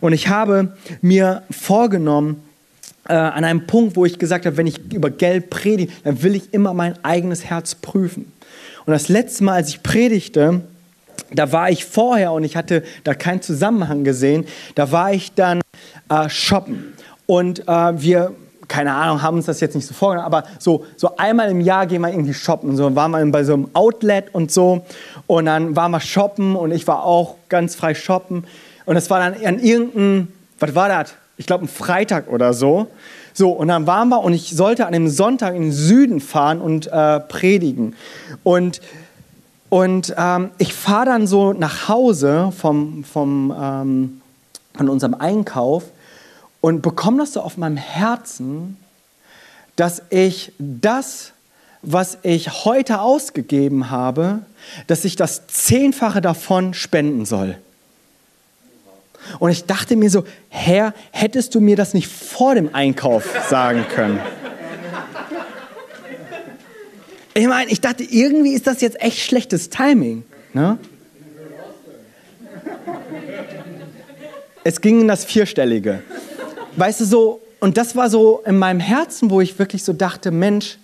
Und 0.00 0.12
ich 0.12 0.28
habe 0.28 0.76
mir 1.00 1.42
vorgenommen, 1.50 2.42
äh, 3.08 3.14
an 3.14 3.44
einem 3.44 3.66
Punkt, 3.66 3.96
wo 3.96 4.04
ich 4.04 4.18
gesagt 4.18 4.46
habe, 4.46 4.56
wenn 4.56 4.66
ich 4.66 4.92
über 4.92 5.10
Geld 5.10 5.50
predige, 5.50 5.92
dann 6.04 6.22
will 6.22 6.34
ich 6.34 6.52
immer 6.52 6.74
mein 6.74 7.02
eigenes 7.04 7.44
Herz 7.44 7.74
prüfen. 7.74 8.32
Und 8.84 8.92
das 8.92 9.08
letzte 9.08 9.44
Mal, 9.44 9.54
als 9.54 9.68
ich 9.68 9.82
predigte, 9.82 10.62
da 11.32 11.52
war 11.52 11.70
ich 11.70 11.84
vorher 11.84 12.32
und 12.32 12.44
ich 12.44 12.56
hatte 12.56 12.82
da 13.04 13.14
keinen 13.14 13.42
Zusammenhang 13.42 14.04
gesehen, 14.04 14.46
da 14.74 14.92
war 14.92 15.12
ich 15.12 15.34
dann 15.34 15.60
äh, 16.08 16.28
shoppen. 16.28 16.94
Und 17.26 17.66
äh, 17.66 18.00
wir, 18.00 18.32
keine 18.68 18.94
Ahnung, 18.94 19.22
haben 19.22 19.36
uns 19.36 19.46
das 19.46 19.60
jetzt 19.60 19.74
nicht 19.74 19.86
so 19.86 19.94
vorgenommen, 19.94 20.26
aber 20.26 20.44
so, 20.58 20.84
so 20.96 21.16
einmal 21.16 21.50
im 21.50 21.60
Jahr 21.60 21.86
gehen 21.86 22.02
wir 22.02 22.10
irgendwie 22.10 22.34
shoppen. 22.34 22.76
So 22.76 22.94
waren 22.94 23.10
wir 23.10 23.26
bei 23.32 23.42
so 23.42 23.54
einem 23.54 23.68
Outlet 23.72 24.32
und 24.32 24.52
so. 24.52 24.84
Und 25.26 25.46
dann 25.46 25.74
waren 25.74 25.90
wir 25.90 26.00
shoppen 26.00 26.54
und 26.54 26.70
ich 26.70 26.86
war 26.86 27.04
auch 27.04 27.36
ganz 27.48 27.74
frei 27.74 27.94
shoppen. 27.94 28.44
Und 28.84 28.96
es 28.96 29.10
war 29.10 29.18
dann 29.18 29.34
an 29.44 29.58
irgendeinem, 29.58 30.28
was 30.60 30.74
war 30.74 30.88
das? 30.88 31.14
Ich 31.36 31.46
glaube, 31.46 31.64
ein 31.64 31.68
Freitag 31.68 32.28
oder 32.28 32.54
so. 32.54 32.88
So, 33.34 33.50
und 33.50 33.68
dann 33.68 33.86
waren 33.86 34.08
wir 34.08 34.20
und 34.22 34.32
ich 34.32 34.50
sollte 34.56 34.86
an 34.86 34.92
dem 34.92 35.08
Sonntag 35.08 35.54
in 35.54 35.62
den 35.62 35.72
Süden 35.72 36.20
fahren 36.20 36.60
und 36.60 36.86
äh, 36.86 37.20
predigen. 37.20 37.94
Und 38.42 38.80
und 39.68 40.14
ähm, 40.16 40.50
ich 40.58 40.74
fahre 40.74 41.06
dann 41.06 41.26
so 41.26 41.52
nach 41.52 41.88
Hause 41.88 42.52
vom, 42.56 43.04
vom, 43.04 43.54
ähm, 43.60 44.20
von 44.76 44.88
unserem 44.88 45.14
Einkauf 45.14 45.84
und 46.60 46.82
bekomme 46.82 47.18
das 47.18 47.32
so 47.32 47.40
auf 47.40 47.56
meinem 47.56 47.76
Herzen, 47.76 48.76
dass 49.74 50.02
ich 50.10 50.52
das, 50.58 51.32
was 51.82 52.18
ich 52.22 52.64
heute 52.64 53.00
ausgegeben 53.00 53.90
habe, 53.90 54.40
dass 54.86 55.04
ich 55.04 55.16
das 55.16 55.46
Zehnfache 55.48 56.20
davon 56.20 56.72
spenden 56.72 57.26
soll. 57.26 57.58
Und 59.38 59.50
ich 59.50 59.64
dachte 59.64 59.96
mir 59.96 60.10
so, 60.10 60.24
Herr, 60.48 60.94
hättest 61.12 61.54
du 61.54 61.60
mir 61.60 61.76
das 61.76 61.94
nicht 61.94 62.08
vor 62.08 62.54
dem 62.54 62.74
Einkauf 62.74 63.24
sagen 63.48 63.84
können? 63.88 64.20
Ich 67.34 67.46
meine, 67.46 67.70
ich 67.70 67.80
dachte, 67.80 68.02
irgendwie 68.02 68.54
ist 68.54 68.66
das 68.66 68.80
jetzt 68.80 69.00
echt 69.00 69.18
schlechtes 69.18 69.68
Timing. 69.68 70.24
Ne? 70.54 70.78
Es 74.64 74.80
ging 74.80 75.02
in 75.02 75.08
das 75.08 75.24
Vierstellige. 75.24 76.02
Weißt 76.76 77.00
du, 77.00 77.04
so, 77.04 77.40
und 77.60 77.76
das 77.76 77.94
war 77.94 78.10
so 78.10 78.42
in 78.46 78.58
meinem 78.58 78.80
Herzen, 78.80 79.30
wo 79.30 79.40
ich 79.40 79.58
wirklich 79.58 79.84
so 79.84 79.92
dachte, 79.92 80.30
Mensch, 80.30 80.78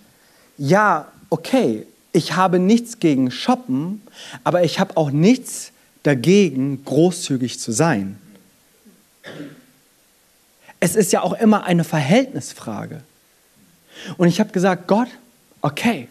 ja, 0.58 1.10
okay, 1.30 1.86
ich 2.12 2.36
habe 2.36 2.58
nichts 2.58 2.98
gegen 2.98 3.30
Shoppen, 3.30 4.02
aber 4.44 4.62
ich 4.62 4.78
habe 4.78 4.96
auch 4.96 5.10
nichts 5.10 5.72
dagegen, 6.02 6.84
großzügig 6.84 7.58
zu 7.58 7.72
sein. 7.72 8.18
Es 10.80 10.96
ist 10.96 11.12
ja 11.12 11.22
auch 11.22 11.34
immer 11.34 11.64
eine 11.64 11.84
Verhältnisfrage. 11.84 13.00
Und 14.16 14.28
ich 14.28 14.40
habe 14.40 14.50
gesagt, 14.50 14.88
Gott, 14.88 15.08
okay, 15.60 16.08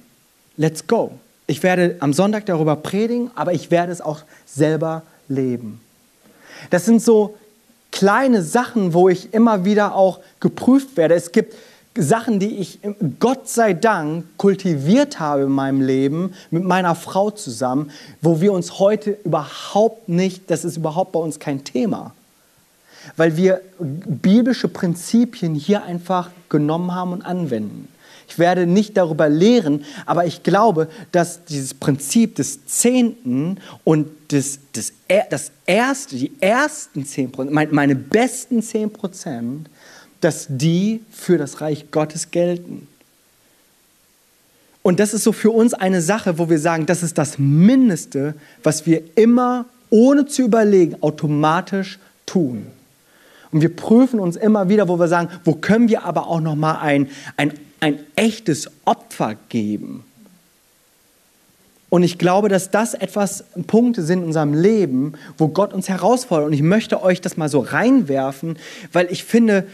let's 0.57 0.88
go. 0.88 1.12
Ich 1.47 1.64
werde 1.64 1.97
am 1.99 2.14
Sonntag 2.14 2.45
darüber 2.45 2.76
predigen, 2.76 3.32
aber 3.36 3.53
ich 3.53 3.72
werde 3.72 3.91
es 3.91 3.99
auch 3.99 4.22
selber 4.45 5.03
leben. 5.28 5.82
Das 6.70 6.86
sind 6.86 7.01
so 7.01 7.38
kleine 7.91 8.41
Sachen, 8.41 8.93
wo 8.93 9.09
ich 9.09 9.34
immer 9.34 9.66
wieder 9.66 9.95
auch 9.95 10.20
geprüft 10.39 10.95
werde. 10.95 11.16
Es 11.16 11.32
gibt 11.32 11.55
Sachen, 11.97 12.39
die 12.39 12.57
ich 12.57 12.80
Gott 13.20 13.49
sei 13.49 13.74
Dank 13.74 14.26
kultiviert 14.38 15.20
habe 15.20 15.43
in 15.43 15.49
meinem 15.49 15.82
Leben 15.82 16.34
mit 16.49 16.64
meiner 16.64 16.95
Frau 16.95 17.32
zusammen, 17.32 17.91
wo 18.22 18.39
wir 18.39 18.53
uns 18.53 18.80
heute 18.80 19.18
überhaupt 19.26 20.07
nicht, 20.07 20.49
das 20.49 20.64
ist 20.64 20.78
überhaupt 20.78 21.12
bei 21.12 21.20
uns 21.20 21.39
kein 21.39 21.66
Thema, 21.66 22.14
weil 23.18 23.38
wir 23.38 23.62
biblische 23.80 24.68
Prinzipien 24.68 25.56
hier 25.56 25.84
einfach 25.84 26.32
genommen 26.49 26.93
haben 26.93 27.14
und 27.14 27.22
anwenden. 27.24 27.88
Ich 28.28 28.39
werde 28.39 28.66
nicht 28.66 28.95
darüber 28.95 29.28
lehren, 29.28 29.84
aber 30.06 30.26
ich 30.26 30.41
glaube, 30.41 30.88
dass 31.12 31.43
dieses 31.43 31.74
Prinzip 31.74 32.36
des 32.36 32.66
Zehnten 32.66 33.58
und 33.84 34.08
des, 34.32 34.60
des, 34.74 34.93
das 35.30 35.52
erste, 35.66 36.16
die 36.16 36.32
ersten 36.39 37.06
zehn 37.06 37.30
Prozent, 37.30 37.74
meine 37.74 37.95
besten 37.95 38.62
zehn 38.62 38.91
Prozent, 38.91 39.70
dass 40.22 40.45
die 40.49 41.02
für 41.12 41.38
das 41.38 41.60
Reich 41.60 41.91
Gottes 41.91 42.32
gelten. 42.32 42.88
Und 44.82 44.99
das 44.99 45.14
ist 45.14 45.24
so 45.24 45.34
für 45.34 45.52
uns 45.52 45.74
eine 45.74 46.02
Sache, 46.02 46.38
wo 46.38 46.49
wir 46.49 46.60
sagen, 46.60 46.86
das 46.86 47.04
ist 47.04 47.18
das 47.18 47.38
Mindeste, 47.38 48.36
was 48.64 48.86
wir 48.86 49.04
immer, 49.16 49.66
ohne 49.89 50.26
zu 50.26 50.43
überlegen, 50.43 50.95
automatisch 51.02 51.99
tun. 52.26 52.68
Und 53.52 53.62
wir 53.62 53.76
prüfen 53.76 54.20
uns 54.20 54.36
immer 54.36 54.70
wieder, 54.70 54.88
wo 54.88 54.97
wir 54.97 55.08
sagen, 55.08 55.30
wo 55.43 55.54
können 55.54 55.89
wir 55.89 56.04
aber 56.04 56.28
auch 56.28 56.41
noch 56.41 56.56
mal 56.56 56.76
ein, 56.76 57.10
ein 57.38 57.54
ein 57.82 57.99
echtes 58.16 58.72
Opfer 58.86 59.36
geben. 59.49 60.06
Und 61.89 62.04
ich 62.04 62.18
glaube, 62.18 62.47
dass 62.47 62.72
das 62.72 62.93
etwas 62.93 63.43
Punkte 63.68 64.02
sind 64.04 64.20
in 64.20 64.26
unserem 64.26 64.54
Leben, 64.54 65.14
wo 65.38 65.49
Gott 65.49 65.74
uns 65.74 65.89
herausfordert. 65.89 66.47
Und 66.47 66.54
ich 66.54 66.62
möchte 66.62 67.04
euch 67.04 67.20
das 67.20 67.36
mal 67.36 67.49
so 67.49 67.60
reinwerfen, 67.60 68.58
weil 68.93 69.12
ich 69.12 69.26
finde, 69.26 69.66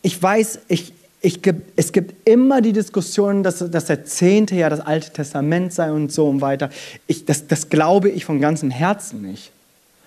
ich 0.00 0.22
weiß, 0.22 0.60
ich, 0.68 0.94
ich, 1.20 1.40
es 1.76 1.92
gibt 1.92 2.26
immer 2.26 2.62
die 2.62 2.72
Diskussion, 2.72 3.42
dass, 3.42 3.58
dass 3.58 3.84
der 3.84 4.06
Zehnte 4.06 4.54
ja 4.54 4.70
das 4.70 4.80
Alte 4.80 5.10
Testament 5.10 5.74
sei 5.74 5.92
und 5.92 6.10
so 6.10 6.26
und 6.28 6.40
weiter. 6.40 6.70
Ich, 7.06 7.26
das, 7.26 7.48
das 7.48 7.68
glaube 7.68 8.08
ich 8.08 8.24
von 8.24 8.40
ganzem 8.40 8.70
Herzen 8.70 9.20
nicht. 9.20 9.51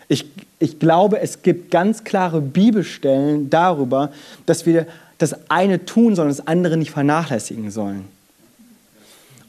Ich, 0.08 0.26
ich 0.60 0.80
glaube, 0.80 1.20
es 1.20 1.42
gibt 1.42 1.72
ganz 1.72 2.04
klare 2.04 2.42
Bibelstellen 2.42 3.50
darüber, 3.50 4.12
dass 4.46 4.66
wir 4.66 4.88
das 5.18 5.50
eine 5.50 5.86
tun, 5.86 6.16
sondern 6.16 6.36
das 6.36 6.48
andere 6.48 6.78
nicht 6.78 6.92
vernachlässigen 6.92 7.72
sollen. 7.72 8.06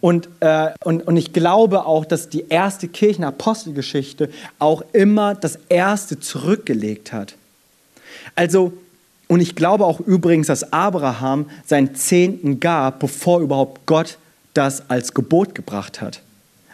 Und, 0.01 0.29
äh, 0.41 0.71
und, 0.85 1.07
und 1.07 1.17
ich 1.17 1.33
glaube 1.33 1.87
auch, 1.87 2.05
dass 2.05 2.29
die 2.29 2.47
erste 2.49 2.87
Kirchenapostelgeschichte 2.87 4.31
auch 4.59 4.83
immer 4.93 5.35
das 5.35 5.59
erste 5.69 6.21
zurückgelegt 6.21 7.13
hat. 7.13 7.35
Also, 8.35 8.73
und 9.29 9.41
ich 9.41 9.57
glaube 9.57 9.85
auch 9.85 10.01
übrigens, 10.01 10.47
dass 10.47 10.73
Abraham 10.73 11.51
seinen 11.65 11.95
Zehnten 11.95 12.61
gab, 12.61 13.01
bevor 13.01 13.41
überhaupt 13.41 13.87
Gott 13.87 14.19
das 14.55 14.89
als 14.89 15.13
Gebot 15.13 15.55
gebracht 15.55 16.01
hat. 16.01 16.23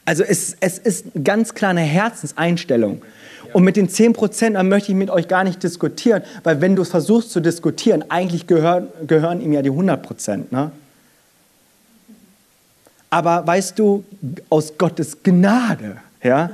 Also 0.04 0.24
es, 0.24 0.56
es 0.60 0.78
ist 0.78 1.06
ganz 1.24 1.54
klar 1.54 1.70
eine 1.70 1.80
Herzenseinstellung. 1.80 3.02
Und 3.52 3.64
mit 3.64 3.76
den 3.76 3.88
10 3.88 4.12
Prozent 4.12 4.62
möchte 4.64 4.92
ich 4.92 4.98
mit 4.98 5.10
euch 5.10 5.28
gar 5.28 5.44
nicht 5.44 5.62
diskutieren, 5.62 6.22
weil 6.42 6.60
wenn 6.60 6.76
du 6.76 6.84
versuchst 6.84 7.30
zu 7.30 7.40
diskutieren, 7.40 8.04
eigentlich 8.08 8.46
gehören, 8.46 8.88
gehören 9.06 9.40
ihm 9.40 9.52
ja 9.52 9.62
die 9.62 9.70
100 9.70 10.02
Prozent. 10.02 10.52
Ne? 10.52 10.70
Aber 13.10 13.46
weißt 13.46 13.78
du, 13.78 14.04
aus 14.48 14.78
Gottes 14.78 15.22
Gnade 15.22 15.98
ja, 16.22 16.50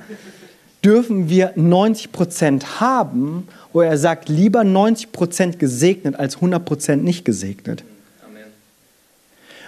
dürfen 0.84 1.28
wir 1.28 1.52
90 1.54 2.10
Prozent 2.10 2.80
haben, 2.80 3.46
wo 3.72 3.80
er 3.80 3.96
sagt, 3.96 4.28
lieber 4.28 4.64
90 4.64 5.12
Prozent 5.12 5.58
gesegnet 5.58 6.16
als 6.16 6.36
100 6.36 6.64
Prozent 6.64 7.04
nicht 7.04 7.24
gesegnet. 7.24 7.84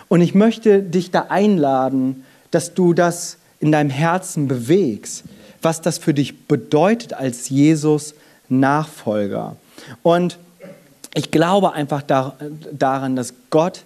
Und 0.08 0.20
ich 0.20 0.34
möchte 0.34 0.82
dich 0.82 1.12
da 1.12 1.26
einladen, 1.28 2.24
dass 2.50 2.74
du 2.74 2.94
das 2.94 3.36
in 3.60 3.70
deinem 3.70 3.90
Herzen 3.90 4.48
bewegst, 4.48 5.22
was 5.62 5.80
das 5.82 5.98
für 5.98 6.14
dich 6.14 6.46
bedeutet 6.46 7.12
als 7.12 7.48
Jesus 7.48 8.14
Nachfolger. 8.48 9.56
Und 10.02 10.38
ich 11.14 11.30
glaube 11.30 11.72
einfach 11.72 12.02
daran, 12.02 13.16
dass 13.16 13.34
Gott 13.50 13.84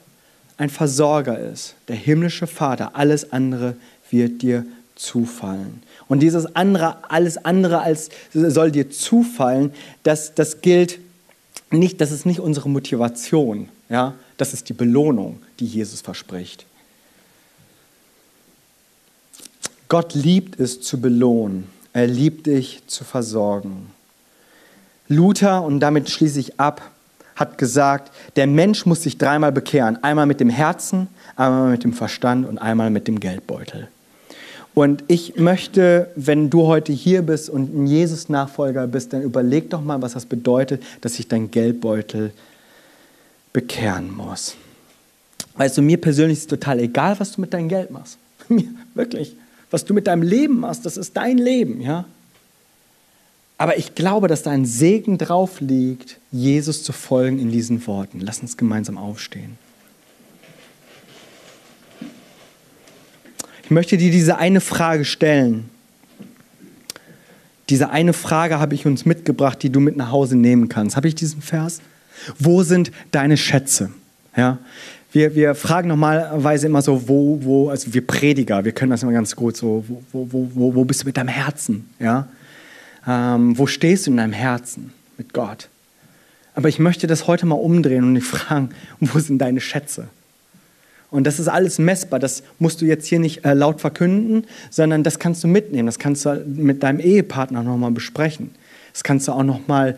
ein 0.56 0.70
Versorger 0.70 1.38
ist, 1.38 1.74
der 1.88 1.96
himmlische 1.96 2.46
Vater. 2.46 2.94
Alles 2.94 3.32
andere 3.32 3.76
wird 4.10 4.42
dir 4.42 4.64
zufallen. 4.94 5.82
Und 6.06 6.20
dieses 6.20 6.54
andere, 6.54 7.10
alles 7.10 7.44
andere 7.44 7.80
als 7.80 8.10
soll 8.32 8.70
dir 8.70 8.90
zufallen, 8.90 9.72
das, 10.02 10.34
das 10.34 10.60
gilt 10.60 11.00
nicht, 11.70 12.00
das 12.00 12.12
ist 12.12 12.26
nicht 12.26 12.40
unsere 12.40 12.68
Motivation. 12.68 13.68
Ja? 13.88 14.14
Das 14.36 14.52
ist 14.52 14.68
die 14.68 14.74
Belohnung, 14.74 15.42
die 15.58 15.66
Jesus 15.66 16.00
verspricht. 16.00 16.66
Gott 19.88 20.14
liebt 20.14 20.58
es 20.60 20.80
zu 20.80 21.00
belohnen. 21.00 21.68
Er 21.92 22.06
liebt 22.06 22.46
dich 22.46 22.82
zu 22.86 23.04
versorgen. 23.04 23.90
Luther, 25.08 25.62
und 25.62 25.80
damit 25.80 26.10
schließe 26.10 26.40
ich 26.40 26.58
ab, 26.58 26.90
hat 27.36 27.58
gesagt, 27.58 28.12
der 28.36 28.46
Mensch 28.46 28.86
muss 28.86 29.02
sich 29.02 29.18
dreimal 29.18 29.52
bekehren. 29.52 30.02
Einmal 30.02 30.26
mit 30.26 30.40
dem 30.40 30.50
Herzen, 30.50 31.08
einmal 31.36 31.70
mit 31.70 31.84
dem 31.84 31.92
Verstand 31.92 32.48
und 32.48 32.58
einmal 32.58 32.90
mit 32.90 33.06
dem 33.08 33.20
Geldbeutel. 33.20 33.88
Und 34.74 35.04
ich 35.06 35.36
möchte, 35.36 36.10
wenn 36.16 36.50
du 36.50 36.66
heute 36.66 36.92
hier 36.92 37.22
bist 37.22 37.48
und 37.48 37.74
ein 37.74 37.86
Jesus-Nachfolger 37.86 38.88
bist, 38.88 39.12
dann 39.12 39.22
überleg 39.22 39.70
doch 39.70 39.80
mal, 39.80 40.02
was 40.02 40.14
das 40.14 40.26
bedeutet, 40.26 40.82
dass 41.00 41.14
sich 41.14 41.28
dein 41.28 41.50
Geldbeutel 41.50 42.32
bekehren 43.52 44.14
muss. 44.14 44.56
Weißt 45.56 45.78
du, 45.78 45.82
mir 45.82 46.00
persönlich 46.00 46.38
ist 46.38 46.44
es 46.44 46.48
total 46.48 46.80
egal, 46.80 47.18
was 47.20 47.32
du 47.32 47.40
mit 47.40 47.54
deinem 47.54 47.68
Geld 47.68 47.92
machst. 47.92 48.18
Mir, 48.48 48.64
wirklich. 48.94 49.36
Was 49.74 49.84
du 49.84 49.92
mit 49.92 50.06
deinem 50.06 50.22
Leben 50.22 50.60
machst, 50.60 50.86
das 50.86 50.96
ist 50.96 51.16
dein 51.16 51.36
Leben, 51.36 51.80
ja. 51.80 52.04
Aber 53.58 53.76
ich 53.76 53.96
glaube, 53.96 54.28
dass 54.28 54.44
da 54.44 54.52
ein 54.52 54.66
Segen 54.66 55.18
drauf 55.18 55.60
liegt, 55.60 56.20
Jesus 56.30 56.84
zu 56.84 56.92
folgen 56.92 57.40
in 57.40 57.50
diesen 57.50 57.84
Worten. 57.88 58.20
Lass 58.20 58.38
uns 58.38 58.56
gemeinsam 58.56 58.96
aufstehen. 58.96 59.58
Ich 63.64 63.70
möchte 63.72 63.96
dir 63.96 64.12
diese 64.12 64.38
eine 64.38 64.60
Frage 64.60 65.04
stellen. 65.04 65.68
Diese 67.68 67.90
eine 67.90 68.12
Frage 68.12 68.60
habe 68.60 68.76
ich 68.76 68.86
uns 68.86 69.04
mitgebracht, 69.04 69.60
die 69.60 69.70
du 69.70 69.80
mit 69.80 69.96
nach 69.96 70.12
Hause 70.12 70.36
nehmen 70.36 70.68
kannst. 70.68 70.94
Habe 70.94 71.08
ich 71.08 71.16
diesen 71.16 71.42
Vers? 71.42 71.80
Wo 72.38 72.62
sind 72.62 72.92
deine 73.10 73.36
Schätze? 73.36 73.90
Ja, 74.36 74.58
wir, 75.14 75.36
wir 75.36 75.54
fragen 75.54 75.88
normalerweise 75.88 76.66
immer 76.66 76.82
so, 76.82 77.08
wo, 77.08 77.38
wo, 77.40 77.70
also 77.70 77.94
wir 77.94 78.04
Prediger, 78.04 78.64
wir 78.64 78.72
können 78.72 78.90
das 78.90 79.04
immer 79.04 79.12
ganz 79.12 79.36
gut 79.36 79.56
so, 79.56 79.84
wo, 79.86 80.28
wo, 80.32 80.50
wo, 80.52 80.74
wo 80.74 80.84
bist 80.84 81.02
du 81.02 81.06
mit 81.06 81.16
deinem 81.16 81.28
Herzen? 81.28 81.88
Ja? 82.00 82.26
Ähm, 83.06 83.56
wo 83.56 83.68
stehst 83.68 84.06
du 84.06 84.10
in 84.10 84.16
deinem 84.16 84.32
Herzen 84.32 84.92
mit 85.16 85.32
Gott? 85.32 85.68
Aber 86.56 86.68
ich 86.68 86.80
möchte 86.80 87.06
das 87.06 87.28
heute 87.28 87.46
mal 87.46 87.54
umdrehen 87.54 88.02
und 88.02 88.16
dich 88.16 88.24
fragen, 88.24 88.70
wo 88.98 89.20
sind 89.20 89.38
deine 89.38 89.60
Schätze? 89.60 90.08
Und 91.12 91.28
das 91.28 91.38
ist 91.38 91.46
alles 91.46 91.78
messbar. 91.78 92.18
Das 92.18 92.42
musst 92.58 92.80
du 92.80 92.84
jetzt 92.84 93.06
hier 93.06 93.20
nicht 93.20 93.44
äh, 93.44 93.54
laut 93.54 93.80
verkünden, 93.80 94.48
sondern 94.68 95.04
das 95.04 95.20
kannst 95.20 95.44
du 95.44 95.48
mitnehmen. 95.48 95.86
Das 95.86 96.00
kannst 96.00 96.26
du 96.26 96.42
mit 96.44 96.82
deinem 96.82 96.98
Ehepartner 96.98 97.62
nochmal 97.62 97.92
besprechen. 97.92 98.50
Das 98.92 99.04
kannst 99.04 99.28
du 99.28 99.32
auch 99.32 99.44
nochmal 99.44 99.96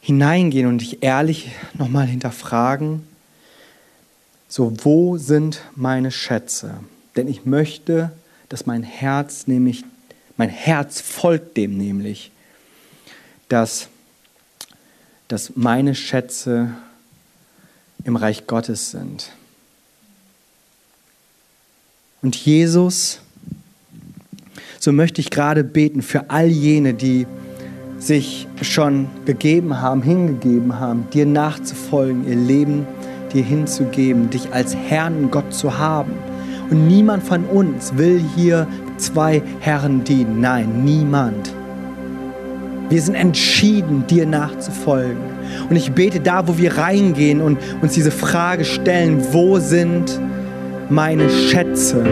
hineingehen 0.00 0.66
und 0.66 0.78
dich 0.78 1.04
ehrlich 1.04 1.52
nochmal 1.78 2.08
hinterfragen. 2.08 3.13
So, 4.48 4.72
wo 4.82 5.16
sind 5.16 5.62
meine 5.74 6.10
Schätze? 6.10 6.74
Denn 7.16 7.28
ich 7.28 7.44
möchte, 7.44 8.12
dass 8.48 8.66
mein 8.66 8.82
Herz 8.82 9.46
nämlich, 9.46 9.84
mein 10.36 10.48
Herz 10.48 11.00
folgt 11.00 11.56
dem 11.56 11.76
nämlich, 11.76 12.30
dass, 13.48 13.88
dass 15.28 15.56
meine 15.56 15.94
Schätze 15.94 16.74
im 18.04 18.16
Reich 18.16 18.46
Gottes 18.46 18.90
sind. 18.90 19.32
Und 22.22 22.36
Jesus, 22.36 23.20
so 24.78 24.92
möchte 24.92 25.20
ich 25.20 25.30
gerade 25.30 25.64
beten 25.64 26.02
für 26.02 26.30
all 26.30 26.48
jene, 26.48 26.94
die 26.94 27.26
sich 27.98 28.46
schon 28.60 29.08
gegeben 29.24 29.80
haben, 29.80 30.02
hingegeben 30.02 30.78
haben, 30.78 31.08
dir 31.10 31.26
nachzufolgen, 31.26 32.28
ihr 32.28 32.36
Leben 32.36 32.86
dir 33.34 33.42
hinzugeben, 33.42 34.30
dich 34.30 34.52
als 34.52 34.74
Herrn 34.74 35.30
Gott 35.30 35.52
zu 35.52 35.78
haben. 35.78 36.12
Und 36.70 36.86
niemand 36.86 37.22
von 37.22 37.44
uns 37.44 37.96
will 37.96 38.22
hier 38.34 38.66
zwei 38.96 39.42
Herren 39.60 40.04
dienen. 40.04 40.40
Nein, 40.40 40.84
niemand. 40.84 41.52
Wir 42.88 43.00
sind 43.00 43.14
entschieden, 43.14 44.06
dir 44.06 44.26
nachzufolgen. 44.26 45.16
Und 45.68 45.76
ich 45.76 45.92
bete 45.92 46.20
da, 46.20 46.46
wo 46.46 46.58
wir 46.58 46.76
reingehen 46.76 47.40
und 47.40 47.58
uns 47.82 47.94
diese 47.94 48.10
Frage 48.10 48.64
stellen, 48.64 49.22
wo 49.32 49.58
sind 49.58 50.18
meine 50.90 51.28
Schätze, 51.30 52.04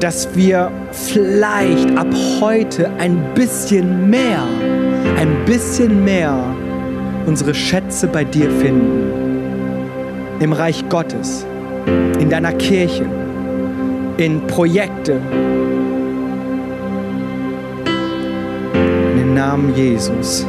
dass 0.00 0.28
wir 0.34 0.70
vielleicht 0.92 1.96
ab 1.96 2.08
heute 2.40 2.90
ein 2.98 3.34
bisschen 3.34 4.08
mehr, 4.08 4.42
ein 5.18 5.44
bisschen 5.46 6.04
mehr 6.04 6.36
unsere 7.26 7.54
Schätze 7.54 8.06
bei 8.08 8.24
dir 8.24 8.50
finden. 8.50 9.21
Im 10.42 10.52
Reich 10.52 10.88
Gottes, 10.88 11.46
in 12.18 12.28
deiner 12.28 12.52
Kirche, 12.54 13.06
in 14.16 14.44
Projekte. 14.48 15.20
In 19.12 19.18
den 19.18 19.34
Namen 19.34 19.72
Jesus. 19.76 20.44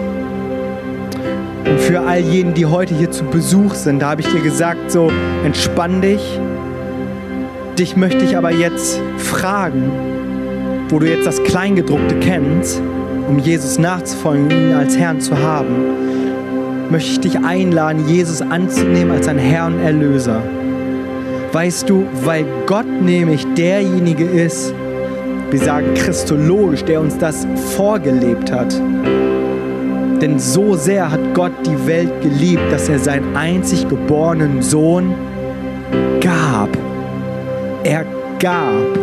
Und 1.63 1.79
für 1.79 1.99
all 1.99 2.21
jene, 2.21 2.53
die 2.53 2.65
heute 2.65 2.95
hier 2.95 3.11
zu 3.11 3.23
Besuch 3.25 3.75
sind, 3.75 4.01
da 4.01 4.09
habe 4.09 4.21
ich 4.21 4.27
dir 4.29 4.41
gesagt, 4.41 4.89
so 4.89 5.11
entspann 5.45 6.01
dich. 6.01 6.39
Dich 7.77 7.95
möchte 7.95 8.25
ich 8.25 8.35
aber 8.35 8.49
jetzt 8.49 8.99
fragen, 9.19 9.91
wo 10.89 10.97
du 10.97 11.07
jetzt 11.07 11.27
das 11.27 11.43
Kleingedruckte 11.43 12.15
kennst, 12.15 12.81
um 13.29 13.37
Jesus 13.37 13.77
nachzufolgen, 13.77 14.49
ihn 14.49 14.73
als 14.73 14.97
Herrn 14.97 15.21
zu 15.21 15.37
haben, 15.37 16.12
möchte 16.93 17.11
ich 17.11 17.19
dich 17.33 17.43
einladen, 17.43 18.07
Jesus 18.07 18.41
anzunehmen 18.41 19.11
als 19.11 19.25
dein 19.25 19.39
Herr 19.39 19.65
und 19.65 19.79
Erlöser. 19.79 20.41
Weißt 21.51 21.89
du, 21.89 22.05
weil 22.23 22.45
Gott 22.67 22.85
nämlich 23.01 23.45
derjenige 23.55 24.23
ist, 24.23 24.73
wir 25.49 25.59
sagen 25.59 25.93
christologisch, 25.95 26.83
der 26.85 27.01
uns 27.01 27.17
das 27.17 27.45
vorgelebt 27.75 28.51
hat 28.51 28.79
denn 30.23 30.39
so 30.39 30.77
sehr 30.77 31.11
hat 31.11 31.19
Gott 31.33 31.51
die 31.65 31.85
Welt 31.85 32.21
geliebt, 32.21 32.71
dass 32.71 32.87
er 32.87 32.97
seinen 32.97 33.35
einzig 33.35 33.89
geborenen 33.89 34.61
Sohn 34.61 35.13
gab. 36.21 36.69
Er 37.83 38.05
gab 38.39 38.97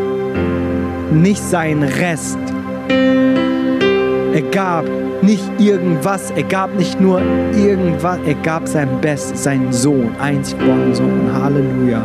nicht 1.13 1.43
seinen 1.43 1.83
Rest. 1.83 2.39
Gab 4.53 4.85
nicht 5.23 5.45
irgendwas, 5.59 6.33
er 6.33 6.43
gab 6.43 6.77
nicht 6.77 7.01
nur 7.01 7.23
irgendwas, 7.57 8.19
er 8.27 8.35
gab 8.35 8.67
sein 8.67 8.89
Bestes, 9.01 9.45
seinen 9.45 9.73
Sohn, 9.73 10.11
einzig 10.19 10.59
geborenen 10.59 10.95
Sohn. 10.95 11.31
Halleluja. 11.33 12.03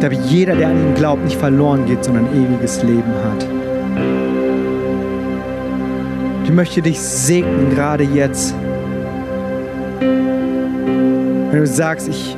Damit 0.00 0.20
jeder, 0.26 0.54
der 0.54 0.68
an 0.68 0.76
ihn 0.76 0.94
glaubt, 0.94 1.24
nicht 1.24 1.38
verloren 1.38 1.86
geht, 1.86 2.04
sondern 2.04 2.26
ewiges 2.34 2.82
Leben 2.84 3.12
hat. 3.24 3.46
Ich 6.44 6.52
möchte 6.52 6.82
dich 6.82 7.00
segnen, 7.00 7.70
gerade 7.70 8.04
jetzt. 8.04 8.54
Wenn 10.00 11.60
du 11.60 11.66
sagst, 11.66 12.08
ich, 12.08 12.36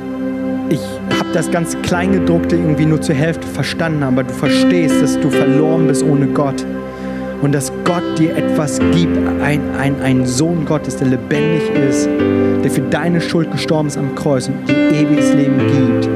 ich 0.69 0.81
habe 1.19 1.29
das 1.33 1.51
ganze 1.51 1.77
Kleingedruckte 1.79 2.55
irgendwie 2.55 2.85
nur 2.85 3.01
zur 3.01 3.15
Hälfte 3.15 3.47
verstanden, 3.47 4.03
aber 4.03 4.23
du 4.23 4.33
verstehst, 4.33 5.01
dass 5.01 5.19
du 5.19 5.29
verloren 5.29 5.87
bist 5.87 6.03
ohne 6.03 6.27
Gott 6.27 6.65
und 7.41 7.53
dass 7.53 7.71
Gott 7.85 8.03
dir 8.19 8.35
etwas 8.35 8.79
gibt, 8.91 9.17
ein, 9.41 9.61
ein, 9.79 10.01
ein 10.01 10.25
Sohn 10.25 10.65
Gottes, 10.65 10.97
der 10.97 11.07
lebendig 11.07 11.69
ist, 11.89 12.09
der 12.63 12.69
für 12.69 12.81
deine 12.81 13.21
Schuld 13.21 13.49
gestorben 13.51 13.87
ist 13.87 13.97
am 13.97 14.13
Kreuz 14.15 14.49
und 14.49 14.67
dir 14.67 14.91
ewiges 14.91 15.33
Leben 15.33 15.57
gibt, 15.57 16.09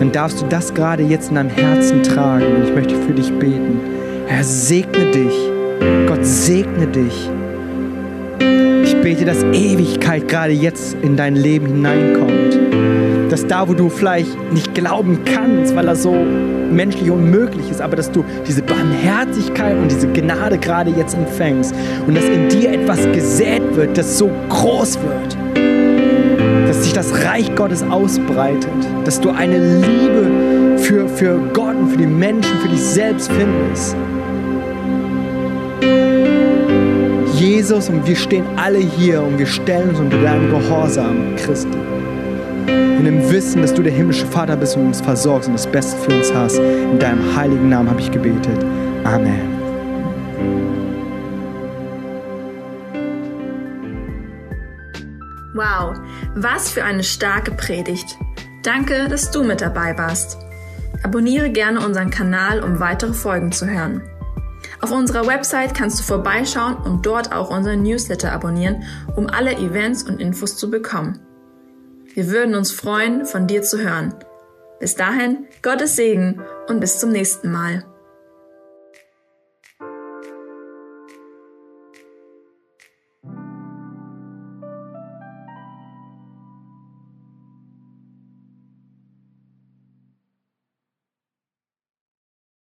dann 0.00 0.10
darfst 0.10 0.40
du 0.40 0.46
das 0.48 0.74
gerade 0.74 1.04
jetzt 1.04 1.28
in 1.28 1.36
deinem 1.36 1.50
Herzen 1.50 2.02
tragen 2.02 2.56
und 2.56 2.64
ich 2.64 2.74
möchte 2.74 2.96
für 2.96 3.12
dich 3.12 3.30
beten. 3.34 3.78
Er 4.26 4.42
segne 4.42 5.12
dich 5.12 5.50
Gott 6.06 6.24
segne 6.24 6.86
dich. 6.86 7.30
Ich 8.84 9.00
bete, 9.00 9.24
dass 9.24 9.42
Ewigkeit 9.44 10.28
gerade 10.28 10.52
jetzt 10.52 10.96
in 11.02 11.16
dein 11.16 11.36
Leben 11.36 11.66
hineinkommt. 11.66 12.59
Dass 13.30 13.46
da, 13.46 13.68
wo 13.68 13.74
du 13.74 13.88
vielleicht 13.88 14.36
nicht 14.52 14.74
glauben 14.74 15.20
kannst, 15.24 15.74
weil 15.74 15.86
das 15.86 16.02
so 16.02 16.12
menschlich 16.70 17.10
unmöglich 17.10 17.70
ist, 17.70 17.80
aber 17.80 17.96
dass 17.96 18.10
du 18.10 18.24
diese 18.46 18.62
Barmherzigkeit 18.62 19.76
und 19.76 19.90
diese 19.90 20.08
Gnade 20.08 20.58
gerade 20.58 20.90
jetzt 20.90 21.14
empfängst 21.14 21.74
und 22.06 22.16
dass 22.16 22.24
in 22.24 22.48
dir 22.48 22.72
etwas 22.72 23.00
gesät 23.12 23.62
wird, 23.74 23.96
das 23.96 24.18
so 24.18 24.30
groß 24.48 24.98
wird 25.00 25.36
dass 26.70 26.84
sich 26.84 26.92
das 26.92 27.24
Reich 27.24 27.52
Gottes 27.56 27.82
ausbreitet, 27.82 28.70
dass 29.04 29.20
du 29.20 29.30
eine 29.30 29.58
Liebe 29.58 30.78
für, 30.78 31.08
für 31.08 31.36
Gott 31.52 31.74
und 31.74 31.90
für 31.90 31.98
die 31.98 32.06
Menschen, 32.06 32.58
für 32.60 32.68
dich 32.68 32.80
selbst 32.80 33.30
findest. 33.32 33.96
Jesus 37.34 37.88
und 37.88 38.06
wir 38.06 38.16
stehen 38.16 38.44
alle 38.56 38.78
hier 38.78 39.20
und 39.20 39.38
wir 39.38 39.46
stellen 39.46 39.90
uns 39.90 39.98
unter 39.98 40.22
deinem 40.22 40.48
Gehorsam, 40.50 41.34
Christi. 41.36 41.76
In 43.00 43.06
dem 43.06 43.30
Wissen, 43.30 43.62
dass 43.62 43.72
du 43.72 43.82
der 43.82 43.94
himmlische 43.94 44.26
Vater 44.26 44.56
bist 44.56 44.76
und 44.76 44.88
uns 44.88 45.00
versorgst 45.00 45.48
und 45.48 45.54
das 45.54 45.66
Beste 45.66 45.96
für 46.02 46.14
uns 46.18 46.34
hast. 46.34 46.58
In 46.58 46.98
deinem 46.98 47.34
heiligen 47.34 47.70
Namen 47.70 47.88
habe 47.88 47.98
ich 47.98 48.10
gebetet. 48.10 48.62
Amen. 49.04 49.48
Wow, 55.54 55.98
was 56.34 56.70
für 56.70 56.84
eine 56.84 57.02
starke 57.02 57.52
Predigt. 57.52 58.18
Danke, 58.62 59.08
dass 59.08 59.30
du 59.30 59.44
mit 59.44 59.62
dabei 59.62 59.96
warst. 59.96 60.36
Abonniere 61.02 61.48
gerne 61.48 61.80
unseren 61.80 62.10
Kanal, 62.10 62.62
um 62.62 62.80
weitere 62.80 63.14
Folgen 63.14 63.50
zu 63.50 63.66
hören. 63.66 64.02
Auf 64.82 64.90
unserer 64.90 65.26
Website 65.26 65.72
kannst 65.72 66.00
du 66.00 66.02
vorbeischauen 66.02 66.76
und 66.76 67.06
dort 67.06 67.32
auch 67.32 67.48
unseren 67.48 67.82
Newsletter 67.82 68.30
abonnieren, 68.30 68.82
um 69.16 69.26
alle 69.26 69.56
Events 69.56 70.02
und 70.02 70.20
Infos 70.20 70.58
zu 70.58 70.70
bekommen. 70.70 71.18
Wir 72.14 72.28
würden 72.28 72.54
uns 72.54 72.72
freuen, 72.72 73.24
von 73.24 73.46
dir 73.46 73.62
zu 73.62 73.78
hören. 73.78 74.14
Bis 74.80 74.94
dahin, 74.94 75.46
Gottes 75.62 75.96
Segen 75.96 76.40
und 76.68 76.80
bis 76.80 76.98
zum 76.98 77.12
nächsten 77.12 77.50
Mal. 77.52 77.84